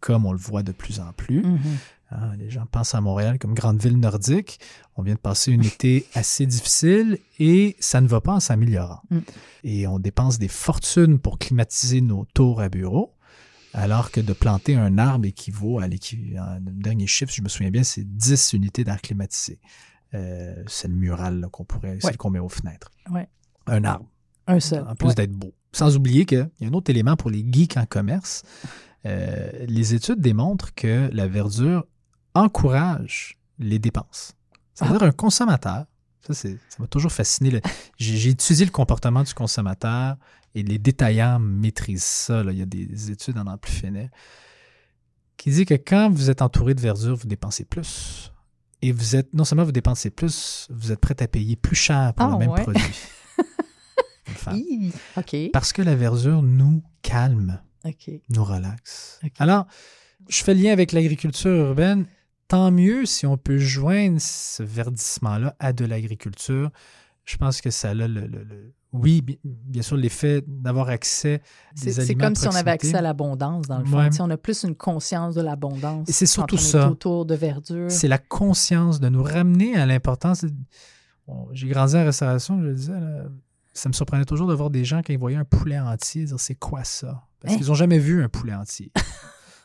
comme 0.00 0.26
on 0.26 0.32
le 0.32 0.38
voit 0.38 0.62
de 0.62 0.72
plus 0.72 1.00
en 1.00 1.10
plus? 1.14 1.40
Mm-hmm. 1.40 1.76
Hein, 2.12 2.32
les 2.38 2.50
gens 2.50 2.66
pensent 2.66 2.94
à 2.94 3.00
Montréal 3.00 3.38
comme 3.38 3.54
grande 3.54 3.80
ville 3.80 3.98
nordique. 3.98 4.58
On 4.96 5.02
vient 5.02 5.14
de 5.14 5.20
passer 5.20 5.52
une 5.52 5.64
été 5.64 6.06
assez 6.14 6.46
difficile 6.46 7.18
et 7.38 7.76
ça 7.78 8.00
ne 8.00 8.08
va 8.08 8.20
pas 8.20 8.32
en 8.32 8.40
s'améliorant. 8.40 9.02
Mm. 9.10 9.18
Et 9.64 9.86
on 9.86 9.98
dépense 9.98 10.38
des 10.38 10.48
fortunes 10.48 11.18
pour 11.18 11.38
climatiser 11.38 12.00
nos 12.00 12.24
tours 12.34 12.60
à 12.60 12.68
bureau, 12.68 13.14
alors 13.74 14.10
que 14.10 14.20
de 14.20 14.32
planter 14.32 14.74
un 14.74 14.98
arbre 14.98 15.26
équivaut 15.26 15.78
à 15.78 15.86
l'équivalent. 15.86 16.58
Le 16.64 16.72
dernier 16.72 17.06
chiffre, 17.06 17.32
je 17.32 17.42
me 17.42 17.48
souviens 17.48 17.70
bien, 17.70 17.84
c'est 17.84 18.04
10 18.04 18.54
unités 18.54 18.82
d'air 18.82 19.00
climatisé. 19.00 19.60
Euh, 20.14 20.64
c'est 20.66 20.88
le 20.88 20.94
mural 20.94 21.46
qu'on 21.52 21.64
pourrait, 21.64 21.98
c'est 22.00 22.16
qu'on 22.16 22.30
met 22.30 22.40
aux 22.40 22.48
fenêtres. 22.48 22.90
Un 23.66 23.84
arbre. 23.84 24.06
Un 24.48 24.58
seul. 24.58 24.84
En 24.88 24.96
plus 24.96 25.14
d'être 25.14 25.32
beau. 25.32 25.54
sans 25.72 25.96
oublier 25.96 26.26
qu'il 26.26 26.50
y 26.60 26.64
a 26.64 26.68
un 26.68 26.72
autre 26.72 26.90
élément 26.90 27.16
pour 27.16 27.30
les 27.30 27.46
geeks 27.48 27.76
en 27.76 27.86
commerce. 27.86 28.42
Euh, 29.06 29.50
les 29.66 29.94
études 29.94 30.20
démontrent 30.20 30.74
que 30.74 31.08
la 31.12 31.28
verdure 31.28 31.86
encourage 32.34 33.38
les 33.58 33.78
dépenses. 33.78 34.32
C'est-à-dire 34.74 35.02
un 35.02 35.12
consommateur, 35.12 35.84
ça, 36.20 36.34
ça 36.34 36.48
m'a 36.78 36.86
toujours 36.86 37.12
fasciné. 37.12 37.60
J'ai 37.98 38.30
étudié 38.30 38.64
le 38.64 38.70
comportement 38.70 39.22
du 39.22 39.34
consommateur 39.34 40.16
et 40.54 40.62
les 40.62 40.78
détaillants 40.78 41.38
maîtrisent 41.38 42.02
ça. 42.04 42.42
Il 42.48 42.58
y 42.58 42.62
a 42.62 42.66
des 42.66 43.10
études 43.10 43.38
en 43.38 43.56
plus 43.58 43.72
fines 43.72 44.10
qui 45.36 45.50
dit 45.50 45.64
que 45.64 45.74
quand 45.74 46.10
vous 46.10 46.28
êtes 46.30 46.42
entouré 46.42 46.74
de 46.74 46.80
verdure, 46.80 47.16
vous 47.16 47.26
dépensez 47.26 47.64
plus. 47.64 48.32
Et 48.82 48.92
vous 48.92 49.16
êtes, 49.16 49.32
non 49.34 49.44
seulement 49.44 49.64
vous 49.64 49.72
dépensez 49.72 50.10
plus, 50.10 50.66
vous 50.70 50.92
êtes 50.92 51.00
prêt 51.00 51.16
à 51.22 51.28
payer 51.28 51.56
plus 51.56 51.76
cher 51.76 52.12
pour 52.14 52.26
le 52.28 52.32
Ah, 52.34 52.38
même 52.38 52.50
ouais. 52.50 52.62
produit. 52.62 52.82
Hi, 54.46 54.92
OK. 55.16 55.36
Parce 55.52 55.72
que 55.72 55.82
la 55.82 55.94
verdure 55.96 56.42
nous 56.42 56.82
calme, 57.02 57.60
nous 58.28 58.44
relaxe. 58.44 59.18
Alors, 59.38 59.66
je 60.28 60.42
fais 60.42 60.54
le 60.54 60.62
lien 60.62 60.72
avec 60.72 60.92
l'agriculture 60.92 61.50
urbaine. 61.50 62.06
Tant 62.50 62.70
mieux 62.70 63.06
si 63.06 63.26
on 63.26 63.36
peut 63.38 63.58
joindre 63.58 64.20
ce 64.20 64.62
verdissement-là 64.62 65.54
à 65.58 65.72
de 65.72 65.84
l'agriculture. 65.86 66.70
Je 67.24 67.36
pense 67.36 67.60
que 67.60 67.70
ça 67.70 67.90
a 67.90 67.94
le, 67.94 68.06
le- 68.08 68.26
le- 68.26 68.74
oui, 68.92 69.22
bi- 69.22 69.38
bien 69.44 69.82
sûr, 69.82 69.96
l'effet 69.96 70.42
d'avoir 70.48 70.88
accès 70.88 71.34
à 71.36 71.38
C'est 71.76 71.84
des 71.86 71.92
c'est 71.92 72.00
aliments 72.02 72.24
comme 72.24 72.32
de 72.32 72.38
si 72.38 72.48
on 72.48 72.54
avait 72.56 72.72
accès 72.72 72.96
à 72.96 73.02
l'abondance, 73.02 73.68
dans 73.68 73.78
le 73.78 73.84
fond. 73.84 73.98
Ouais. 73.98 74.10
Sais, 74.10 74.20
On 74.20 74.30
a 74.30 74.36
plus 74.36 74.64
une 74.64 74.74
conscience 74.74 75.36
de 75.36 75.42
l'abondance. 75.42 76.08
Et 76.08 76.12
c'est 76.12 76.26
surtout 76.26 76.56
quand 76.56 76.62
on 76.62 76.64
ça. 76.64 76.82
Est 76.86 76.90
autour 76.90 77.24
de 77.24 77.36
verdure. 77.36 77.88
C'est 77.88 78.08
la 78.08 78.18
conscience 78.18 78.98
de 78.98 79.08
nous 79.08 79.22
ramener 79.22 79.76
à 79.76 79.86
l'importance. 79.86 80.44
Bon, 81.28 81.46
J'ai 81.52 81.68
grandi 81.68 81.94
en 81.96 82.04
restauration, 82.04 82.60
je 82.60 82.66
le 82.66 82.74
disais, 82.74 82.98
là, 82.98 83.26
ça 83.72 83.88
me 83.88 83.92
surprenait 83.94 84.24
toujours 84.24 84.48
de 84.48 84.54
voir 84.54 84.70
des 84.70 84.84
gens 84.84 85.02
quand 85.06 85.12
ils 85.12 85.18
voyaient 85.20 85.36
un 85.38 85.44
poulet 85.44 85.78
entier 85.78 86.24
dire 86.24 86.40
c'est 86.40 86.56
quoi 86.56 86.82
ça? 86.82 87.22
Parce 87.40 87.54
Hein? 87.54 87.58
qu'ils 87.58 87.68
n'ont 87.68 87.74
jamais 87.74 87.98
vu 88.00 88.24
un 88.24 88.28
poulet 88.28 88.54
entier. 88.54 88.90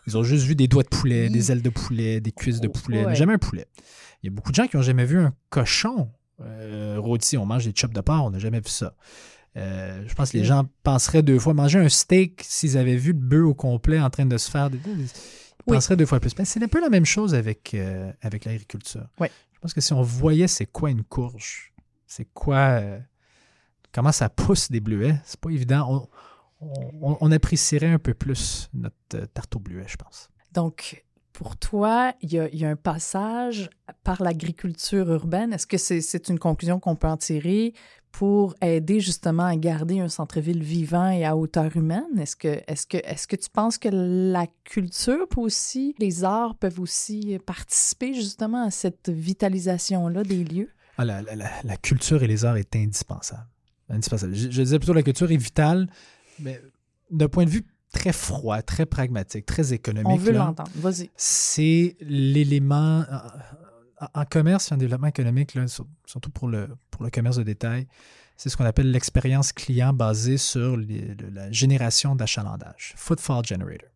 Ils 0.07 0.17
ont 0.17 0.23
juste 0.23 0.45
vu 0.45 0.55
des 0.55 0.67
doigts 0.67 0.83
de 0.83 0.87
poulet, 0.89 1.29
des 1.29 1.51
ailes 1.51 1.61
de 1.61 1.69
poulet, 1.69 2.21
des 2.21 2.31
cuisses 2.31 2.59
de 2.61 2.67
poulet, 2.67 2.99
mais 3.01 3.05
Ouais. 3.07 3.15
jamais 3.15 3.33
un 3.33 3.37
poulet. 3.39 3.65
Il 4.21 4.27
y 4.27 4.29
a 4.29 4.31
beaucoup 4.31 4.51
de 4.51 4.55
gens 4.55 4.67
qui 4.67 4.75
n'ont 4.77 4.83
jamais 4.83 5.05
vu 5.05 5.19
un 5.19 5.33
cochon 5.49 6.09
euh, 6.41 6.97
rôti. 6.99 7.37
On 7.37 7.45
mange 7.45 7.65
des 7.65 7.73
chops 7.75 7.93
de 7.93 8.01
porc, 8.01 8.25
on 8.25 8.29
n'a 8.31 8.39
jamais 8.39 8.59
vu 8.59 8.69
ça. 8.69 8.93
Euh, 9.57 10.03
je 10.07 10.13
pense 10.13 10.31
que 10.31 10.37
les 10.37 10.43
gens 10.43 10.67
penseraient 10.83 11.23
deux 11.23 11.39
fois. 11.39 11.53
Manger 11.53 11.79
un 11.79 11.89
steak, 11.89 12.41
s'ils 12.43 12.77
avaient 12.77 12.97
vu 12.97 13.13
le 13.13 13.19
bœuf 13.19 13.45
au 13.45 13.53
complet 13.53 13.99
en 13.99 14.09
train 14.09 14.25
de 14.25 14.37
se 14.37 14.51
faire 14.51 14.69
des. 14.69 14.77
Ils 14.85 15.07
Oui. 15.67 15.75
penseraient 15.77 15.95
deux 15.95 16.05
fois 16.05 16.19
plus. 16.19 16.37
Mais 16.37 16.45
c'est 16.45 16.61
un 16.61 16.67
peu 16.67 16.81
la 16.81 16.89
même 16.89 17.05
chose 17.05 17.33
avec, 17.33 17.73
euh, 17.73 18.11
avec 18.21 18.45
l'agriculture. 18.45 19.07
Oui. 19.19 19.27
Je 19.53 19.59
pense 19.59 19.73
que 19.73 19.81
si 19.81 19.93
on 19.93 20.01
voyait 20.03 20.47
c'est 20.47 20.65
quoi 20.67 20.91
une 20.91 21.03
courge, 21.03 21.73
c'est 22.05 22.25
quoi. 22.33 22.57
euh, 22.81 22.99
comment 23.93 24.11
ça 24.11 24.27
pousse 24.29 24.69
des 24.69 24.81
bleuets, 24.81 25.15
c'est 25.23 25.39
pas 25.39 25.49
évident. 25.49 25.87
On, 25.89 26.07
on- 26.61 27.17
on 27.21 27.31
apprécierait 27.31 27.91
un 27.91 27.99
peu 27.99 28.13
plus 28.13 28.69
notre 28.73 28.95
euh, 29.15 29.25
tarte 29.33 29.57
bleuets, 29.57 29.87
je 29.87 29.97
pense. 29.97 30.29
Donc, 30.53 31.03
pour 31.33 31.57
toi, 31.57 32.13
il 32.21 32.31
y 32.33 32.39
a, 32.39 32.47
il 32.49 32.59
y 32.59 32.65
a 32.65 32.69
un 32.69 32.75
passage 32.77 33.69
par 34.03 34.21
l'agriculture 34.23 35.09
urbaine. 35.11 35.51
Est-ce 35.53 35.67
que 35.67 35.77
c'est 35.77 36.29
une 36.29 36.39
conclusion 36.39 36.79
qu'on 36.79 36.95
peut 36.95 37.07
en 37.09 37.17
tirer 37.17 37.73
pour 38.13 38.55
aider 38.61 39.01
justement 39.01 39.43
à 39.43 39.57
garder 39.57 39.99
un 39.99 40.07
centre-ville 40.07 40.63
vivant 40.63 41.09
et 41.09 41.25
à 41.25 41.35
hauteur 41.35 41.75
humaine? 41.75 42.05
Est-ce 42.17 42.37
que, 42.37 42.47
est 42.47 42.87
que, 42.87 42.95
est 42.97 43.27
que 43.27 43.35
tu 43.35 43.49
penses 43.49 43.77
que 43.77 43.89
la 43.91 44.47
culture 44.63 45.27
peut 45.27 45.41
aussi, 45.41 45.93
les 45.99 46.23
arts 46.23 46.55
peuvent 46.55 46.79
aussi 46.79 47.37
participer 47.45 48.13
justement 48.13 48.63
à 48.65 48.71
cette 48.71 49.09
vitalisation-là 49.09 50.23
des 50.23 50.45
lieux? 50.45 50.69
Ah, 50.97 51.03
la, 51.03 51.21
la- 51.21 51.35
la- 51.35 51.51
la 51.65 51.75
culture 51.77 52.23
et 52.23 52.27
les 52.27 52.45
arts 52.45 52.55
est 52.55 52.73
indispensable. 52.77 53.45
Indispensable. 53.89 54.33
Je, 54.33 54.49
je 54.49 54.61
disais 54.61 54.79
plutôt 54.79 54.93
la 54.93 55.03
culture 55.03 55.29
est 55.29 55.35
vitale, 55.37 55.89
mais 56.39 56.61
d'un 57.11 57.27
point 57.27 57.45
de 57.45 57.49
vue 57.49 57.65
très 57.93 58.11
froid, 58.13 58.61
très 58.61 58.85
pragmatique, 58.85 59.45
très 59.45 59.73
économique. 59.73 60.07
On 60.11 60.15
veut 60.17 60.31
l'entendre. 60.33 60.71
Vas-y. 60.75 61.09
c'est 61.15 61.95
l'élément 62.01 63.05
en, 64.01 64.21
en 64.21 64.25
commerce 64.25 64.71
et 64.71 64.75
en 64.75 64.77
développement 64.77 65.07
économique, 65.07 65.53
là, 65.53 65.65
surtout 66.05 66.29
pour 66.29 66.47
le, 66.47 66.67
pour 66.91 67.03
le 67.03 67.09
commerce 67.09 67.37
de 67.37 67.43
détail, 67.43 67.87
c'est 68.37 68.49
ce 68.49 68.57
qu'on 68.57 68.65
appelle 68.65 68.91
l'expérience 68.91 69.53
client 69.53 69.93
basée 69.93 70.37
sur 70.37 70.75
les- 70.75 71.15
la 71.33 71.49
génération 71.51 72.15
d'achalandage, 72.15 72.93
footfall 72.97 73.45
generator. 73.45 73.89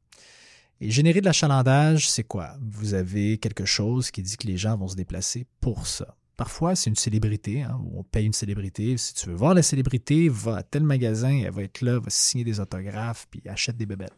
Et 0.82 0.89
générer 0.91 1.19
de 1.19 1.25
l'achalandage, 1.25 2.10
c'est 2.10 2.23
quoi? 2.23 2.56
Vous 2.62 2.93
avez 2.93 3.38
quelque 3.38 3.65
chose 3.65 4.12
qui 4.12 4.21
dit 4.21 4.38
que 4.38 4.47
les 4.47 4.56
gens 4.56 4.78
vont 4.78 4.88
se 4.88 4.95
déplacer 4.95 5.45
pour 5.60 5.86
ça. 5.88 6.15
Parfois, 6.39 6.73
c'est 6.73 6.90
une 6.90 6.96
célébrité, 6.96 7.63
hein, 7.63 7.77
où 7.83 8.00
on 8.00 8.04
paye 8.04 8.25
une 8.25 8.31
célébrité. 8.31 8.96
Si 8.96 9.13
tu 9.13 9.27
veux 9.27 9.35
voir 9.35 9.54
la 9.54 9.62
célébrité, 9.62 10.29
va 10.29 10.56
à 10.56 10.63
tel 10.63 10.83
magasin, 10.83 11.42
elle 11.44 11.52
va 11.52 11.63
être 11.63 11.81
là, 11.81 12.00
va 12.00 12.10
signer 12.10 12.46
des 12.46 12.62
autographes, 12.62 13.27
puis 13.29 13.42
achète 13.46 13.75
des 13.75 13.85
bébelles. 13.85 14.15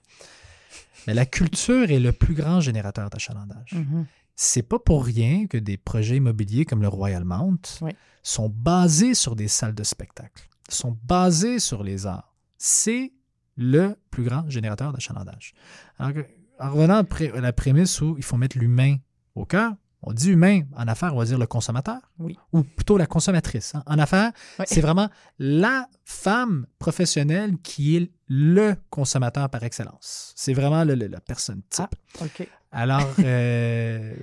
Mais 1.07 1.15
la 1.15 1.25
culture 1.25 1.89
est 1.89 1.99
le 1.99 2.11
plus 2.11 2.35
grand 2.35 2.61
générateur 2.61 3.09
d'achalandage. 3.09 3.73
Mhm. 3.73 4.05
C'est 4.35 4.61
pas 4.61 4.77
pour 4.77 5.03
rien 5.03 5.47
que 5.47 5.57
des 5.57 5.77
projets 5.77 6.17
immobiliers 6.17 6.63
comme 6.63 6.83
le 6.83 6.89
Royal 6.89 7.25
Mount 7.25 7.79
Oui. 7.81 7.89
sont 8.21 8.49
basés 8.49 9.15
sur 9.15 9.35
des 9.35 9.47
salles 9.47 9.73
de 9.73 9.83
spectacle, 9.83 10.47
sont 10.69 10.95
basés 11.03 11.57
sur 11.57 11.83
les 11.83 12.05
arts. 12.05 12.35
C'est 12.59 13.13
le 13.57 13.95
plus 14.11 14.25
grand 14.25 14.47
générateur 14.47 14.93
d'achalandage. 14.93 15.55
En 15.97 16.11
revenant 16.59 17.01
à 17.01 17.41
la 17.41 17.51
prémisse 17.51 17.99
où 17.99 18.13
il 18.19 18.23
faut 18.23 18.37
mettre 18.37 18.59
l'humain 18.59 18.97
au 19.33 19.45
cœur, 19.45 19.73
on 20.03 20.13
dit 20.13 20.31
humain, 20.31 20.61
en 20.75 20.87
affaires, 20.87 21.15
on 21.15 21.19
va 21.19 21.25
dire 21.25 21.37
le 21.37 21.45
consommateur, 21.47 21.99
Oui. 22.19 22.37
ou 22.53 22.63
plutôt 22.63 22.97
la 22.97 23.05
consommatrice. 23.05 23.75
hein. 23.75 23.83
En 23.85 23.99
affaires, 23.99 24.31
c'est 24.65 24.81
vraiment 24.81 25.09
la 25.39 25.87
femme 26.05 26.65
professionnelle 26.79 27.55
qui 27.63 27.97
est 27.97 28.11
le 28.27 28.75
consommateur 28.89 29.49
par 29.49 29.63
excellence. 29.63 30.33
C'est 30.35 30.53
vraiment 30.53 30.83
le- 30.83 30.95
le- 30.95 31.07
la 31.07 31.19
personne 31.21 31.61
type. 31.69 31.93
OK. 32.21 32.47
Alors, 32.71 33.05
euh, 33.19 34.13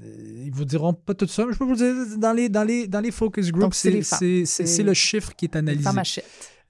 euh, 0.00 0.42
ils 0.44 0.52
vous 0.52 0.64
diront 0.64 0.94
pas 0.94 1.12
tout 1.14 1.26
ça, 1.26 1.44
mais 1.44 1.52
je 1.52 1.58
peux 1.58 1.64
vous 1.64 1.74
dire, 1.74 1.92
dans 2.18 2.32
les, 2.32 2.48
dans 2.48 2.62
les, 2.62 2.86
dans 2.86 3.00
les 3.00 3.10
focus 3.10 3.50
groups, 3.50 3.74
c'est 3.74 4.82
le 4.82 4.94
chiffre 4.94 5.34
qui 5.34 5.46
est 5.46 5.56
analysé. 5.56 6.22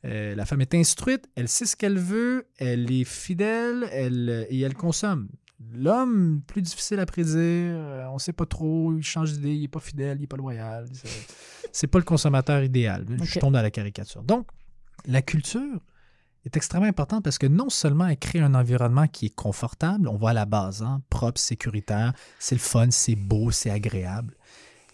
Euh, 0.05 0.35
la 0.35 0.45
femme 0.47 0.61
est 0.61 0.75
instruite, 0.75 1.27
elle 1.35 1.49
sait 1.49 1.67
ce 1.67 1.75
qu'elle 1.77 1.99
veut, 1.99 2.47
elle 2.59 2.91
est 2.93 3.05
fidèle 3.05 3.89
elle, 3.93 4.47
et 4.51 4.61
elle 4.61 4.75
consomme. 4.75 5.29
L'homme, 5.73 6.43
plus 6.47 6.61
difficile 6.61 7.01
à 7.01 7.07
prédire, 7.07 7.35
euh, 7.39 8.07
on 8.11 8.15
ne 8.15 8.19
sait 8.19 8.33
pas 8.35 8.45
trop, 8.45 8.95
il 8.95 9.03
change 9.03 9.33
d'idée, 9.33 9.55
il 9.55 9.63
n'est 9.63 9.69
pas 9.69 9.81
fidèle, 9.81 10.19
il 10.19 10.23
n'est 10.23 10.27
pas 10.27 10.37
loyal. 10.37 10.87
C'est- 11.73 11.87
pas 11.87 11.99
le 11.99 12.05
consommateur 12.05 12.63
idéal. 12.63 13.07
Je 13.23 13.39
tombe 13.39 13.55
dans 13.55 13.63
la 13.63 13.71
caricature. 13.71 14.23
Donc, 14.23 14.49
la 15.07 15.23
culture 15.23 15.81
est 16.45 16.57
extrêmement 16.57 16.87
importante 16.87 17.25
parce 17.25 17.39
que 17.39 17.47
non 17.47 17.71
seulement 17.71 18.07
elle 18.07 18.19
crée 18.19 18.41
un 18.41 18.55
environnement 18.55 19.07
qui 19.09 19.27
est 19.27 19.35
confortable, 19.35 20.09
on 20.09 20.17
voit 20.17 20.31
à 20.31 20.35
la 20.35 20.45
base, 20.47 20.83
hein, 20.83 21.03
propre, 21.11 21.41
sécuritaire, 21.41 22.13
c'est 22.39 22.55
le 22.55 22.61
fun, 22.61 22.91
c'est 22.91 23.17
beau, 23.17 23.51
c'est 23.51 23.71
agréable, 23.71 24.37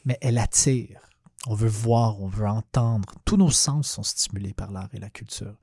mais 0.04 0.16
elle 0.20 0.38
attire. 0.38 1.00
On 1.48 1.54
veut 1.54 1.68
voir, 1.68 2.20
on 2.20 2.28
veut 2.28 2.46
entendre. 2.46 3.14
Tous 3.24 3.36
nos 3.36 3.50
sens 3.50 3.88
sont 3.88 4.04
stimulés 4.04 4.54
par 4.54 4.70
l'art 4.70 4.88
et 4.92 4.98
la 5.00 5.10
culture. 5.10 5.56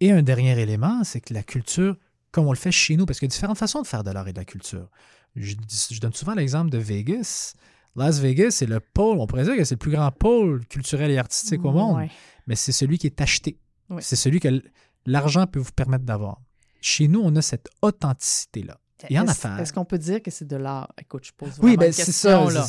Et 0.00 0.12
un 0.12 0.22
dernier 0.22 0.58
élément, 0.60 1.02
c'est 1.02 1.20
que 1.20 1.32
la 1.32 1.42
culture, 1.42 1.96
comme 2.32 2.46
on 2.46 2.52
le 2.52 2.58
fait 2.58 2.72
chez 2.72 2.96
nous, 2.96 3.06
parce 3.06 3.18
qu'il 3.18 3.26
y 3.26 3.30
a 3.30 3.34
différentes 3.34 3.58
façons 3.58 3.82
de 3.82 3.86
faire 3.86 4.02
de 4.02 4.10
l'art 4.10 4.26
et 4.26 4.32
de 4.32 4.38
la 4.38 4.44
culture. 4.44 4.88
Je, 5.36 5.54
donne 6.00 6.12
souvent 6.12 6.34
l'exemple 6.34 6.70
de 6.70 6.78
Vegas. 6.78 7.54
Las 7.94 8.18
Vegas, 8.20 8.50
c'est 8.52 8.66
le 8.66 8.80
pôle, 8.80 9.18
on 9.18 9.26
pourrait 9.26 9.44
dire 9.44 9.56
que 9.56 9.64
c'est 9.64 9.74
le 9.74 9.78
plus 9.78 9.90
grand 9.90 10.10
pôle 10.10 10.66
culturel 10.66 11.10
et 11.10 11.18
artistique 11.18 11.64
au 11.64 11.72
monde, 11.72 11.98
Ouais. 11.98 12.10
mais 12.46 12.56
c'est 12.56 12.72
celui 12.72 12.98
qui 12.98 13.06
est 13.06 13.20
acheté. 13.20 13.58
C'est 14.00 14.16
celui 14.16 14.40
que 14.40 14.62
l'argent 15.06 15.46
peut 15.46 15.60
vous 15.60 15.72
permettre 15.72 16.04
d'avoir. 16.04 16.38
Chez 16.80 17.06
nous, 17.06 17.20
on 17.22 17.36
a 17.36 17.42
cette 17.42 17.68
authenticité-là. 17.82 18.78
En 19.10 19.26
Est-ce- 19.58 19.72
qu'on 19.72 19.84
peut 19.84 19.98
dire 19.98 20.22
que 20.22 20.30
c'est 20.30 20.46
de 20.46 20.56
l'art? 20.56 20.92
Écoute, 21.00 21.24
je 21.26 21.32
pose 21.32 21.50
Oui, 21.62 21.76
ben 21.76 21.86
une 21.86 21.92
c'est 21.92 22.12
ça. 22.12 22.44
là. 22.50 22.66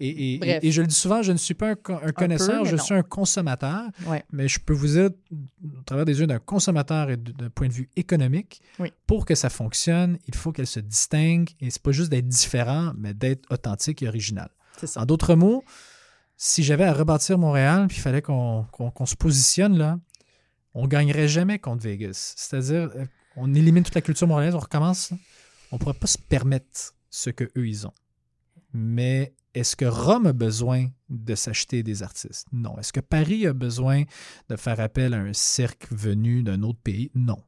et, 0.00 0.34
et- 0.34 0.38
Bref. 0.38 0.58
et- 0.62 0.66
et 0.68 0.72
je 0.72 0.80
le 0.80 0.86
dis 0.86 0.94
souvent, 0.94 1.22
je 1.22 1.32
ne 1.32 1.36
suis 1.36 1.54
pas 1.54 1.70
un, 1.70 1.74
co- 1.74 1.98
un 2.02 2.12
connaisseur, 2.12 2.64
je 2.64 2.76
non. 2.76 2.82
suis 2.82 2.94
un 2.94 3.02
consommateur. 3.02 3.84
Ouais. 4.06 4.24
Mais 4.32 4.48
je 4.48 4.58
peux 4.60 4.72
vous 4.74 4.86
dire, 4.88 5.10
au 5.32 5.82
travers 5.86 6.04
des 6.04 6.20
yeux 6.20 6.26
d'un 6.26 6.38
consommateur 6.38 7.10
et 7.10 7.16
d'un 7.16 7.50
point 7.50 7.68
de 7.68 7.72
vue 7.72 7.88
économique, 7.96 8.62
Oui. 8.78 8.92
pour 9.06 9.24
que 9.24 9.34
ça 9.34 9.50
fonctionne, 9.50 10.18
il 10.26 10.34
faut 10.34 10.52
qu'elle 10.52 10.66
se 10.66 10.80
distingue. 10.80 11.50
Et 11.60 11.70
c'est 11.70 11.82
pas 11.82 11.92
juste 11.92 12.10
d'être 12.10 12.28
différent, 12.28 12.92
mais 12.96 13.14
d'être 13.14 13.44
authentique 13.52 14.02
et 14.02 14.08
original. 14.08 14.48
C'est 14.78 14.86
ça. 14.86 15.00
En 15.02 15.06
d'autres 15.06 15.34
mots, 15.34 15.64
si 16.36 16.62
j'avais 16.62 16.84
à 16.84 16.92
rebâtir 16.92 17.36
Montréal, 17.38 17.86
puis 17.88 17.98
il 17.98 18.00
fallait 18.00 18.22
qu'on 18.22 18.66
se 19.04 19.14
positionne 19.16 19.76
là, 19.76 19.98
on 20.74 20.86
gagnerait 20.86 21.28
jamais 21.28 21.58
contre 21.58 21.82
Vegas. 21.82 22.34
C'est-à-dire, 22.36 22.90
euh, 22.96 23.04
on 23.36 23.52
élimine 23.54 23.82
toute 23.82 23.94
la 23.94 24.00
culture 24.00 24.26
montréalaise, 24.28 24.54
on 24.54 24.58
recommence. 24.60 25.12
On 25.70 25.76
ne 25.76 25.78
pourrait 25.78 25.94
pas 25.94 26.06
se 26.06 26.18
permettre 26.18 26.94
ce 27.10 27.30
que 27.30 27.44
eux 27.56 27.66
ils 27.66 27.86
ont. 27.86 27.94
Mais 28.72 29.34
est-ce 29.54 29.76
que 29.76 29.84
Rome 29.84 30.26
a 30.26 30.32
besoin 30.32 30.88
de 31.08 31.34
s'acheter 31.34 31.82
des 31.82 32.02
artistes? 32.02 32.46
Non. 32.52 32.78
Est-ce 32.78 32.92
que 32.92 33.00
Paris 33.00 33.46
a 33.46 33.52
besoin 33.52 34.04
de 34.48 34.56
faire 34.56 34.80
appel 34.80 35.14
à 35.14 35.18
un 35.18 35.32
cirque 35.32 35.88
venu 35.90 36.42
d'un 36.42 36.62
autre 36.62 36.78
pays? 36.78 37.10
Non. 37.14 37.42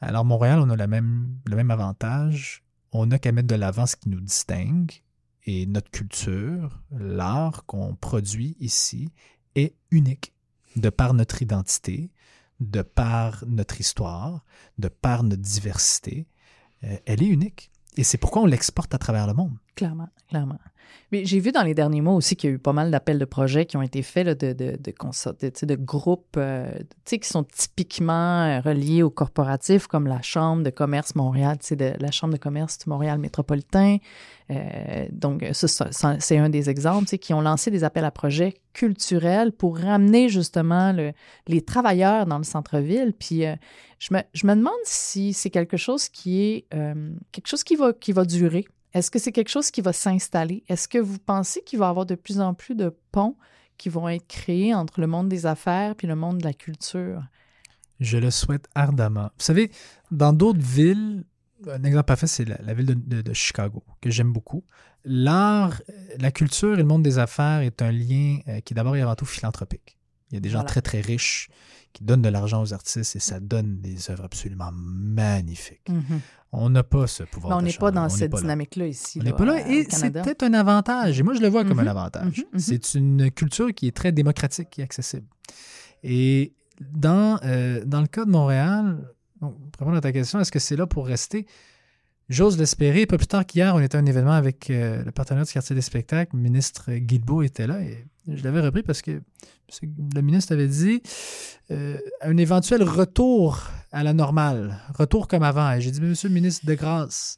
Alors, 0.00 0.24
Montréal, 0.24 0.60
on 0.60 0.70
a 0.70 0.86
même, 0.86 1.38
le 1.44 1.56
même 1.56 1.70
avantage. 1.70 2.64
On 2.92 3.06
n'a 3.06 3.18
qu'à 3.18 3.32
mettre 3.32 3.48
de 3.48 3.54
l'avant 3.54 3.86
ce 3.86 3.96
qui 3.96 4.08
nous 4.08 4.20
distingue. 4.20 4.92
Et 5.44 5.66
notre 5.66 5.90
culture, 5.90 6.82
l'art 6.90 7.64
qu'on 7.66 7.94
produit 7.94 8.56
ici, 8.60 9.12
est 9.54 9.74
unique 9.90 10.34
de 10.76 10.90
par 10.90 11.14
notre 11.14 11.40
identité, 11.42 12.10
de 12.60 12.82
par 12.82 13.44
notre 13.46 13.80
histoire, 13.80 14.44
de 14.78 14.88
par 14.88 15.22
notre 15.22 15.42
diversité, 15.42 16.26
euh, 16.84 16.96
elle 17.06 17.22
est 17.22 17.28
unique. 17.28 17.70
Et 17.96 18.04
c'est 18.04 18.18
pourquoi 18.18 18.42
on 18.42 18.46
l'exporte 18.46 18.94
à 18.94 18.98
travers 18.98 19.26
le 19.26 19.34
monde. 19.34 19.56
Clairement, 19.74 20.08
clairement. 20.28 20.58
Mais 21.10 21.24
j'ai 21.24 21.40
vu 21.40 21.52
dans 21.52 21.62
les 21.62 21.74
derniers 21.74 22.02
mois 22.02 22.14
aussi 22.14 22.36
qu'il 22.36 22.50
y 22.50 22.52
a 22.52 22.56
eu 22.56 22.58
pas 22.58 22.74
mal 22.74 22.90
d'appels 22.90 23.18
de 23.18 23.24
projets 23.24 23.64
qui 23.64 23.76
ont 23.76 23.82
été 23.82 24.02
faits 24.02 24.26
de, 24.26 24.52
de, 24.52 24.76
de, 24.76 25.66
de, 25.66 25.74
groupes 25.76 26.36
euh, 26.36 26.70
qui 27.04 27.18
sont 27.22 27.44
typiquement 27.44 28.42
euh, 28.42 28.60
reliés 28.60 29.02
au 29.02 29.08
corporatif, 29.08 29.86
comme 29.86 30.06
la 30.06 30.20
Chambre 30.20 30.62
de 30.62 30.70
commerce 30.70 31.14
Montréal, 31.14 31.56
de, 31.70 31.92
la 31.98 32.10
Chambre 32.10 32.34
de 32.34 32.38
commerce 32.38 32.86
Montréal 32.86 33.18
métropolitain. 33.18 33.96
Euh, 34.50 35.06
donc, 35.10 35.46
c'est 35.52 36.38
un 36.38 36.48
des 36.50 36.68
exemples 36.68 37.06
qui 37.18 37.32
ont 37.32 37.40
lancé 37.40 37.70
des 37.70 37.84
appels 37.84 38.04
à 38.04 38.10
projets 38.10 38.54
culturels 38.74 39.52
pour 39.52 39.78
ramener 39.78 40.28
justement 40.28 40.92
le, 40.92 41.12
les 41.46 41.62
travailleurs 41.62 42.26
dans 42.26 42.38
le 42.38 42.44
centre-ville. 42.44 43.14
Puis, 43.18 43.44
je, 43.98 44.14
me, 44.14 44.20
je 44.34 44.46
me 44.46 44.54
demande 44.54 44.72
si 44.84 45.32
c'est 45.32 45.50
quelque 45.50 45.76
chose 45.76 46.08
qui 46.08 46.42
est 46.42 46.66
quelque 47.32 47.46
chose 47.46 47.64
qui 47.64 47.76
va, 47.76 47.92
qui 47.92 48.12
va 48.12 48.24
durer 48.24 48.66
est-ce 48.94 49.10
que 49.10 49.18
c'est 49.18 49.32
quelque 49.32 49.50
chose 49.50 49.70
qui 49.70 49.80
va 49.80 49.92
s'installer? 49.92 50.64
Est-ce 50.68 50.88
que 50.88 50.98
vous 50.98 51.18
pensez 51.18 51.62
qu'il 51.62 51.78
va 51.78 51.86
y 51.86 51.88
avoir 51.88 52.06
de 52.06 52.14
plus 52.14 52.40
en 52.40 52.54
plus 52.54 52.74
de 52.74 52.94
ponts 53.12 53.36
qui 53.76 53.88
vont 53.88 54.08
être 54.08 54.26
créés 54.26 54.74
entre 54.74 55.00
le 55.00 55.06
monde 55.06 55.28
des 55.28 55.46
affaires 55.46 55.94
puis 55.94 56.06
le 56.06 56.16
monde 56.16 56.38
de 56.38 56.44
la 56.44 56.54
culture? 56.54 57.22
Je 58.00 58.16
le 58.16 58.30
souhaite 58.30 58.68
ardemment. 58.74 59.30
Vous 59.38 59.44
savez, 59.44 59.70
dans 60.10 60.32
d'autres 60.32 60.60
villes, 60.60 61.24
un 61.66 61.82
exemple 61.84 62.04
parfait, 62.04 62.26
c'est 62.26 62.44
la, 62.44 62.74
ville 62.74 62.86
de, 62.86 63.32
Chicago, 63.32 63.82
que 64.00 64.10
j'aime 64.10 64.32
beaucoup. 64.32 64.64
L'art, 65.04 65.82
la 66.18 66.30
culture 66.30 66.74
et 66.74 66.76
le 66.76 66.84
monde 66.84 67.02
des 67.02 67.18
affaires 67.18 67.60
est 67.60 67.82
un 67.82 67.90
lien 67.90 68.38
euh, 68.48 68.60
qui 68.60 68.72
est 68.72 68.76
d'abord 68.76 68.96
et 68.96 69.02
avant 69.02 69.16
tout 69.16 69.26
philanthropique. 69.26 69.98
Il 70.30 70.34
y 70.34 70.36
a 70.38 70.40
des 70.40 70.50
gens 70.50 70.62
très, 70.62 70.82
très 70.82 71.00
riches 71.00 71.48
qui 71.92 72.04
donnent 72.04 72.22
de 72.22 72.28
l'argent 72.28 72.62
aux 72.62 72.72
artistes 72.72 73.16
et 73.16 73.18
ça 73.20 73.40
donne 73.40 73.80
des 73.80 74.10
œuvres 74.10 74.24
absolument 74.24 74.70
magnifiques. 74.72 75.88
Mm-hmm. 75.88 76.20
On 76.52 76.70
n'a 76.70 76.82
pas 76.82 77.06
ce 77.06 77.24
pouvoir. 77.24 77.56
Mais 77.56 77.62
on 77.62 77.66
n'est 77.66 77.76
pas 77.76 77.90
dans 77.90 78.08
cette 78.08 78.34
dynamique-là 78.34 78.86
ici. 78.86 79.18
On 79.20 79.24
n'est 79.24 79.32
pas 79.32 79.44
là 79.44 79.68
et 79.68 79.86
c'est 79.90 80.10
peut-être 80.10 80.42
un 80.42 80.54
avantage. 80.54 81.20
Et 81.20 81.22
moi, 81.22 81.34
je 81.34 81.40
le 81.40 81.48
vois 81.48 81.64
comme 81.64 81.80
un 81.80 81.84
mm-hmm. 81.84 81.88
avantage. 81.88 82.44
Mm-hmm. 82.54 82.58
C'est 82.58 82.94
une 82.94 83.30
culture 83.30 83.74
qui 83.74 83.86
est 83.86 83.96
très 83.96 84.12
démocratique 84.12 84.78
et 84.78 84.82
accessible. 84.82 85.26
Et 86.02 86.54
dans, 86.80 87.38
euh, 87.44 87.84
dans 87.84 88.00
le 88.00 88.06
cas 88.06 88.24
de 88.24 88.30
Montréal, 88.30 89.12
pour 89.40 89.52
répondre 89.78 89.96
à 89.96 90.00
ta 90.00 90.12
question, 90.12 90.40
est-ce 90.40 90.52
que 90.52 90.58
c'est 90.58 90.76
là 90.76 90.86
pour 90.86 91.06
rester? 91.06 91.46
J'ose 92.28 92.58
l'espérer. 92.58 93.06
Pas 93.06 93.16
plus 93.16 93.26
tard 93.26 93.46
qu'hier, 93.46 93.74
on 93.74 93.80
était 93.80 93.96
à 93.96 94.00
un 94.00 94.06
événement 94.06 94.32
avec 94.32 94.68
euh, 94.70 95.02
le 95.02 95.12
partenaire 95.12 95.44
du 95.44 95.52
quartier 95.52 95.74
des 95.74 95.82
spectacles. 95.82 96.36
Le 96.36 96.42
ministre 96.42 96.92
Guilbeault 96.92 97.42
était 97.42 97.66
là 97.66 97.80
et 97.80 98.06
je 98.26 98.44
l'avais 98.44 98.60
repris 98.60 98.82
parce 98.82 99.00
que 99.00 99.22
le 100.14 100.20
ministre 100.20 100.52
avait 100.52 100.68
dit 100.68 101.02
euh, 101.70 101.98
un 102.20 102.36
éventuel 102.36 102.82
retour 102.82 103.62
à 103.92 104.02
la 104.02 104.12
normale, 104.12 104.78
retour 104.94 105.28
comme 105.28 105.42
avant. 105.42 105.72
Et 105.72 105.80
j'ai 105.80 105.90
dit, 105.90 106.00
monsieur 106.00 106.28
le 106.28 106.34
ministre, 106.34 106.66
de 106.66 106.74
grâce, 106.74 107.36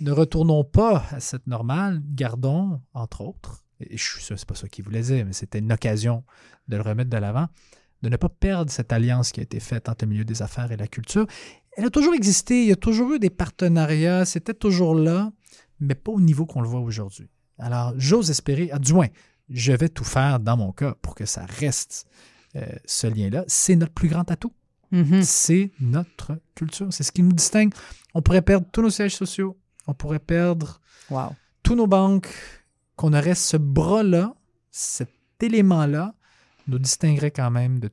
ne 0.00 0.10
retournons 0.10 0.64
pas 0.64 1.04
à 1.10 1.20
cette 1.20 1.46
normale, 1.46 2.02
gardons, 2.04 2.80
entre 2.92 3.20
autres, 3.20 3.64
et 3.80 3.96
je 3.96 4.02
suis 4.02 4.22
sûr 4.22 4.38
c'est 4.38 4.48
pas 4.48 4.54
ça 4.54 4.68
qu'il 4.68 4.84
voulait 4.84 5.02
dire, 5.02 5.24
mais 5.24 5.32
c'était 5.32 5.58
une 5.58 5.72
occasion 5.72 6.24
de 6.68 6.76
le 6.76 6.82
remettre 6.82 7.10
de 7.10 7.16
l'avant, 7.16 7.48
de 8.02 8.08
ne 8.08 8.16
pas 8.16 8.28
perdre 8.28 8.70
cette 8.70 8.92
alliance 8.92 9.32
qui 9.32 9.40
a 9.40 9.42
été 9.42 9.60
faite 9.60 9.88
entre 9.88 10.04
le 10.04 10.10
milieu 10.10 10.24
des 10.24 10.42
affaires 10.42 10.70
et 10.72 10.76
la 10.76 10.88
culture 10.88 11.26
elle 11.76 11.86
a 11.86 11.90
toujours 11.90 12.14
existé, 12.14 12.62
il 12.62 12.68
y 12.68 12.72
a 12.72 12.76
toujours 12.76 13.12
eu 13.12 13.18
des 13.18 13.30
partenariats, 13.30 14.24
c'était 14.24 14.54
toujours 14.54 14.94
là, 14.94 15.32
mais 15.80 15.94
pas 15.94 16.12
au 16.12 16.20
niveau 16.20 16.46
qu'on 16.46 16.60
le 16.60 16.68
voit 16.68 16.80
aujourd'hui. 16.80 17.28
Alors, 17.58 17.92
j'ose 17.96 18.30
espérer, 18.30 18.70
ah, 18.72 18.78
du 18.78 18.92
moins, 18.92 19.08
je 19.48 19.72
vais 19.72 19.88
tout 19.88 20.04
faire 20.04 20.40
dans 20.40 20.56
mon 20.56 20.72
cas 20.72 20.94
pour 21.02 21.14
que 21.14 21.26
ça 21.26 21.44
reste 21.46 22.06
euh, 22.56 22.64
ce 22.84 23.06
lien-là. 23.06 23.44
C'est 23.46 23.76
notre 23.76 23.92
plus 23.92 24.08
grand 24.08 24.30
atout. 24.30 24.52
Mm-hmm. 24.92 25.22
C'est 25.22 25.70
notre 25.80 26.38
culture. 26.54 26.92
C'est 26.92 27.02
ce 27.02 27.12
qui 27.12 27.22
nous 27.22 27.32
distingue. 27.32 27.74
On 28.14 28.22
pourrait 28.22 28.42
perdre 28.42 28.66
tous 28.72 28.82
nos 28.82 28.90
sièges 28.90 29.16
sociaux. 29.16 29.56
On 29.86 29.94
pourrait 29.94 30.18
perdre 30.18 30.80
tous 31.62 31.74
nos 31.74 31.86
banques. 31.86 32.28
Qu'on 32.96 33.12
aurait 33.12 33.34
ce 33.34 33.56
bras-là, 33.56 34.36
cet 34.70 35.10
élément-là, 35.40 36.14
nous 36.68 36.78
distinguerait 36.78 37.32
quand 37.32 37.50
même 37.50 37.80
de 37.80 37.90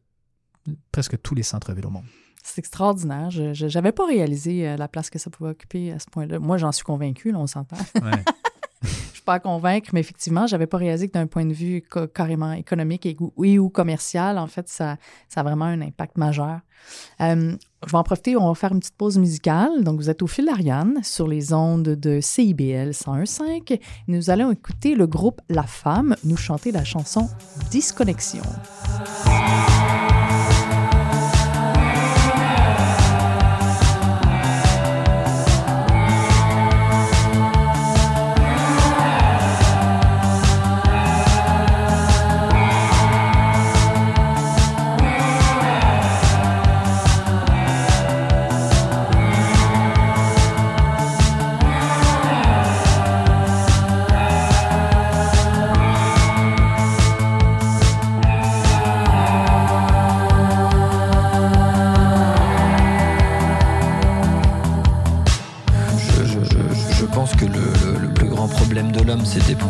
presque 0.92 1.20
tous 1.24 1.34
les 1.34 1.42
centres-villes 1.42 1.88
au 1.88 1.90
monde. 1.90 2.06
C'est 2.44 2.60
extraordinaire. 2.60 3.30
Je 3.30 3.74
n'avais 3.74 3.92
pas 3.92 4.06
réalisé 4.06 4.68
euh, 4.68 4.78
la 4.78 4.88
place 4.88 5.10
que 5.10 5.20
ça 5.20 5.30
pouvait 5.30 5.52
occuper 5.52 5.92
à 5.92 6.00
ce 6.00 6.06
point-là. 6.12 6.40
Moi, 6.40 6.58
j'en 6.58 6.72
suis 6.72 6.84
convaincu, 6.84 7.32
là, 7.32 7.40
on 7.40 7.48
s'entend. 7.48 7.78
Ouais. 7.96 8.24
je 8.84 8.90
suis 8.90 9.22
pas 9.22 9.36
à 9.36 9.40
convaincre, 9.40 9.92
mais 9.94 10.00
effectivement, 10.00 10.48
j'avais 10.48 10.68
pas 10.68 10.78
réalisé 10.78 11.08
que 11.08 11.14
d'un 11.14 11.28
point 11.28 11.46
de 11.46 11.54
vue 11.54 11.84
carrément 12.14 12.54
économique 12.54 13.06
et 13.06 13.16
ou, 13.20 13.70
commercial, 13.70 14.38
en 14.38 14.48
fait, 14.48 14.68
ça, 14.68 14.98
ça 15.30 15.42
a 15.42 15.44
vraiment 15.44 15.66
un 15.66 15.82
impact 15.82 16.18
majeur. 16.18 16.60
Euh, 17.22 17.56
je 17.86 17.92
vais 17.92 17.98
en 17.98 18.04
profiter, 18.04 18.36
on 18.36 18.48
va 18.48 18.56
faire 18.56 18.72
une 18.72 18.80
petite 18.80 18.98
pause 18.98 19.18
musicale. 19.18 19.84
Donc, 19.84 20.00
vous 20.00 20.10
êtes 20.10 20.22
au 20.22 20.28
fil 20.28 20.46
d'Ariane 20.46 21.00
sur 21.04 21.28
les 21.28 21.54
ondes 21.54 21.84
de 21.84 22.20
CIBL 22.22 22.92
101.5. 22.92 23.80
Nous 24.08 24.30
allons 24.30 24.52
écouter 24.52 24.96
le 24.96 25.06
groupe 25.08 25.42
La 25.50 25.64
Femme 25.64 26.16
nous 26.24 26.38
chanter 26.38 26.72
la 26.72 26.84
chanson 26.84 27.30
Disconnexion. 27.70 28.44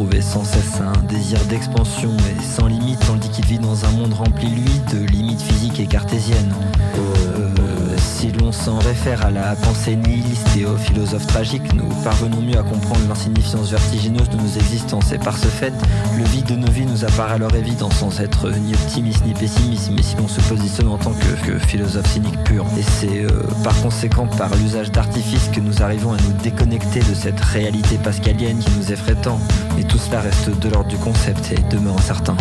C'est 0.02 0.10
d'éprouver 0.10 0.22
sans 0.22 0.44
cesse 0.44 0.81
d'expansion 1.22 2.10
et 2.18 2.44
sans 2.44 2.68
limite, 2.68 3.00
tandit 3.06 3.30
qu'il 3.30 3.46
vit 3.46 3.60
dans 3.60 3.86
un 3.86 3.92
monde 3.92 4.14
rempli, 4.14 4.48
lui, 4.48 4.82
de 4.92 5.06
limites 5.06 5.42
physiques 5.42 5.80
et 5.80 5.86
cartésiennes. 5.86 6.54
Euh, 6.98 7.62
si 7.98 8.32
l'on 8.32 8.52
s'en 8.52 8.80
réfère 8.80 9.26
à 9.26 9.32
la 9.32 9.56
pensée 9.56 9.96
nihiliste 9.96 10.48
et 10.58 10.66
aux 10.66 10.78
philosophes 10.78 11.28
tragiques, 11.28 11.74
nous 11.74 11.88
parvenons 12.04 12.42
mieux 12.42 12.58
à 12.58 12.64
comprendre 12.64 13.02
l'insignifiance 13.08 13.70
vertigineuse 13.70 14.30
de 14.30 14.38
nos 14.38 14.48
existences. 14.48 15.12
Et 15.12 15.20
par 15.20 15.38
ce 15.38 15.48
fait, 15.48 15.74
le 16.18 16.24
vide 16.26 16.46
de 16.46 16.56
nos 16.56 16.72
vies 16.72 16.86
nous 16.86 17.06
apparaît 17.06 17.36
alors 17.36 17.54
évident 17.56 17.90
sans 17.92 18.20
être 18.20 18.50
ni 18.50 18.74
optimiste 18.74 19.26
ni 19.26 19.34
pessimiste, 19.34 19.92
mais 19.96 20.02
si 20.02 20.16
l'on 20.18 20.28
se 20.28 20.42
positionne 20.42 20.88
en 20.88 20.98
tant 20.98 21.14
que, 21.14 21.58
philosophe 21.60 22.12
cynique 22.12 22.44
pur. 22.44 22.66
Et 22.78 22.84
c'est 22.84 23.24
euh, 23.24 23.30
par 23.64 23.80
conséquent 23.82 24.28
par 24.28 24.54
l'usage 24.56 24.92
d'artifices 24.92 25.50
que 25.54 25.60
nous 25.60 25.82
arrivons 25.82 26.14
à 26.14 26.18
nous 26.18 26.34
déconnecter 26.44 27.00
de 27.00 27.14
cette 27.14 27.40
réalité 27.40 27.98
pascalienne 27.98 28.60
qui 28.60 28.72
nous 28.78 28.92
effraie 28.92 29.16
tant. 29.16 29.40
Et 29.80 29.84
tout 29.84 29.98
cela 29.98 30.22
reste 30.22 30.50
de 30.60 30.70
l'ordre 30.70 30.90
du 30.90 30.98
concept 31.12 31.52
et 31.52 31.76
demeure 31.76 31.98
incertain. 31.98 32.38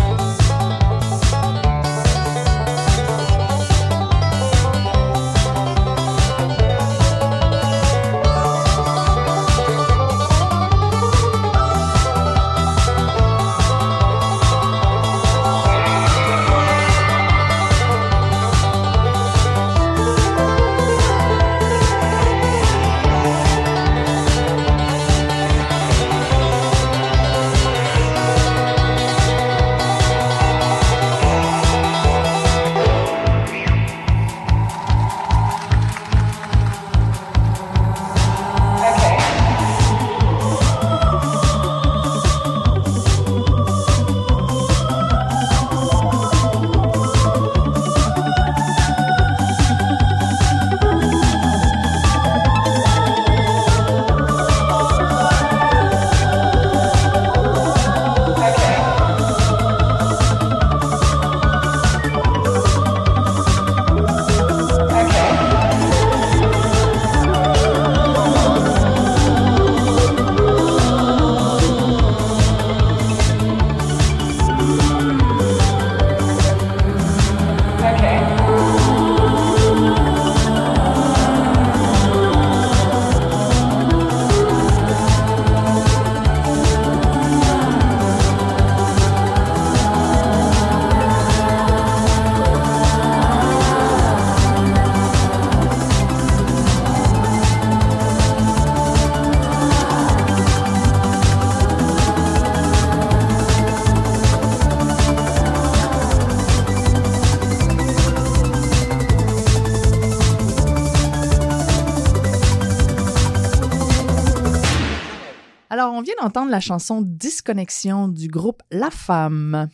D'entendre 116.22 116.50
la 116.50 116.60
chanson 116.60 117.00
Disconnexion 117.00 118.06
du 118.08 118.28
groupe 118.28 118.62
La 118.70 118.90
Femme. 118.90 119.68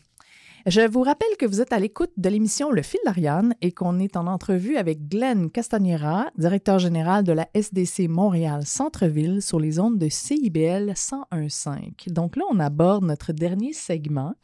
Je 0.66 0.80
vous 0.88 1.02
rappelle 1.02 1.36
que 1.38 1.46
vous 1.46 1.60
êtes 1.60 1.72
à 1.72 1.80
l'écoute 1.80 2.12
de 2.16 2.28
l'émission 2.28 2.70
Le 2.70 2.82
fil 2.82 3.00
d'Ariane 3.04 3.54
et 3.62 3.72
qu'on 3.72 3.98
est 3.98 4.16
en 4.16 4.28
entrevue 4.28 4.76
avec 4.76 5.08
Glenn 5.08 5.50
Castagnera, 5.50 6.26
directeur 6.38 6.78
général 6.78 7.24
de 7.24 7.32
la 7.32 7.48
SDC 7.54 8.08
Montréal 8.08 8.64
Centre-Ville 8.64 9.42
sur 9.42 9.58
les 9.58 9.80
ondes 9.80 9.98
de 9.98 10.08
CIBL 10.08 10.92
101.5. 10.92 12.12
Donc 12.12 12.36
là, 12.36 12.44
on 12.50 12.60
aborde 12.60 13.04
notre 13.04 13.32
dernier 13.32 13.72
segment. 13.72 14.34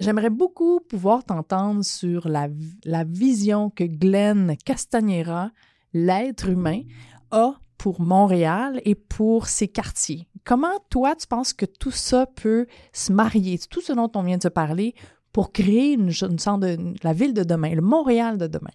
J'aimerais 0.00 0.30
beaucoup 0.30 0.80
pouvoir 0.80 1.22
t'entendre 1.22 1.84
sur 1.84 2.28
la, 2.28 2.48
la 2.84 3.04
vision 3.04 3.70
que 3.70 3.84
Glenn 3.84 4.56
Castagnera, 4.64 5.52
l'être 5.92 6.48
humain, 6.48 6.82
a 7.30 7.54
pour 7.78 8.00
Montréal 8.00 8.80
et 8.84 8.96
pour 8.96 9.46
ses 9.46 9.68
quartiers. 9.68 10.26
Comment 10.44 10.78
toi, 10.90 11.14
tu 11.14 11.26
penses 11.26 11.52
que 11.52 11.66
tout 11.66 11.90
ça 11.90 12.26
peut 12.26 12.66
se 12.92 13.12
marier, 13.12 13.58
tout 13.70 13.80
ce 13.80 13.92
dont 13.92 14.10
on 14.14 14.22
vient 14.22 14.38
de 14.38 14.48
parler, 14.48 14.94
pour 15.32 15.52
créer 15.52 15.92
une, 15.92 16.10
une 16.10 16.38
sorte 16.38 16.60
de 16.60 16.94
la 17.02 17.12
ville 17.12 17.32
de 17.32 17.44
demain, 17.44 17.74
le 17.74 17.80
Montréal 17.80 18.38
de 18.38 18.46
demain? 18.46 18.70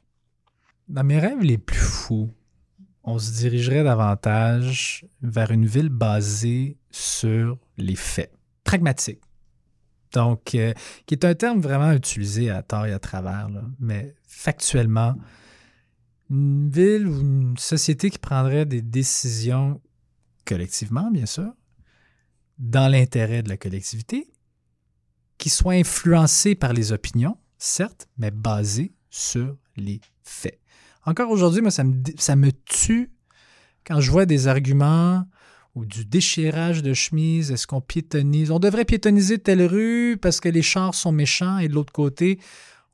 Dans 0.88 1.04
mes 1.04 1.20
rêves 1.20 1.42
les 1.42 1.58
plus 1.58 1.78
fous, 1.78 2.30
on 3.04 3.20
se 3.20 3.32
dirigerait 3.34 3.84
davantage 3.84 5.06
vers 5.22 5.52
une 5.52 5.66
ville 5.66 5.90
basée 5.90 6.78
sur 6.90 7.58
les 7.78 7.96
faits, 7.96 8.32
pragmatique. 8.64 9.22
Donc, 10.14 10.56
euh, 10.56 10.74
qui 11.06 11.16
est 11.16 11.26
un 11.26 11.36
terme 11.36 11.60
vraiment 11.60 11.92
utilisé 11.92 12.50
à 12.50 12.64
tort 12.64 12.86
et 12.86 12.94
à 12.94 13.00
travers, 13.00 13.50
mais 13.80 14.16
factuellement, 14.26 15.16
une 16.30 16.70
ville 16.70 17.08
ou 17.08 17.22
une 17.22 17.58
société 17.58 18.10
qui 18.10 18.20
prendrait 18.20 18.66
des 18.66 18.82
décisions 18.82 19.82
collectivement, 20.48 21.12
bien 21.12 21.26
sûr, 21.26 21.54
dans 22.58 22.88
l'intérêt 22.88 23.44
de 23.44 23.50
la 23.50 23.58
collectivité, 23.58 24.32
qui 25.38 25.50
soient 25.50 25.74
influencées 25.74 26.56
par 26.56 26.74
les 26.74 26.92
opinions, 26.92 27.38
certes, 27.58 28.08
mais 28.18 28.32
basées 28.32 28.94
sur 29.10 29.56
les 29.76 30.02
faits. 30.24 30.60
Encore 31.06 31.30
aujourd'hui, 31.30 31.62
moi, 31.62 31.72
ça 31.72 31.84
me, 31.84 32.02
ça 32.18 32.36
me 32.36 32.52
tue 32.52 33.12
quand 33.86 34.00
je 34.00 34.10
vois 34.12 34.26
des 34.26 34.48
arguments 34.48 35.26
ou 35.76 35.86
du 35.86 36.06
déchirage 36.06 36.82
de 36.82 36.94
chemise. 36.94 37.52
Est-ce 37.52 37.68
qu'on 37.68 37.82
piétonise? 37.82 38.50
On 38.50 38.60
devrait 38.60 38.84
piétoniser 38.84 39.38
telle 39.38 39.62
rue 39.62 40.18
parce 40.20 40.40
que 40.40 40.50
les 40.50 40.64
chars 40.64 40.96
sont 40.96 41.12
méchants 41.12 41.60
et 41.60 41.68
de 41.68 41.74
l'autre 41.74 41.94
côté, 41.94 42.40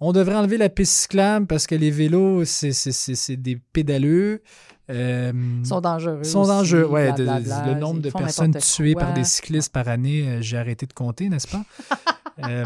on 0.03 0.11
devrait 0.11 0.35
enlever 0.35 0.57
la 0.57 0.69
piste 0.69 0.93
cyclable 0.93 1.47
parce 1.47 1.65
que 1.65 1.75
les 1.75 1.89
vélos, 1.89 2.43
c'est 2.45 3.37
des 3.37 3.55
pédaleux. 3.55 4.41
Euh, 4.89 5.31
sont 5.63 5.79
dangereux. 5.79 6.23
sont 6.25 6.45
dangereux, 6.45 6.85
ouais. 6.85 7.13
le 7.17 7.79
nombre 7.79 8.01
de 8.01 8.09
personnes 8.09 8.53
tuées 8.55 8.95
par 8.95 9.13
des 9.13 9.23
cyclistes 9.23 9.71
par 9.71 9.87
année, 9.87 10.27
euh, 10.27 10.41
j'ai 10.41 10.57
arrêté 10.57 10.85
de 10.85 10.91
compter, 10.91 11.29
n'est-ce 11.29 11.47
pas? 11.47 11.63
euh, 12.49 12.65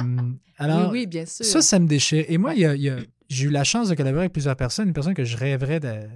alors, 0.58 0.92
oui, 0.92 1.02
oui, 1.02 1.06
bien 1.06 1.28
sûr. 1.28 1.46
Ça, 1.46 1.62
ça 1.62 1.78
me 1.78 1.86
déchire. 1.86 2.26
Et 2.28 2.40
moi, 2.40 2.54
j'ai 2.56 3.46
eu 3.46 3.52
la 3.52 3.64
chance 3.64 3.90
de 3.90 3.94
collaborer 3.94 4.24
avec 4.24 4.34
plusieurs 4.34 4.56
personnes. 4.56 4.88
Une 4.88 4.94
personne 4.94 5.14
que 5.14 5.24
je 5.24 5.38
rêverais 5.38 5.80
de. 5.80 6.08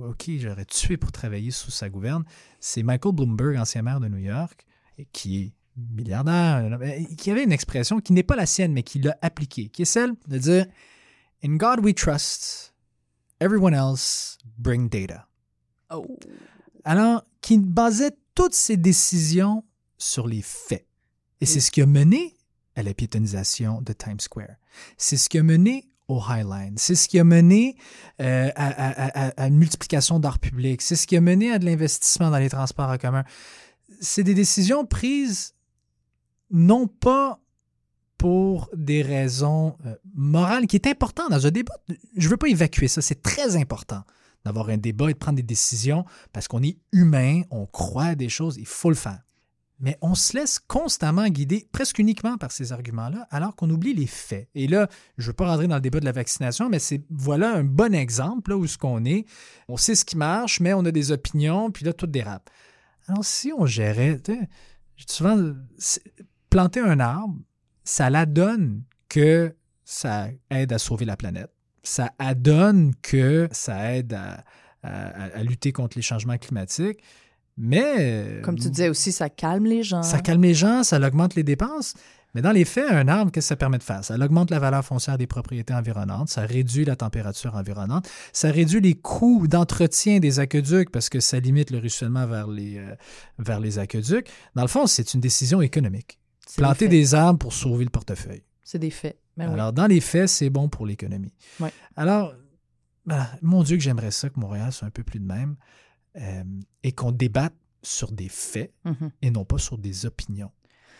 OK, 0.00 0.30
j'aurais 0.38 0.64
tué 0.64 0.96
pour 0.96 1.12
travailler 1.12 1.52
sous 1.52 1.70
sa 1.70 1.88
gouverne. 1.88 2.24
C'est 2.58 2.82
Michael 2.82 3.14
Bloomberg, 3.14 3.56
ancien 3.56 3.82
maire 3.82 4.00
de 4.00 4.08
New 4.08 4.18
York, 4.18 4.66
qui 5.12 5.42
est 5.42 5.52
milliardaire, 5.76 6.78
qui 7.16 7.30
avait 7.30 7.44
une 7.44 7.52
expression 7.52 8.00
qui 8.00 8.12
n'est 8.12 8.22
pas 8.22 8.36
la 8.36 8.46
sienne, 8.46 8.72
mais 8.72 8.82
qui 8.82 9.00
l'a 9.00 9.16
appliquée, 9.22 9.68
qui 9.68 9.82
est 9.82 9.86
celle 9.86 10.12
de 10.28 10.38
dire 10.38 10.66
In 11.44 11.56
God 11.56 11.84
we 11.84 11.94
trust, 11.94 12.72
everyone 13.40 13.74
else 13.74 14.38
bring 14.58 14.88
data. 14.88 15.26
Oh. 15.90 16.06
Alors, 16.84 17.24
qui 17.40 17.58
basait 17.58 18.16
toutes 18.34 18.54
ses 18.54 18.76
décisions 18.76 19.64
sur 19.98 20.26
les 20.26 20.42
faits. 20.42 20.86
Et 21.40 21.46
c'est 21.46 21.60
ce 21.60 21.70
qui 21.70 21.82
a 21.82 21.86
mené 21.86 22.36
à 22.76 22.82
la 22.82 22.94
piétonisation 22.94 23.82
de 23.82 23.92
Times 23.92 24.20
Square. 24.20 24.56
C'est 24.96 25.16
ce 25.16 25.28
qui 25.28 25.38
a 25.38 25.42
mené 25.42 25.88
au 26.08 26.20
High 26.20 26.46
Line. 26.46 26.74
C'est 26.76 26.94
ce 26.94 27.08
qui 27.08 27.18
a 27.18 27.24
mené 27.24 27.76
euh, 28.20 28.50
à, 28.54 29.42
à, 29.42 29.48
une 29.48 29.56
multiplication 29.56 30.20
d'art 30.20 30.38
public. 30.38 30.80
C'est 30.82 30.96
ce 30.96 31.06
qui 31.06 31.16
a 31.16 31.20
mené 31.20 31.52
à 31.52 31.58
de 31.58 31.64
l'investissement 31.64 32.30
dans 32.30 32.38
les 32.38 32.48
transports 32.48 32.90
en 32.90 32.98
commun. 32.98 33.24
C'est 34.00 34.22
des 34.22 34.34
décisions 34.34 34.86
prises 34.86 35.54
non 36.52 36.86
pas 36.86 37.40
pour 38.18 38.70
des 38.76 39.02
raisons 39.02 39.76
euh, 39.84 39.96
morales, 40.14 40.68
qui 40.68 40.76
est 40.76 40.86
important 40.86 41.28
dans 41.28 41.44
un 41.44 41.50
débat. 41.50 41.74
Je 42.16 42.26
ne 42.26 42.30
veux 42.30 42.36
pas 42.36 42.48
évacuer 42.48 42.86
ça, 42.86 43.02
c'est 43.02 43.20
très 43.20 43.56
important 43.56 44.04
d'avoir 44.44 44.68
un 44.68 44.76
débat 44.76 45.10
et 45.10 45.14
de 45.14 45.18
prendre 45.18 45.36
des 45.36 45.42
décisions 45.42 46.04
parce 46.32 46.46
qu'on 46.46 46.62
est 46.62 46.78
humain, 46.92 47.42
on 47.50 47.66
croit 47.66 48.04
à 48.04 48.14
des 48.14 48.28
choses, 48.28 48.58
il 48.58 48.66
faut 48.66 48.90
le 48.90 48.96
faire. 48.96 49.20
Mais 49.80 49.98
on 50.00 50.14
se 50.14 50.36
laisse 50.36 50.60
constamment 50.60 51.26
guider, 51.26 51.68
presque 51.72 51.98
uniquement 51.98 52.38
par 52.38 52.52
ces 52.52 52.70
arguments-là, 52.70 53.26
alors 53.30 53.56
qu'on 53.56 53.68
oublie 53.68 53.94
les 53.94 54.06
faits. 54.06 54.48
Et 54.54 54.68
là, 54.68 54.88
je 55.18 55.24
ne 55.24 55.26
veux 55.28 55.32
pas 55.32 55.48
rentrer 55.48 55.66
dans 55.66 55.74
le 55.74 55.80
débat 55.80 55.98
de 55.98 56.04
la 56.04 56.12
vaccination, 56.12 56.68
mais 56.68 56.78
c'est 56.78 57.02
voilà 57.10 57.52
un 57.56 57.64
bon 57.64 57.92
exemple 57.92 58.52
là, 58.52 58.56
où 58.56 58.64
ce 58.68 58.78
qu'on 58.78 59.04
est. 59.04 59.26
On 59.66 59.76
sait 59.76 59.96
ce 59.96 60.04
qui 60.04 60.16
marche, 60.16 60.60
mais 60.60 60.72
on 60.72 60.84
a 60.84 60.92
des 60.92 61.10
opinions, 61.10 61.72
puis 61.72 61.84
là, 61.84 61.92
tout 61.92 62.06
dérape. 62.06 62.48
Alors, 63.08 63.24
si 63.24 63.52
on 63.58 63.66
gérait, 63.66 64.20
souvent, 65.08 65.52
planter 66.52 66.80
un 66.80 67.00
arbre, 67.00 67.34
ça 67.82 68.10
l'adonne 68.10 68.82
que 69.08 69.54
ça 69.84 70.28
aide 70.50 70.72
à 70.72 70.78
sauver 70.78 71.04
la 71.04 71.16
planète. 71.16 71.50
Ça 71.82 72.12
adonne 72.18 72.92
que 73.02 73.48
ça 73.50 73.94
aide 73.94 74.12
à, 74.14 75.42
lutter 75.42 75.72
contre 75.72 75.96
les 75.96 76.02
changements 76.02 76.36
climatiques. 76.38 77.02
Mais. 77.56 78.40
Comme 78.42 78.58
tu 78.58 78.70
disais 78.70 78.88
aussi, 78.88 79.12
ça 79.12 79.28
calme 79.28 79.64
les 79.64 79.82
gens. 79.82 80.02
Ça 80.02 80.20
calme 80.20 80.42
les 80.42 80.54
gens, 80.54 80.82
ça 80.84 80.98
augmente 80.98 81.34
les 81.34 81.42
dépenses. 81.42 81.94
Mais 82.34 82.40
dans 82.40 82.52
les 82.52 82.64
faits, 82.64 82.90
un 82.90 83.08
arbre, 83.08 83.30
qu'est-ce 83.30 83.46
que 83.46 83.48
ça 83.48 83.56
permet 83.56 83.76
de 83.76 83.82
faire? 83.82 84.02
Ça 84.04 84.14
augmente 84.14 84.50
la 84.50 84.58
valeur 84.58 84.84
foncière 84.84 85.18
des 85.18 85.26
propriétés 85.26 85.74
environnantes, 85.74 86.30
ça 86.30 86.42
réduit 86.42 86.86
la 86.86 86.96
température 86.96 87.54
environnante, 87.54 88.08
ça 88.32 88.50
réduit 88.50 88.80
les 88.80 88.94
coûts 88.94 89.46
d'entretien 89.48 90.18
des 90.18 90.40
aqueducs 90.40 90.90
parce 90.90 91.10
que 91.10 91.20
ça 91.20 91.38
limite 91.40 91.70
le 91.70 91.78
ruissellement 91.78 92.26
vers 92.26 92.48
les, 92.48 92.78
euh, 92.78 92.94
vers 93.38 93.60
les 93.60 93.78
aqueducs. 93.78 94.28
Dans 94.54 94.62
le 94.62 94.68
fond, 94.68 94.86
c'est 94.86 95.12
une 95.12 95.20
décision 95.20 95.60
économique. 95.60 96.18
Planter 96.56 96.88
des, 96.88 97.14
arbres 97.14 97.38
pour 97.38 97.52
sauver 97.52 97.84
le 97.84 97.90
portefeuille. 97.90 98.42
C'est 98.62 98.78
des 98.78 98.90
faits. 98.90 99.18
Ben 99.36 99.50
Alors, 99.50 99.72
dans 99.72 99.86
les 99.86 100.00
faits, 100.00 100.28
c'est 100.28 100.50
bon 100.50 100.68
pour 100.68 100.86
l'économie. 100.86 101.32
Alors, 101.96 102.34
ben, 103.06 103.26
mon 103.40 103.62
Dieu, 103.62 103.76
que 103.76 103.82
j'aimerais 103.82 104.10
ça 104.10 104.28
que 104.28 104.38
Montréal 104.38 104.72
soit 104.72 104.86
un 104.86 104.90
peu 104.90 105.02
plus 105.02 105.18
de 105.18 105.24
même 105.24 105.56
euh, 106.16 106.42
et 106.82 106.92
qu'on 106.92 107.12
débatte 107.12 107.54
sur 107.82 108.12
des 108.12 108.28
faits 108.28 108.72
mm-hmm. 108.84 109.10
et 109.22 109.30
non 109.30 109.44
pas 109.44 109.58
sur 109.58 109.78
des 109.78 110.06
opinions. 110.06 110.50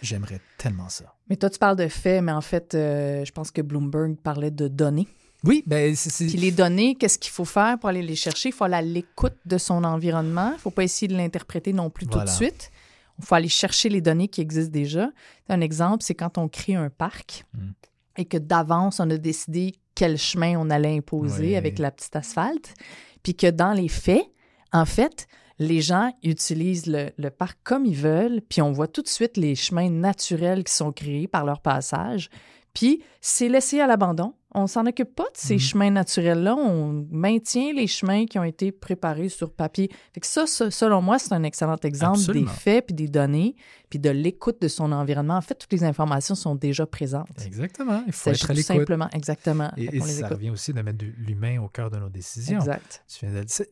J'aimerais 0.00 0.40
tellement 0.59 0.88
ça. 0.88 1.14
Mais 1.28 1.36
toi, 1.36 1.48
tu 1.48 1.59
parles 1.59 1.76
de 1.76 1.86
faits, 1.86 2.22
mais 2.24 2.32
en 2.32 2.40
fait, 2.40 2.74
euh, 2.74 3.24
je 3.24 3.30
pense 3.30 3.53
que 3.53 3.62
Bloomberg 3.62 4.16
parlait 4.16 4.50
de 4.50 4.66
données. 4.66 5.07
Oui, 5.44 5.62
ben 5.66 5.94
c'est... 5.94 6.26
Puis 6.26 6.36
les 6.36 6.50
données, 6.50 6.96
qu'est-ce 6.96 7.18
qu'il 7.18 7.30
faut 7.30 7.44
faire 7.44 7.78
pour 7.78 7.88
aller 7.88 8.03
les 8.03 8.16
chercher? 8.16 8.48
Il 8.48 8.53
faut 8.53 8.64
aller 8.64 8.74
à 8.74 8.82
l'écoute 8.82 9.34
de 9.44 9.59
son 9.59 9.84
environnement. 9.84 10.50
Il 10.50 10.55
ne 10.55 10.59
faut 10.59 10.70
pas 10.70 10.84
essayer 10.84 11.09
de 11.09 11.16
l'interpréter 11.16 11.72
non 11.72 11.90
plus 11.90 12.07
tout 12.07 12.18
de 12.18 12.28
suite. 12.28 12.71
Il 13.22 13.26
faut 13.26 13.34
aller 13.34 13.48
chercher 13.48 13.88
les 13.88 14.00
données 14.00 14.28
qui 14.28 14.40
existent 14.40 14.72
déjà. 14.72 15.10
Un 15.48 15.60
exemple, 15.60 16.02
c'est 16.02 16.14
quand 16.14 16.38
on 16.38 16.48
crée 16.48 16.74
un 16.74 16.90
parc 16.90 17.44
hmm. 17.54 17.70
et 18.16 18.24
que 18.24 18.36
d'avance, 18.36 19.00
on 19.00 19.08
a 19.10 19.16
décidé 19.16 19.74
quel 19.94 20.18
chemin 20.18 20.56
on 20.58 20.70
allait 20.70 20.96
imposer 20.96 21.56
avec 21.56 21.78
la 21.78 21.90
petite 21.90 22.16
asphalte, 22.16 22.74
puis 23.22 23.34
que 23.34 23.48
dans 23.48 23.72
les 23.72 23.88
faits, 23.88 24.24
en 24.72 24.86
fait, 24.86 25.28
les 25.58 25.80
gens 25.80 26.12
utilisent 26.22 26.86
le, 26.86 27.10
le, 27.16 27.30
parc 27.30 27.58
comme 27.62 27.84
ils 27.84 27.96
veulent, 27.96 28.40
puis 28.48 28.62
on 28.62 28.72
voit 28.72 28.88
tout 28.88 29.02
de 29.02 29.08
suite 29.08 29.36
les 29.36 29.54
chemins 29.54 29.90
naturels 29.90 30.64
qui 30.64 30.72
sont 30.72 30.92
créés 30.92 31.28
par 31.28 31.44
leur 31.44 31.60
passage. 31.60 32.30
Puis 32.74 33.02
c'est 33.20 33.48
laissé 33.48 33.80
à 33.80 33.86
l'abandon. 33.86 34.34
On 34.55 34.66
s'en 34.66 34.86
occupe 34.86 35.14
pas 35.14 35.24
de 35.24 35.36
ces 35.36 35.57
mm. 35.57 35.61
chemins 35.61 35.90
naturels-là. 35.90 36.55
On 36.55 37.07
maintient 37.11 37.72
les 37.72 37.86
chemins 37.86 38.26
qui 38.26 38.38
ont 38.38 38.44
été 38.44 38.72
préparés 38.72 39.28
sur 39.28 39.53
papier. 39.53 39.90
Fait 40.12 40.20
que 40.20 40.26
ça, 40.26 40.46
selon 40.46 41.00
moi, 41.00 41.18
c'est 41.18 41.32
un 41.32 41.42
excellent 41.42 41.76
exemple 41.82 42.32
des 42.32 42.46
faits 42.46 42.86
puis 42.86 42.94
des 42.94 43.09
données 43.09 43.57
puis 43.92 43.98
de 43.98 44.09
l'écoute 44.09 44.61
de 44.62 44.68
son 44.68 44.90
environnement. 44.90 45.36
En 45.36 45.42
fait, 45.42 45.55
toutes 45.55 45.72
les 45.72 45.84
informations 45.84 46.34
sont 46.34 46.55
déjà 46.55 46.86
présentes. 46.86 47.44
Exactement. 47.44 48.03
Il 48.07 48.12
faut 48.12 48.30
être 48.30 48.50
à. 48.50 48.55
Simplement, 48.55 49.09
exactement. 49.12 49.70
Et, 49.76 50.00
ça 50.00 50.28
revient 50.28 50.50
aussi 50.50 50.72
de 50.72 50.80
mettre 50.80 51.05
l'humain 51.18 51.61
au 51.61 51.68
cœur 51.68 51.90
de 51.90 51.98
nos 51.98 52.09
décisions. 52.09 52.59
Exact. 52.59 53.05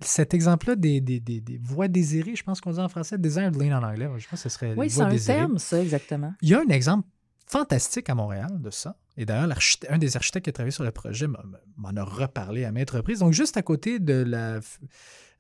Cet 0.00 0.34
exemple-là 0.34 0.76
des, 0.76 1.00
des, 1.00 1.20
des, 1.20 1.40
des, 1.40 1.58
voies 1.62 1.88
désirées, 1.88 2.34
je 2.34 2.42
pense 2.42 2.60
qu'on 2.60 2.72
dit 2.72 2.80
en 2.80 2.88
français, 2.88 3.16
desired 3.18 3.56
lane 3.56 3.72
en 3.72 3.82
anglais. 3.82 4.08
Je 4.18 4.28
pense 4.28 4.42
que 4.42 4.48
ce 4.48 4.54
serait 4.54 4.74
Oui, 4.76 4.90
c'est 4.90 5.02
un 5.02 5.16
terme, 5.16 5.58
ça, 5.58 5.80
exactement. 5.80 6.34
Il 6.42 6.50
y 6.50 6.54
a 6.54 6.60
un 6.60 6.68
exemple 6.68 7.06
fantastique 7.46 8.08
à 8.08 8.14
Montréal 8.14 8.60
de 8.60 8.70
ça. 8.70 8.96
Et 9.20 9.26
d'ailleurs, 9.26 9.54
un 9.90 9.98
des 9.98 10.16
architectes 10.16 10.44
qui 10.44 10.50
a 10.50 10.52
travaillé 10.54 10.70
sur 10.70 10.82
le 10.82 10.90
projet 10.92 11.26
m'en 11.76 11.90
a 11.94 12.02
reparlé 12.02 12.64
à 12.64 12.72
maintes 12.72 12.90
reprises. 12.90 13.18
Donc, 13.18 13.34
juste 13.34 13.56
à 13.58 13.62
côté 13.62 13.98
de 13.98 14.14
la, 14.14 14.60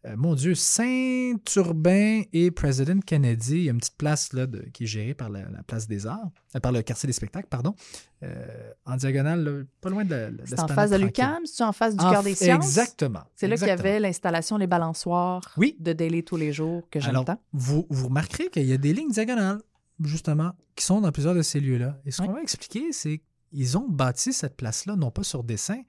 euh, 0.06 0.16
mon 0.16 0.34
Dieu, 0.34 0.54
Saint-Urbain 0.54 2.22
et 2.32 2.50
President 2.50 3.00
Kennedy, 3.00 3.56
il 3.56 3.62
y 3.64 3.68
a 3.68 3.72
une 3.72 3.78
petite 3.78 3.96
place 3.96 4.32
là, 4.32 4.46
de- 4.46 4.60
qui 4.72 4.84
est 4.84 4.86
gérée 4.86 5.14
par 5.14 5.30
la, 5.30 5.40
la 5.50 5.62
place 5.62 5.86
des 5.88 6.06
arts, 6.06 6.30
euh, 6.56 6.60
par 6.60 6.72
le 6.72 6.82
quartier 6.82 7.06
des 7.06 7.12
spectacles, 7.12 7.48
pardon, 7.48 7.74
euh, 8.22 8.70
en 8.84 8.96
diagonale, 8.96 9.44
là, 9.44 9.64
pas 9.80 9.88
loin 9.90 10.04
de 10.04 10.14
la. 10.14 10.30
C'est 10.46 10.60
en 10.60 10.68
face 10.68 10.90
de 10.90 10.96
l'UQAM, 10.96 11.46
c'est 11.46 11.64
en 11.64 11.72
face 11.72 11.96
du 11.96 12.04
cœur 12.04 12.22
des 12.22 12.34
sciences? 12.34 12.64
Exactement. 12.66 13.22
C'est 13.34 13.48
là 13.48 13.56
qu'il 13.56 13.66
y 13.66 13.70
avait 13.70 13.98
l'installation 14.00 14.56
Les 14.58 14.66
Balançoires 14.66 15.52
Oui. 15.56 15.76
de 15.80 15.92
Daily 15.92 16.22
tous 16.24 16.36
les 16.36 16.52
jours 16.52 16.88
que 16.90 17.00
j'aime 17.00 17.24
tant. 17.24 17.40
vous, 17.52 17.86
vous 17.90 18.08
remarquerez 18.08 18.48
qu'il 18.50 18.64
y 18.66 18.72
a 18.72 18.76
des 18.78 18.92
lignes 18.92 19.10
diagonales, 19.10 19.60
justement, 20.02 20.52
qui 20.76 20.84
sont 20.84 21.00
dans 21.00 21.12
plusieurs 21.12 21.34
de 21.34 21.42
ces 21.42 21.60
lieux-là. 21.60 21.98
Et 22.04 22.10
ce 22.10 22.20
Oui. 22.22 22.28
qu'on 22.28 22.34
va 22.34 22.42
expliquer, 22.42 22.92
c'est 22.92 23.20
qu'ils 23.50 23.78
ont 23.78 23.88
bâti 23.88 24.32
cette 24.32 24.56
place-là, 24.56 24.96
non 24.96 25.10
pas 25.10 25.22
sur 25.22 25.44
dessin, 25.44 25.82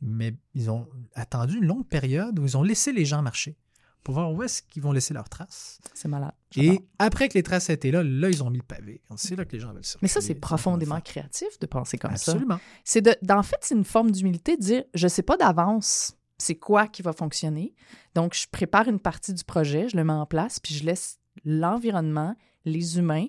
mais 0.00 0.34
ils 0.54 0.70
ont 0.70 0.88
attendu 1.14 1.58
une 1.58 1.66
longue 1.66 1.86
période 1.86 2.38
où 2.38 2.44
ils 2.44 2.56
ont 2.56 2.62
laissé 2.62 2.92
les 2.92 3.04
gens 3.04 3.22
marcher 3.22 3.56
pour 4.02 4.14
voir 4.14 4.30
où 4.32 4.42
est-ce 4.42 4.60
qu'ils 4.60 4.82
vont 4.82 4.92
laisser 4.92 5.14
leurs 5.14 5.30
traces. 5.30 5.78
C'est 5.94 6.08
malade. 6.08 6.34
Et 6.56 6.78
après 6.98 7.28
que 7.28 7.34
les 7.34 7.42
traces 7.42 7.70
étaient 7.70 7.90
là, 7.90 8.02
là, 8.02 8.28
ils 8.28 8.44
ont 8.44 8.50
mis 8.50 8.58
le 8.58 8.64
pavé. 8.64 9.00
C'est 9.16 9.34
là 9.34 9.46
que 9.46 9.52
les 9.52 9.60
gens 9.60 9.72
veulent 9.72 9.82
circuler. 9.82 10.00
Mais 10.02 10.08
ça, 10.08 10.20
c'est 10.20 10.34
profondément 10.34 11.00
créatif 11.00 11.58
de 11.58 11.66
penser 11.66 11.96
comme 11.96 12.14
ça. 12.16 12.32
Absolument. 12.32 12.60
C'est 12.84 13.00
de, 13.00 13.16
en 13.32 13.42
fait, 13.42 13.56
c'est 13.62 13.74
une 13.74 13.84
forme 13.84 14.10
d'humilité 14.10 14.56
de 14.56 14.62
dire, 14.62 14.84
je 14.92 15.08
sais 15.08 15.22
pas 15.22 15.38
d'avance 15.38 16.14
c'est 16.36 16.56
quoi 16.56 16.88
qui 16.88 17.00
va 17.00 17.12
fonctionner. 17.12 17.74
Donc, 18.14 18.34
je 18.34 18.46
prépare 18.50 18.88
une 18.88 18.98
partie 18.98 19.32
du 19.32 19.44
projet, 19.44 19.88
je 19.88 19.96
le 19.96 20.04
mets 20.04 20.12
en 20.12 20.26
place, 20.26 20.60
puis 20.60 20.74
je 20.74 20.84
laisse 20.84 21.18
l'environnement, 21.44 22.36
les 22.64 22.98
humains, 22.98 23.26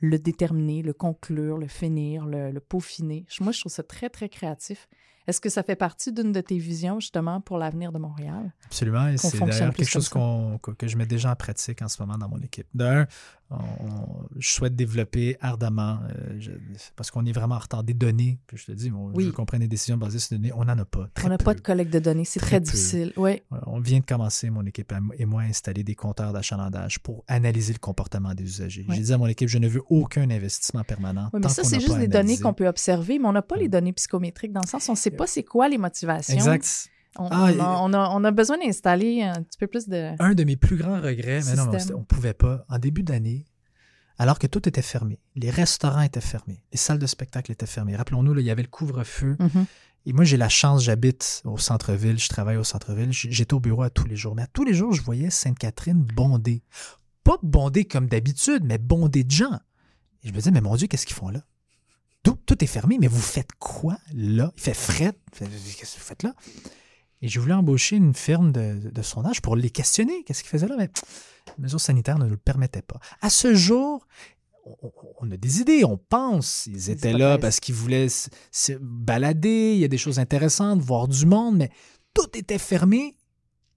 le 0.00 0.18
déterminer, 0.18 0.82
le 0.82 0.92
conclure, 0.92 1.58
le 1.58 1.68
finir, 1.68 2.26
le, 2.26 2.50
le 2.50 2.60
peaufiner. 2.60 3.26
Moi, 3.40 3.52
je 3.52 3.60
trouve 3.60 3.72
ça 3.72 3.82
très, 3.82 4.08
très 4.10 4.28
créatif. 4.28 4.88
Est-ce 5.26 5.40
que 5.40 5.48
ça 5.48 5.64
fait 5.64 5.74
partie 5.74 6.12
d'une 6.12 6.30
de 6.30 6.40
tes 6.40 6.58
visions, 6.58 7.00
justement, 7.00 7.40
pour 7.40 7.58
l'avenir 7.58 7.90
de 7.90 7.98
Montréal? 7.98 8.54
Absolument. 8.64 9.08
Et 9.08 9.16
c'est 9.16 9.40
d'ailleurs 9.40 9.74
quelque 9.74 9.88
chose 9.88 10.08
que 10.08 10.86
je 10.86 10.96
mets 10.96 11.06
déjà 11.06 11.32
en 11.32 11.36
pratique 11.36 11.82
en 11.82 11.88
ce 11.88 12.00
moment 12.00 12.16
dans 12.16 12.28
mon 12.28 12.38
équipe. 12.38 12.68
D'un, 12.74 13.06
on- 13.50 13.56
on- 13.56 14.26
je 14.38 14.48
souhaite 14.48 14.74
développer 14.74 15.36
ardemment, 15.40 15.98
euh, 16.10 16.36
je- 16.38 16.50
parce 16.96 17.10
qu'on 17.10 17.24
est 17.26 17.32
vraiment 17.32 17.54
en 17.54 17.58
retard 17.60 17.84
des 17.84 17.94
données. 17.94 18.38
Puis 18.46 18.56
je 18.58 18.66
te 18.66 18.72
dis, 18.72 18.90
on, 18.90 19.06
Oui. 19.14 19.24
je 19.24 19.28
veux 19.28 19.32
qu'on 19.32 19.46
prenne 19.46 19.60
des 19.60 19.68
décisions 19.68 19.96
basées 19.96 20.18
sur 20.18 20.30
des 20.30 20.36
données. 20.38 20.52
On 20.54 20.64
n'en 20.64 20.76
a 20.78 20.84
pas. 20.84 21.08
Très 21.14 21.26
On 21.26 21.28
n'a 21.30 21.38
pas 21.38 21.54
de 21.54 21.60
collecte 21.60 21.92
de 21.92 21.98
données, 21.98 22.24
c'est 22.24 22.40
Très 22.40 22.60
difficile. 22.60 23.12
Oui, 23.16 23.42
Euh, 23.52 23.56
On 23.66 23.80
vient 23.80 24.00
de 24.00 24.04
commencer, 24.04 24.50
mon 24.50 24.64
équipe 24.66 24.92
et 25.18 25.24
moi, 25.26 25.42
à 25.42 25.44
installer 25.44 25.84
des 25.84 25.94
compteurs 25.94 26.32
d'achalandage 26.32 26.98
pour 27.00 27.24
analyser 27.28 27.72
le 27.72 27.78
comportement 27.78 28.34
des 28.34 28.44
usagers. 28.44 28.84
Oui. 28.88 28.96
J'ai 28.96 29.02
dit 29.02 29.12
à 29.12 29.18
mon 29.18 29.26
équipe, 29.26 29.48
je 29.48 29.58
ne 29.58 29.68
veux 29.68 29.82
aucun 29.90 30.28
investissement 30.30 30.82
permanent. 30.84 31.24
Oui, 31.26 31.30
mais 31.34 31.40
tant 31.42 31.48
ça, 31.48 31.64
c'est 31.64 31.80
juste 31.80 31.98
des 31.98 32.08
données 32.08 32.38
qu'on 32.38 32.54
peut 32.54 32.66
observer, 32.68 33.18
mais 33.18 33.26
on 33.26 33.32
n'a 33.32 33.42
pas 33.42 33.56
les 33.56 33.68
données 33.68 33.92
psychométriques 33.92 34.52
dans 34.52 34.60
le 34.62 34.66
sens 34.68 34.86
où 34.88 34.90
on 34.90 34.94
ne 34.94 34.98
sait 34.98 35.10
pas 35.10 35.26
c'est 35.26 35.44
quoi 35.44 35.68
les 35.68 35.78
motivations. 35.78 36.34
Exact. 36.34 36.90
On, 37.18 37.28
Ah, 37.30 37.50
on 37.54 37.60
a, 37.60 37.78
on 37.82 37.92
a- 37.92 38.10
on 38.10 38.24
a 38.24 38.30
besoin 38.30 38.58
d'installer 38.58 39.22
un 39.22 39.42
petit 39.42 39.58
peu 39.58 39.66
plus 39.66 39.88
de... 39.88 40.12
un 40.18 40.34
de 40.34 40.44
mes 40.44 40.56
plus 40.56 40.76
grands 40.76 41.00
regrets, 41.00 41.40
mais 41.46 41.54
non, 41.56 41.70
on 41.94 41.98
ne 42.00 42.04
pouvait 42.04 42.34
pas, 42.34 42.64
en 42.68 42.78
début 42.78 43.02
d'année, 43.02 43.44
alors 44.18 44.38
que 44.38 44.46
tout 44.46 44.68
était 44.68 44.82
fermé, 44.82 45.20
les 45.34 45.50
restaurants 45.50 46.00
étaient 46.02 46.20
fermés, 46.20 46.62
les 46.72 46.78
salles 46.78 46.98
de 46.98 47.06
spectacle 47.06 47.52
étaient 47.52 47.66
fermées. 47.66 47.96
Rappelons-nous, 47.96 48.38
il 48.38 48.44
y 48.46 48.50
avait 48.50 48.62
le 48.62 48.68
couvre-feu. 48.68 49.36
Mhm. 49.38 49.66
Et 50.08 50.12
moi, 50.12 50.24
j'ai 50.24 50.36
la 50.36 50.48
chance, 50.48 50.84
j'habite 50.84 51.42
au 51.44 51.58
centre-ville, 51.58 52.18
je 52.18 52.28
travaille 52.28 52.56
au 52.56 52.62
centre-ville, 52.64 53.10
j'étais 53.12 53.54
au 53.54 53.58
bureau 53.60 53.82
à 53.82 53.90
tous 53.90 54.06
les 54.06 54.14
jours. 54.14 54.36
Mais 54.36 54.42
à 54.42 54.46
tous 54.46 54.62
les 54.64 54.72
jours, 54.72 54.92
je 54.92 55.02
voyais 55.02 55.30
Sainte-Catherine 55.30 56.00
bondée. 56.14 56.62
Pas 57.24 57.38
bondée 57.42 57.84
comme 57.86 58.06
d'habitude, 58.06 58.62
mais 58.64 58.78
bondée 58.78 59.24
de 59.24 59.30
gens. 59.32 59.58
Et 60.22 60.28
je 60.28 60.32
me 60.32 60.36
disais, 60.38 60.52
mais 60.52 60.60
mon 60.60 60.76
Dieu, 60.76 60.86
qu'est-ce 60.86 61.06
qu'ils 61.06 61.16
font 61.16 61.28
là? 61.30 61.40
Tout, 62.22 62.38
tout 62.46 62.62
est 62.62 62.68
fermé, 62.68 62.98
mais 63.00 63.08
vous 63.08 63.20
faites 63.20 63.50
quoi 63.58 63.98
là? 64.14 64.52
Il 64.56 64.62
fait 64.62 64.74
fret. 64.74 65.12
Qu'est-ce 65.36 65.48
que 65.50 65.98
vous 65.98 66.04
faites 66.04 66.22
là? 66.22 66.34
Et 67.22 67.28
j'ai 67.28 67.40
voulu 67.40 67.52
embaucher 67.52 67.96
une 67.96 68.14
firme 68.14 68.52
de, 68.52 68.90
de 68.90 69.02
sondage 69.02 69.40
pour 69.40 69.56
les 69.56 69.70
questionner. 69.70 70.22
Qu'est-ce 70.24 70.42
qu'ils 70.42 70.50
faisaient 70.50 70.68
là? 70.68 70.76
Mais 70.76 70.90
les 71.56 71.62
mesures 71.62 71.80
sanitaires 71.80 72.18
ne 72.18 72.24
nous 72.24 72.32
le 72.32 72.36
permettaient 72.36 72.82
pas. 72.82 72.98
À 73.20 73.30
ce 73.30 73.54
jour, 73.54 74.06
on, 75.20 75.30
a 75.30 75.36
des 75.36 75.60
idées, 75.60 75.84
on 75.84 75.96
pense. 75.96 76.66
Ils 76.66 76.90
étaient 76.90 77.12
là 77.12 77.38
parce 77.38 77.60
qu'ils 77.60 77.74
voulaient 77.74 78.08
se, 78.08 78.28
se 78.50 78.72
balader, 78.80 79.72
il 79.74 79.78
y 79.78 79.84
a 79.84 79.88
des 79.88 79.98
choses 79.98 80.18
intéressantes, 80.18 80.80
voir 80.80 81.08
du 81.08 81.26
monde, 81.26 81.56
mais 81.56 81.70
tout 82.14 82.36
était 82.36 82.58
fermé. 82.58 83.16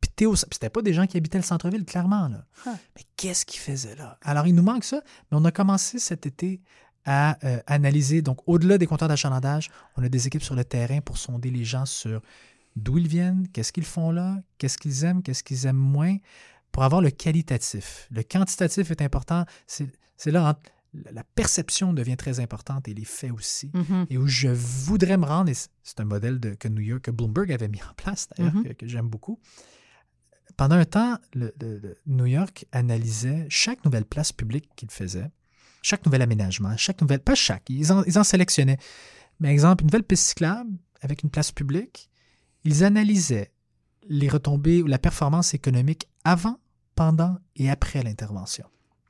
Puis 0.01 0.09
puis 0.15 0.27
c'était 0.51 0.69
pas 0.69 0.81
des 0.81 0.93
gens 0.93 1.07
qui 1.07 1.17
habitaient 1.17 1.37
le 1.37 1.43
centre-ville, 1.43 1.85
clairement. 1.85 2.27
Là. 2.27 2.45
Mais 2.65 3.03
qu'est-ce 3.15 3.45
qu'ils 3.45 3.61
faisaient 3.61 3.95
là? 3.95 4.17
Alors, 4.21 4.47
il 4.47 4.55
nous 4.55 4.63
manque 4.63 4.83
ça, 4.83 5.01
mais 5.31 5.37
on 5.39 5.45
a 5.45 5.51
commencé 5.51 5.97
cet 5.99 6.25
été 6.25 6.61
à 7.05 7.37
euh, 7.45 7.59
analyser, 7.67 8.21
donc 8.21 8.39
au-delà 8.45 8.77
des 8.77 8.85
compteurs 8.85 9.07
d'achalandage, 9.07 9.71
on 9.95 10.03
a 10.03 10.09
des 10.09 10.27
équipes 10.27 10.43
sur 10.43 10.55
le 10.55 10.65
terrain 10.65 10.99
pour 10.99 11.17
sonder 11.17 11.49
les 11.49 11.63
gens 11.63 11.85
sur 11.85 12.21
d'où 12.75 12.97
ils 12.97 13.07
viennent, 13.07 13.47
qu'est-ce 13.49 13.71
qu'ils 13.73 13.85
font 13.85 14.11
là, 14.11 14.37
qu'est-ce 14.57 14.77
qu'ils 14.77 15.03
aiment, 15.03 15.21
qu'est-ce 15.23 15.43
qu'ils 15.43 15.65
aiment 15.65 15.75
moins, 15.77 16.17
pour 16.71 16.83
avoir 16.83 17.01
le 17.01 17.09
qualitatif. 17.09 18.07
Le 18.11 18.23
quantitatif 18.23 18.91
est 18.91 19.01
important, 19.01 19.45
c'est 19.67 20.31
là 20.31 20.57
la 21.11 21.23
perception 21.23 21.93
devient 21.93 22.17
très 22.17 22.39
importante 22.39 22.87
et 22.87 22.95
les 22.95 23.05
faits 23.05 23.31
aussi. 23.31 23.69
Mhm. 23.75 24.07
Et 24.09 24.17
où 24.17 24.25
je 24.27 24.47
voudrais 24.47 25.17
me 25.17 25.25
rendre, 25.25 25.51
et 25.51 25.53
c'est- 25.53 25.99
un 25.99 26.05
modèle 26.05 26.39
de, 26.39 26.55
que 26.55 26.67
New 26.67 26.81
York, 26.81 27.03
que 27.03 27.11
Bloomberg 27.11 27.51
avait 27.51 27.67
mis 27.67 27.81
en 27.83 27.93
place 27.95 28.27
d'ailleurs, 28.35 28.55
Mhm. 28.55 28.63
que, 28.63 28.73
que 28.73 28.87
j'aime 28.87 29.07
beaucoup. 29.07 29.39
Pendant 30.57 30.75
un 30.77 30.85
temps, 30.85 31.17
le- 31.35 31.53
le- 31.61 31.77
le 31.77 31.97
New 32.07 32.25
York 32.25 32.65
analysait 32.71 33.45
chaque 33.49 33.85
nouvelle 33.85 34.05
place 34.05 34.31
publique 34.31 34.69
qu'il 34.75 34.89
faisait, 34.89 35.29
chaque 35.83 36.05
nouvel 36.05 36.21
aménagement, 36.23 36.75
chaque 36.75 36.99
nouvelle, 37.01 37.19
pas 37.21 37.35
chaque, 37.35 37.69
ils 37.69 37.91
en, 37.91 38.03
ils 38.03 38.17
en 38.17 38.23
sélectionnaient. 38.23 38.79
Mais 39.39 39.49
exemple, 39.51 39.83
une 39.83 39.87
nouvelle 39.87 40.03
piste 40.03 40.23
cyclable 40.29 40.71
avec 41.01 41.21
une 41.23 41.29
place 41.29 41.51
publique, 41.51 42.09
ils 42.63 42.83
analysaient 42.83 43.51
les 44.07 44.29
retombées 44.29 44.81
ou 44.81 44.87
la 44.87 44.97
performance 44.99 45.53
économique 45.53 46.07
avant, 46.23 46.59
pendant 46.95 47.37
et 47.55 47.69
après 47.69 48.03
l'intervention. 48.03 48.65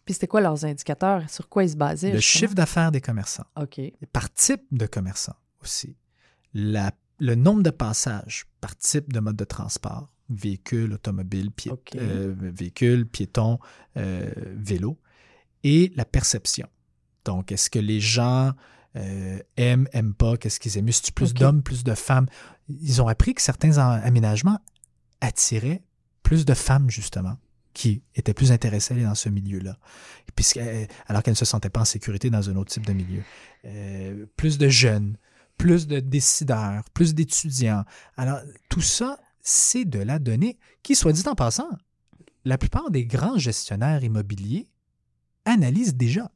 Puis 0.06 0.14
c'était 0.14 0.28
quoi 0.28 0.41
leurs 0.41 0.66
indicateurs? 0.66 1.30
Sur 1.30 1.50
quoi 1.50 1.64
ils 1.64 1.70
se 1.72 1.76
basaient? 1.76 2.12
Le 2.12 2.20
chiffre 2.20 2.54
d'affaires 2.56 2.91
des 2.91 3.02
commerçants. 3.02 3.45
OK. 3.60 3.80
par 4.12 4.34
type 4.34 4.64
de 4.72 4.86
commerçant 4.86 5.36
aussi. 5.64 5.95
La- 6.54 6.91
le 7.20 7.36
nombre 7.36 7.64
de 7.64 7.70
passages 7.70 8.45
par 8.62 8.76
type 8.78 9.12
de 9.14 9.20
mode 9.20 9.36
de 9.36 9.43
transport, 9.43 10.10
véhicule, 10.30 10.93
automobile, 10.93 11.52
pié- 11.52 11.72
euh, 11.95 12.34
véhicule, 12.38 13.06
piéton, 13.08 13.60
euh, 13.97 14.32
vélo, 14.56 14.97
et 15.64 15.91
la 15.95 16.06
perception. 16.06 16.68
Donc, 17.26 17.52
est-ce 17.52 17.70
que 17.70 17.80
les 17.80 18.00
gens 18.00 18.54
euh, 18.96 19.40
aiment, 19.58 19.88
aiment 19.94 20.14
pas, 20.14 20.38
qu'est-ce 20.38 20.60
qu'ils 20.60 20.78
aiment? 20.78 20.92
C'est 20.92 21.12
plus 21.12 21.34
d'hommes, 21.34 21.62
plus 21.62 21.84
de 21.84 21.94
femmes? 21.94 22.28
Ils 22.68 23.02
ont 23.02 23.08
appris 23.08 23.34
que 23.36 23.42
certains 23.42 23.78
en- 23.78 24.02
aménagements 24.02 24.60
attiraient 25.22 25.84
plus 26.24 26.46
de 26.46 26.54
femmes, 26.54 26.90
justement, 26.90 27.38
qui 27.74 28.04
étaient 28.16 28.34
plus 28.34 28.52
intéressées 28.52 28.94
à 28.94 28.98
aller 28.98 29.06
dans 29.06 29.16
ce 29.16 29.30
milieu-là, 29.30 29.78
puisque, 30.36 30.58
euh, 30.58 30.86
alors 31.08 31.24
qu'elles 31.24 31.34
ne 31.34 31.38
se 31.38 31.46
sentaient 31.46 31.70
pas 31.70 31.82
en 31.82 31.86
sécurité 31.86 32.30
dans 32.30 32.50
un 32.50 32.56
autre 32.56 32.72
type 32.72 32.86
de 32.86 32.94
milieu. 32.94 33.22
Euh, 33.66 34.26
plus 34.36 34.58
de 34.58 34.70
jeunes, 34.70 35.18
plus 35.58 35.88
de 35.88 36.00
décideurs, 36.00 36.84
plus 36.94 37.14
d'étudiants. 37.14 37.84
Alors, 38.18 38.40
tout 38.70 38.82
ça, 38.82 39.20
c'est 39.42 39.86
de 39.86 40.00
la 40.00 40.20
donnée 40.20 40.58
qui, 40.84 40.96
soit 40.96 41.12
dit 41.12 41.28
en 41.28 41.36
passant, 41.36 41.70
la 42.46 42.58
plupart 42.58 42.90
des 42.92 43.06
grands 43.06 43.38
gestionnaires 43.38 44.04
immobiliers 44.04 44.68
analysent 45.46 45.96
déjà. 45.96 46.32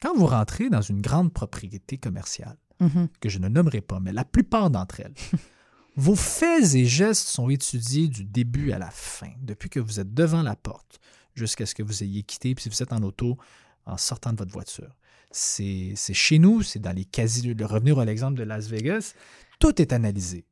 Quand 0.00 0.14
vous 0.16 0.26
rentrez 0.26 0.70
dans 0.70 0.80
une 0.82 1.00
grande 1.00 1.32
propriété 1.32 1.98
commerciale, 1.98 2.56
Mhm. 2.80 3.08
que 3.20 3.28
je 3.28 3.40
ne 3.40 3.48
nommerai 3.48 3.80
pas, 3.80 3.98
mais 3.98 4.12
la 4.12 4.24
plupart 4.24 4.70
d'entre 4.70 5.00
elles, 5.00 5.14
vos 5.96 6.14
faits 6.14 6.74
et 6.76 6.84
gestes 6.84 7.26
sont 7.26 7.48
étudiés 7.50 8.06
du 8.06 8.24
début 8.24 8.70
à 8.70 8.78
la 8.78 8.90
fin, 8.90 9.32
depuis 9.42 9.68
que 9.68 9.80
vous 9.80 9.98
êtes 9.98 10.14
devant 10.14 10.42
la 10.42 10.54
porte 10.54 11.00
jusqu'à 11.34 11.66
ce 11.66 11.74
que 11.74 11.82
vous 11.82 12.04
ayez 12.04 12.22
quitté, 12.22 12.54
puis 12.54 12.62
si 12.62 12.68
vous 12.68 12.80
êtes 12.82 12.92
en 12.92 13.02
auto, 13.02 13.36
en 13.84 13.96
sortant 13.96 14.32
de 14.32 14.38
votre 14.38 14.52
voiture. 14.52 14.94
C'est 15.32 15.94
chez 15.96 16.38
nous, 16.38 16.62
c'est 16.62 16.78
dans 16.78 16.92
les 16.94 17.04
casinos. 17.04 17.54
De 17.54 17.64
revenir 17.64 17.98
à 17.98 18.04
l'exemple 18.04 18.38
de 18.38 18.44
Las 18.44 18.68
Vegas, 18.68 19.14
tout 19.58 19.80
est 19.82 19.92
analysé 19.92 20.44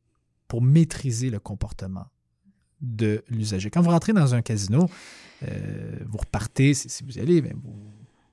pour 0.49 0.63
maîtriser 0.63 1.31
le 1.31 1.39
comportement 1.39 2.07
de 2.81 3.25
l'usager. 3.29 3.71
Quand 3.71 3.81
vous 3.83 3.91
rentrez 3.91 4.13
dans 4.13 4.35
un 4.35 4.43
casino, 4.43 4.89
euh, 5.45 5.99
vous 6.07 6.19
repartez, 6.19 6.75
si, 6.75 7.05
vous 7.05 7.17
y 7.19 7.21
allez, 7.21 7.41
mais 7.41 7.53
vous, 7.55 7.93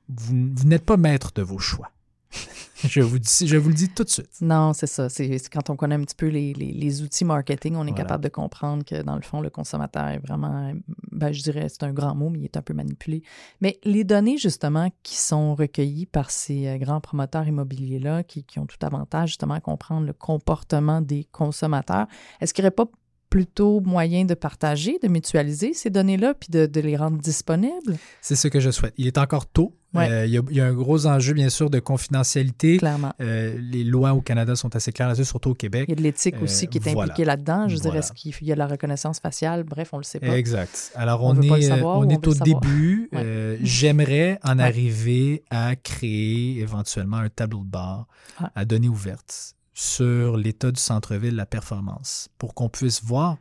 vous- 0.10 0.50
vous 0.56 0.66
n'êtes 0.68 0.86
pas 0.86 0.98
maître 0.98 1.32
de 1.36 1.42
vos 1.42 1.60
choix. 1.60 1.90
je, 2.84 3.00
vous 3.02 3.20
dis, 3.20 3.46
je 3.48 3.58
vous 3.58 3.70
le 3.70 3.76
dis 3.76 3.90
tout 3.90 4.04
de 4.04 4.10
suite. 4.10 4.42
Non, 4.42 4.74
c'est 4.74 4.88
ça. 4.88 5.08
C'est 5.08 5.30
quand 5.52 5.70
on 5.70 5.76
connaît 5.76 5.94
un 5.96 6.02
petit 6.02 6.16
peu 6.16 6.28
les, 6.28 6.52
les- 6.54 6.72
les 6.72 7.02
outils 7.04 7.26
marketing, 7.26 7.76
on 7.76 7.82
est 7.86 7.92
Voilà. 7.92 7.96
capable 8.04 8.24
de 8.24 8.30
comprendre 8.30 8.84
que, 8.84 9.04
dans 9.04 9.16
le 9.16 9.22
fond, 9.22 9.40
le 9.40 9.52
consommateur 9.52 10.08
est 10.08 10.18
vraiment, 10.18 10.74
ben, 11.12 11.32
je 11.32 11.44
dirais, 11.44 11.68
c'est 11.70 11.84
un 11.84 11.94
grand 11.94 12.16
mot, 12.16 12.30
mais 12.30 12.40
il 12.40 12.46
est 12.46 12.58
un 12.58 12.64
peu 12.64 12.74
manipulé. 12.74 13.22
Mais 13.62 13.80
les 13.84 14.04
données, 14.04 14.38
justement, 14.40 14.92
qui 15.04 15.16
sont 15.18 15.54
recueillies 15.54 16.08
par 16.08 16.32
ces 16.32 16.68
euh, 16.68 16.78
grands 16.78 17.02
promoteurs 17.02 17.48
immobiliers-là, 17.48 18.24
qui, 18.24 18.44
qui 18.44 18.58
ont 18.58 18.66
tout 18.66 18.84
avantage, 18.84 19.30
justement, 19.30 19.54
à 19.54 19.60
comprendre 19.62 20.08
le 20.08 20.14
comportement 20.14 21.02
des 21.02 21.26
consommateurs, 21.32 22.08
est-ce 22.42 22.52
qu'il 22.54 22.64
n'y 22.64 22.68
aurait 22.68 22.76
pas 22.76 22.88
plutôt 23.30 23.80
moyen 23.82 24.26
de 24.26 24.34
partager, 24.34 24.98
de 25.02 25.08
mutualiser 25.08 25.74
ces 25.76 25.90
données-là, 25.92 26.34
puis 26.34 26.50
de, 26.50 26.66
de 26.66 26.80
les 26.82 26.98
rendre 26.98 27.18
disponibles? 27.20 27.98
C'est 28.22 28.36
ce 28.36 28.48
que 28.48 28.60
je 28.60 28.72
souhaite. 28.72 28.94
Il 28.98 29.06
est 29.08 29.18
encore 29.20 29.46
tôt. 29.46 29.76
Ouais. 29.94 30.10
Euh, 30.10 30.26
Il 30.26 30.32
y, 30.32 30.38
a- 30.38 30.42
il 30.50 30.56
y 30.58 30.62
a 30.62 30.66
un 30.66 30.74
gros 30.74 31.06
enjeu, 31.06 31.34
bien 31.34 31.50
sûr, 31.50 31.70
de 31.70 31.80
confidentialité. 31.80 32.78
Clairement. 32.78 33.14
Euh, 33.22 33.56
les 33.60 33.84
lois 33.84 34.14
au 34.14 34.22
Canada 34.22 34.56
sont 34.56 34.76
assez 34.76 34.92
claires 34.92 35.08
là-dessus, 35.08 35.26
surtout 35.26 35.52
au 35.52 35.54
Québec. 35.54 35.86
Il 35.88 35.92
y 35.92 35.94
a 35.94 35.96
de 35.96 36.02
l'éthique 36.02 36.36
Euh, 36.40 36.44
aussi 36.44 36.68
qui 36.68 36.78
est 36.80 36.82
voilà. 36.82 37.12
impliquée 37.14 37.26
là-dedans. 37.26 37.68
Je 37.68 37.76
Voilà. 37.76 37.82
dirais, 37.82 38.00
est-ce 38.00 38.12
qu'il 38.14 38.48
y 38.48 38.52
a 38.52 38.56
de 38.56 38.60
la 38.60 38.68
reconnaissance 38.68 39.20
faciale? 39.20 39.64
Bref, 39.64 39.90
on 39.94 39.98
le 39.98 40.04
sait 40.04 40.20
pas. 40.20 40.36
Exact. 40.38 40.92
Alors, 40.96 41.24
On 41.24 41.40
est, 41.40 41.62
savoir 41.62 42.00
on 42.00 42.10
est 42.10 42.28
au 42.28 42.34
début. 42.34 43.10
Ouais. 43.14 43.58
J'aimerais 43.62 44.40
en 44.44 44.58
Ouais. 44.58 44.64
arriver 44.64 45.44
à 45.50 45.76
créer 45.76 46.60
éventuellement 46.60 47.18
un 47.18 47.30
tableau 47.30 47.60
de 47.60 47.70
bord 47.70 48.08
à 48.56 48.66
données 48.66 48.90
ouvertes 48.90 49.54
sur 49.74 50.38
l'état 50.38 50.72
du 50.72 50.80
centre-ville, 50.80 51.36
la 51.36 51.46
performance, 51.46 52.30
pour 52.38 52.54
qu'on 52.54 52.70
puisse 52.70 53.04
voir. 53.04 53.38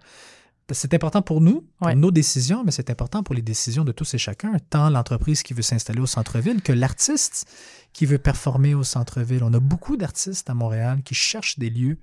C'est 0.72 0.94
important 0.94 1.22
pour 1.22 1.40
nous, 1.40 1.66
pour 1.78 1.86
Ouais. 1.88 1.94
nos 1.94 2.10
décisions, 2.10 2.64
mais 2.64 2.70
c'est 2.72 2.90
important 2.90 3.22
pour 3.22 3.34
les 3.34 3.42
décisions 3.42 3.84
de 3.84 3.92
tous 3.92 4.14
et 4.14 4.18
chacun, 4.18 4.52
tant 4.70 4.90
l'entreprise 4.90 5.42
qui 5.42 5.54
veut 5.54 5.62
s'installer 5.62 6.00
au 6.00 6.06
centre-ville 6.06 6.62
que 6.62 6.72
l'artiste 6.72 7.46
qui 7.92 8.06
veut 8.06 8.18
performer 8.18 8.74
au 8.74 8.82
centre-ville. 8.84 9.42
On 9.44 9.52
a 9.54 9.60
beaucoup 9.60 9.96
d'artistes 9.96 10.48
à 10.50 10.54
Montréal 10.54 11.02
qui 11.04 11.14
cherchent 11.14 11.58
des 11.58 11.70
lieux 11.70 11.98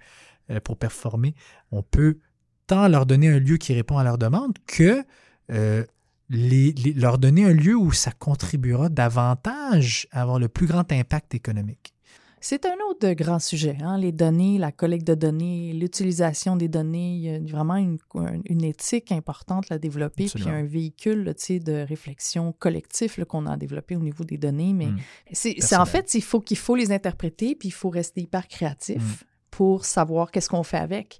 euh, 0.52 0.60
pour 0.60 0.78
performer. 0.78 1.36
On 1.72 1.84
peut 1.84 2.20
tant 2.68 2.88
leur 2.88 3.06
donner 3.06 3.30
un 3.30 3.40
lieu 3.40 3.58
qui 3.58 3.74
répond 3.74 3.98
à 3.98 4.04
leurs 4.04 4.18
demandes 4.18 4.58
que 4.68 5.04
euh, 5.52 5.84
les- 6.30 6.74
les- 6.74 6.94
leur 6.94 7.18
donner 7.18 7.46
un 7.46 7.54
lieu 7.54 7.76
où 7.76 7.92
ça 7.92 8.12
contribuera 8.12 8.90
davantage 8.90 10.08
à 10.12 10.22
avoir 10.22 10.38
le 10.40 10.48
plus 10.48 10.68
grand 10.68 10.92
impact 10.92 11.34
économique. 11.34 11.94
C'est 12.42 12.66
un 12.66 12.76
autre 12.90 13.12
grand 13.14 13.40
sujet, 13.40 13.78
hein, 13.82 13.98
les 13.98 14.12
données, 14.12 14.58
la 14.58 14.72
collecte 14.72 15.06
de 15.06 15.16
données, 15.16 15.74
l'utilisation 15.74 16.56
des 16.56 16.68
données. 16.68 17.16
Il 17.16 17.22
y 17.22 17.30
a 17.30 17.40
vraiment 17.40 17.76
une, 17.76 17.98
une 18.46 18.64
éthique 18.64 19.12
importante 19.12 19.72
à 19.72 19.78
développer, 19.78 20.28
puis 20.34 20.48
un 20.48 20.64
véhicule 20.64 21.24
là, 21.24 21.34
de 21.34 21.86
réflexion 21.88 22.54
collectif 22.58 23.20
qu'on 23.26 23.46
a 23.46 23.58
développé 23.58 23.96
au 23.96 24.00
niveau 24.00 24.24
des 24.24 24.38
données. 24.38 24.74
Mais 24.74 24.88
Mm. 24.88 24.98
c'est 25.34 25.76
en 25.76 25.86
fait, 25.86 26.14
il 26.14 26.22
faut 26.24 26.40
qu'il 26.40 26.58
faut 26.58 26.76
les 26.76 26.92
interpréter, 26.92 27.56
puis 27.56 27.70
il 27.70 27.74
faut 27.74 27.90
rester 27.90 28.22
hyper 28.22 28.48
créatif 28.48 29.02
Mm. 29.02 29.26
pour 29.52 29.86
savoir 29.86 30.32
qu'est-ce 30.32 30.50
qu'on 30.50 30.64
fait 30.64 30.78
avec. 30.78 31.20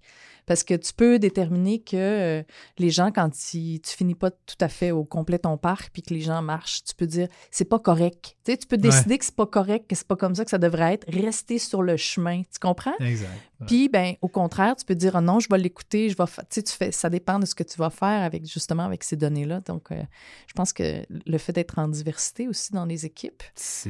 Parce 0.50 0.64
que 0.64 0.74
tu 0.74 0.94
peux 0.94 1.20
déterminer 1.20 1.80
que 1.80 1.96
euh, 1.96 2.44
les 2.80 2.90
gens, 2.90 3.12
quand 3.12 3.30
ils- 3.54 3.80
tu 3.82 3.96
finis 3.96 4.16
pas 4.16 4.32
tout 4.32 4.58
à 4.60 4.68
fait 4.68 4.90
au 4.90 5.04
complet 5.06 5.38
ton 5.38 5.58
parc, 5.58 5.92
puis 5.94 6.02
que 6.02 6.12
les 6.12 6.22
gens 6.22 6.42
marchent, 6.42 6.84
tu 6.84 6.96
peux 6.96 7.06
dire 7.06 7.28
c'est 7.52 7.66
pas 7.70 7.78
correct. 7.78 8.36
Tu 8.44 8.52
sais, 8.54 8.58
tu 8.58 8.66
peux 8.66 8.78
décider 8.82 9.20
que 9.20 9.26
c'est 9.26 9.36
pas 9.36 9.46
correct, 9.46 9.88
que 9.88 9.96
c'est 9.96 10.08
pas 10.08 10.16
comme 10.16 10.34
ça 10.34 10.44
que 10.44 10.50
ça 10.50 10.58
devrait 10.58 10.96
être. 10.96 11.06
Rester 11.08 11.60
sur 11.60 11.84
le 11.84 11.98
chemin, 11.98 12.42
tu 12.42 12.60
comprends? 12.60 12.96
Exact. 13.00 13.30
Ouais. 13.60 13.68
Puis, 13.68 13.90
ben, 13.90 14.14
au 14.22 14.30
contraire, 14.30 14.76
tu 14.78 14.86
peux 14.86 14.96
dire 14.96 15.18
ah 15.18 15.22
non, 15.22 15.40
je 15.42 15.48
vais 15.52 15.58
l'écouter, 15.58 16.10
je 16.10 16.16
vais. 16.18 16.24
Tu 16.26 16.34
sais, 16.50 16.64
tu 16.64 16.74
fais, 16.74 16.92
ça 16.94 17.10
dépend 17.10 17.38
de 17.40 17.46
ce 17.46 17.54
que 17.54 17.64
tu 17.64 17.78
vas 17.78 17.90
faire 17.92 18.24
avec 18.24 18.46
justement 18.50 18.86
avec 18.86 19.04
ces 19.04 19.18
données-là. 19.18 19.60
Donc, 19.68 19.92
euh, 19.92 20.02
je 20.48 20.54
pense 20.54 20.74
que 20.74 21.04
le 21.28 21.38
fait 21.38 21.52
d'être 21.54 21.78
en 21.78 21.90
diversité 21.90 22.48
aussi 22.48 22.72
dans 22.72 22.86
les 22.86 23.06
équipes, 23.06 23.44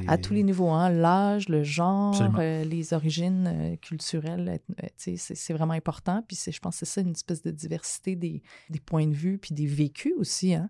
à 0.07 0.17
tous 0.17 0.33
les 0.33 0.43
niveaux, 0.43 0.69
hein, 0.71 0.89
l'âge, 0.89 1.47
le 1.49 1.63
genre, 1.63 2.15
euh, 2.39 2.63
les 2.65 2.93
origines 2.93 3.47
euh, 3.47 3.75
culturelles, 3.77 4.59
tu 4.77 4.85
sais, 4.97 5.15
c'est 5.17 5.35
c'est 5.35 5.53
vraiment 5.53 5.73
important. 5.73 6.23
Puis, 6.27 6.35
c'est- 6.49 6.55
je 6.55 6.59
pense 6.59 6.79
que 6.79 6.85
c'est 6.85 6.91
ça, 6.93 7.01
une 7.01 7.11
espèce 7.11 7.41
de 7.43 7.51
diversité 7.51 8.15
des, 8.15 8.41
des 8.69 8.79
points 8.79 9.07
de 9.07 9.13
vue, 9.13 9.37
puis 9.37 9.53
des 9.53 9.67
vécus 9.67 10.13
aussi. 10.17 10.53
Hein. 10.53 10.69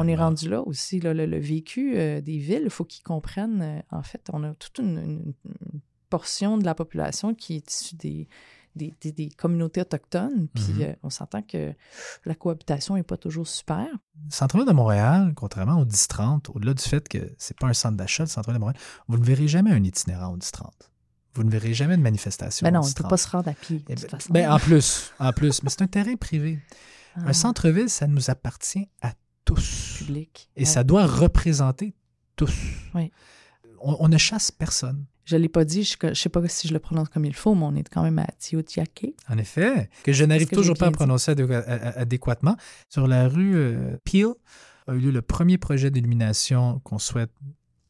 On 0.00 0.08
est 0.08 0.16
rendu 0.16 0.48
là 0.48 0.62
aussi, 0.62 1.00
là, 1.00 1.14
le, 1.14 1.26
le 1.26 1.38
vécu 1.38 1.96
euh, 1.96 2.20
des 2.20 2.38
villes, 2.38 2.62
il 2.64 2.70
faut 2.70 2.84
qu'ils 2.84 3.04
comprennent. 3.04 3.62
euh, 3.62 3.80
en 3.90 4.02
fait, 4.02 4.28
on 4.32 4.42
a 4.44 4.54
toute 4.54 4.78
une, 4.78 4.98
une- 4.98 5.32
une 5.44 5.80
portion 6.10 6.58
de 6.58 6.64
la 6.64 6.74
population 6.74 7.34
qui 7.34 7.56
est 7.56 7.70
issue 7.72 7.96
des, 7.96 8.28
des, 8.76 8.92
des- 9.00 9.12
des 9.12 9.28
communautés 9.30 9.80
autochtones. 9.82 10.48
Puis 10.54 10.72
Mhm. 10.74 10.82
euh, 10.82 10.92
on 11.02 11.10
s'entend 11.10 11.42
que 11.42 11.72
la 12.24 12.34
cohabitation 12.34 12.94
n'est 12.96 13.02
pas 13.02 13.16
toujours 13.16 13.46
super. 13.46 13.86
Le 14.24 14.30
centre-ville 14.30 14.66
de 14.66 14.72
Montréal, 14.72 15.32
contrairement 15.36 15.78
au 15.80 15.84
10-30, 15.84 16.50
au-delà 16.54 16.74
du 16.74 16.82
fait 16.82 17.06
que 17.08 17.18
c'est 17.38 17.58
pas 17.58 17.66
un 17.66 17.72
centre 17.74 17.96
d'achat, 17.96 18.24
le 18.24 18.28
centre-ville 18.28 18.56
de 18.58 18.60
Montréal, 18.64 18.80
vous 19.08 19.18
ne 19.18 19.24
verrez 19.24 19.48
jamais 19.48 19.70
un 19.72 19.82
itinérant 19.84 20.32
au 20.32 20.36
10-30. 20.36 20.70
Vous 21.34 21.44
ne 21.44 21.50
verrez 21.50 21.72
jamais 21.74 21.96
de 21.96 22.02
manifestation 22.02 22.64
Ben 22.66 22.72
non, 22.74 22.80
on 22.80 22.88
ne 22.88 22.92
peut 22.92 23.04
10-30. 23.04 23.08
pas 23.08 23.16
se 23.16 23.28
rendre 23.30 23.48
à 23.48 23.54
pied, 23.54 23.78
de 23.78 23.84
Eh 23.88 23.94
toute 23.94 24.04
ben, 24.04 24.10
façon. 24.18 24.32
ben, 24.32 24.50
en 24.50 24.58
plus, 24.58 25.12
en 25.18 25.32
plus, 25.32 25.62
mais 25.62 25.70
c'est 25.70 25.82
un 25.82 25.86
terrain 25.86 26.14
privé. 26.16 26.58
Ah, 27.16 27.20
Un 27.28 27.32
centre-ville, 27.32 27.88
ça 27.90 28.06
nous 28.06 28.30
appartient 28.30 28.88
à 29.00 29.12
tous. 29.44 29.96
public. 29.98 30.50
Et 30.56 30.60
Ouais. 30.60 30.64
ça 30.66 30.84
doit 30.84 31.06
représenter 31.06 31.94
tous. 32.36 32.54
Oui. 32.94 33.10
On, 33.80 33.96
on 34.00 34.08
ne 34.08 34.18
chasse 34.18 34.50
personne. 34.50 35.04
Je 35.24 35.36
ne 35.36 35.42
l'ai 35.42 35.48
pas 35.48 35.64
dit, 35.64 35.84
je 35.84 35.96
ne 36.06 36.14
sais 36.14 36.28
pas 36.28 36.46
si 36.48 36.68
je 36.68 36.72
le 36.72 36.78
prononce 36.80 37.08
comme 37.08 37.24
il 37.24 37.34
faut, 37.34 37.54
mais 37.54 37.64
on 37.64 37.74
est 37.76 37.88
quand 37.88 38.02
même 38.02 38.18
à 38.18 38.26
Tiotiake. 38.38 39.06
En 39.28 39.38
effet, 39.38 39.88
que 40.02 40.12
je 40.12 40.24
n'arrive 40.24 40.48
toujours 40.48 40.76
pas 40.76 40.86
à 40.88 40.90
prononcer 40.90 41.32
adéquatement. 41.96 42.56
Sur 42.88 43.06
la 43.06 43.28
rue 43.28 43.54
euh, 43.56 43.96
Peel 44.04 44.28
a 44.88 44.94
eu 44.94 44.98
lieu 44.98 45.10
le 45.12 45.22
premier 45.22 45.58
projet 45.58 45.90
d'illumination 45.90 46.80
qu'on 46.80 46.98
souhaite 46.98 47.30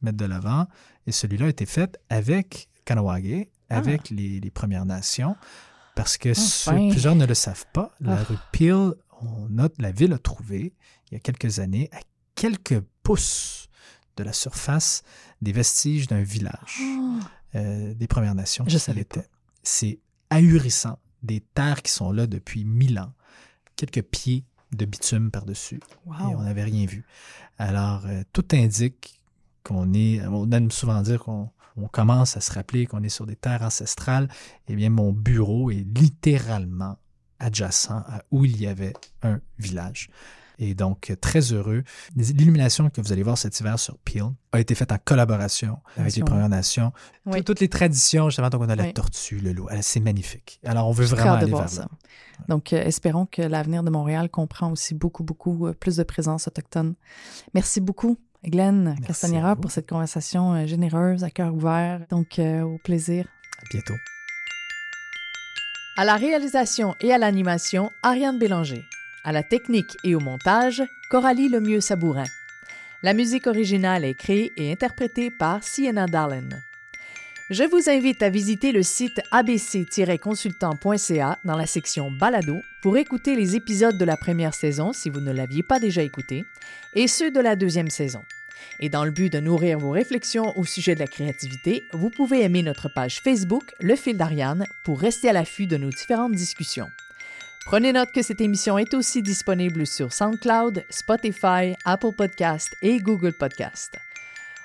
mettre 0.01 0.17
de 0.17 0.25
l'avant. 0.25 0.67
Et 1.07 1.11
celui-là 1.11 1.47
a 1.47 1.49
été 1.49 1.65
fait 1.65 1.97
avec 2.09 2.69
Kanawagé, 2.85 3.49
Ah. 3.69 3.77
avec 3.77 4.09
les, 4.09 4.39
les 4.39 4.51
Premières 4.51 4.85
Nations. 4.85 5.35
Parce 5.95 6.17
que 6.17 6.33
ceux- 6.33 6.71
Enfin. 6.71 6.89
plusieurs 6.89 7.15
ne 7.15 7.25
le 7.25 7.33
savent 7.35 7.65
pas, 7.73 7.91
la 7.99 8.13
Ah. 8.19 8.23
rue 8.23 8.37
Peel, 8.51 8.93
on 9.21 9.57
a, 9.59 9.69
la 9.79 9.91
ville 9.91 10.13
a 10.13 10.17
trouvé, 10.17 10.73
il 11.09 11.13
y 11.13 11.17
a 11.17 11.19
quelques 11.19 11.59
années, 11.59 11.89
à 11.91 11.99
quelques 12.35 12.79
pouces 13.03 13.67
de 14.17 14.23
la 14.23 14.33
surface, 14.33 15.03
des 15.41 15.51
vestiges 15.51 16.07
d'un 16.07 16.21
village 16.23 16.79
Oh, 16.81 17.19
euh, 17.55 17.93
des 17.93 18.07
Premières 18.07 18.35
Nations. 18.35 18.65
Je 18.67 18.77
savais 18.77 19.01
étaient. 19.01 19.27
C'est 19.61 19.99
ahurissant. 20.29 20.97
Des 21.21 21.39
terres 21.41 21.81
qui 21.83 21.91
sont 21.91 22.11
là 22.11 22.27
depuis 22.27 22.65
mille 22.65 22.99
ans. 22.99 23.13
Quelques 23.75 24.01
pieds 24.03 24.43
de 24.71 24.85
bitume 24.85 25.31
par-dessus. 25.31 25.79
wow. 26.05 26.13
Et 26.31 26.35
on 26.35 26.41
n'avait 26.41 26.63
rien 26.63 26.85
vu. 26.85 27.05
Alors, 27.59 28.05
euh, 28.07 28.23
tout 28.33 28.45
indique 28.53 29.21
qu'on 29.63 29.93
est. 29.93 30.25
On 30.27 30.49
aime 30.51 30.69
souvent 30.71 31.01
dire 31.01 31.19
qu'on 31.23 31.49
on 31.77 31.87
commence 31.87 32.37
à 32.37 32.41
se 32.41 32.51
rappeler 32.51 32.85
qu'on 32.85 33.03
est 33.03 33.09
sur 33.09 33.25
des 33.25 33.35
terres 33.35 33.61
ancestrales. 33.63 34.27
Eh 34.67 34.75
bien, 34.75 34.89
mon 34.89 35.11
bureau 35.11 35.71
est 35.71 35.85
littéralement 35.97 36.97
adjacent 37.39 37.91
à 38.07 38.23
où 38.31 38.45
il 38.45 38.59
y 38.61 38.67
avait 38.67 38.93
un 39.21 39.39
village. 39.59 40.09
Et 40.59 40.75
donc, 40.75 41.11
très 41.19 41.51
heureux. 41.51 41.83
L'illumination 42.15 42.89
que 42.91 43.01
vous 43.01 43.11
allez 43.11 43.23
voir 43.23 43.37
cet 43.39 43.59
hiver 43.59 43.79
sur 43.79 43.97
Peel 43.97 44.25
a 44.51 44.59
été 44.59 44.75
faite 44.75 44.91
en 44.91 44.97
collaboration 45.03 45.79
avec 45.97 46.15
les. 46.15 46.23
Premières 46.23 46.47
Nations. 46.47 46.93
Oui. 47.25 47.39
Tout- 47.39 47.45
Toutes 47.53 47.59
les 47.59 47.69
traditions, 47.69 48.29
justement, 48.29 48.49
donc 48.49 48.61
on 48.61 48.69
a 48.69 48.75
la 48.75 48.83
Oui. 48.83 48.93
tortue, 48.93 49.39
le 49.39 49.51
loup. 49.51 49.67
Elle, 49.71 49.81
C'est 49.83 49.99
magnifique. 49.99 50.59
Alors, 50.63 50.87
on 50.87 50.91
veut 50.91 51.05
vraiment 51.05 51.33
aller 51.33 51.47
voir 51.49 51.61
vers 51.63 51.69
ça. 51.71 51.81
là. 51.81 51.89
Donc, 52.49 52.71
euh, 52.71 52.83
espérons 52.83 53.25
que 53.25 53.41
l'avenir 53.41 53.83
de 53.83 53.89
Montréal 53.89 54.29
comprend 54.29 54.71
aussi 54.71 54.93
beaucoup, 54.93 55.23
beaucoup 55.23 55.67
euh, 55.67 55.73
plus 55.73 55.97
de 55.97 56.03
présence 56.03 56.47
autochtone. 56.47 56.93
Merci 57.55 57.81
beaucoup, 57.81 58.17
Glenn 58.45 58.95
vous. 59.07 59.55
pour 59.61 59.71
cette 59.71 59.87
conversation 59.87 60.53
euh, 60.53 60.65
généreuse, 60.65 61.23
à 61.23 61.29
cœur 61.29 61.53
ouvert. 61.53 62.05
Donc, 62.09 62.39
euh, 62.39 62.61
au 62.61 62.77
plaisir. 62.77 63.25
À 63.59 63.65
bientôt. 63.71 63.95
À 65.95 66.05
la 66.05 66.15
réalisation 66.15 66.95
et 67.01 67.13
à 67.13 67.17
l'animation, 67.17 67.91
Ariane 68.01 68.39
Bélanger. 68.39 68.83
À 69.23 69.31
la 69.31 69.43
technique 69.43 69.95
et 70.03 70.15
au 70.15 70.19
montage, 70.19 70.83
Coralie 71.09 71.49
Lemieux 71.49 71.81
Sabourin. 71.81 72.25
La 73.03 73.13
musique 73.13 73.47
originale 73.47 74.05
est 74.05 74.17
créée 74.17 74.51
et 74.57 74.71
interprétée 74.71 75.29
par 75.29 75.63
Sienna 75.63 76.07
Darlin. 76.07 76.49
Je 77.53 77.63
vous 77.65 77.87
invite 77.87 78.23
à 78.23 78.31
visiter 78.31 78.71
le 78.71 78.81
site 78.81 79.21
abc-consultant.ca 79.31 81.37
dans 81.45 81.55
la 81.55 81.67
section 81.67 82.09
Balado 82.09 82.57
pour 82.81 82.97
écouter 82.97 83.35
les 83.35 83.55
épisodes 83.55 83.95
de 83.95 84.05
la 84.05 84.17
première 84.17 84.55
saison 84.55 84.91
si 84.91 85.11
vous 85.11 85.19
ne 85.19 85.31
l'aviez 85.31 85.61
pas 85.61 85.79
déjà 85.79 86.01
écouté 86.01 86.45
et 86.95 87.07
ceux 87.07 87.29
de 87.29 87.39
la 87.39 87.55
deuxième 87.55 87.91
saison. 87.91 88.23
Et 88.79 88.89
dans 88.89 89.05
le 89.05 89.11
but 89.11 89.31
de 89.31 89.39
nourrir 89.39 89.77
vos 89.77 89.91
réflexions 89.91 90.57
au 90.57 90.65
sujet 90.65 90.95
de 90.95 90.99
la 90.99 91.05
créativité, 91.05 91.83
vous 91.93 92.09
pouvez 92.09 92.41
aimer 92.41 92.63
notre 92.63 92.89
page 92.89 93.21
Facebook, 93.21 93.75
Le 93.79 93.95
Fil 93.95 94.17
d'Ariane, 94.17 94.65
pour 94.83 94.99
rester 94.99 95.29
à 95.29 95.33
l'affût 95.33 95.67
de 95.67 95.77
nos 95.77 95.91
différentes 95.91 96.33
discussions. 96.33 96.89
Prenez 97.67 97.93
note 97.93 98.11
que 98.11 98.23
cette 98.23 98.41
émission 98.41 98.79
est 98.79 98.95
aussi 98.95 99.21
disponible 99.21 99.85
sur 99.85 100.11
SoundCloud, 100.11 100.85
Spotify, 100.89 101.75
Apple 101.85 102.13
Podcast 102.17 102.75
et 102.81 102.97
Google 102.97 103.33
Podcast. 103.33 103.99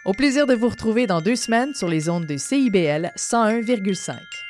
Au 0.09 0.15
plaisir 0.15 0.47
de 0.47 0.55
vous 0.55 0.71
retrouver 0.71 1.07
dans 1.07 1.21
deux 1.21 1.37
semaines 1.37 1.75
sur 1.75 1.87
les 1.87 2.09
ondes 2.09 2.25
de 2.25 2.39
CIBL 2.39 3.13
101,5. 3.15 4.48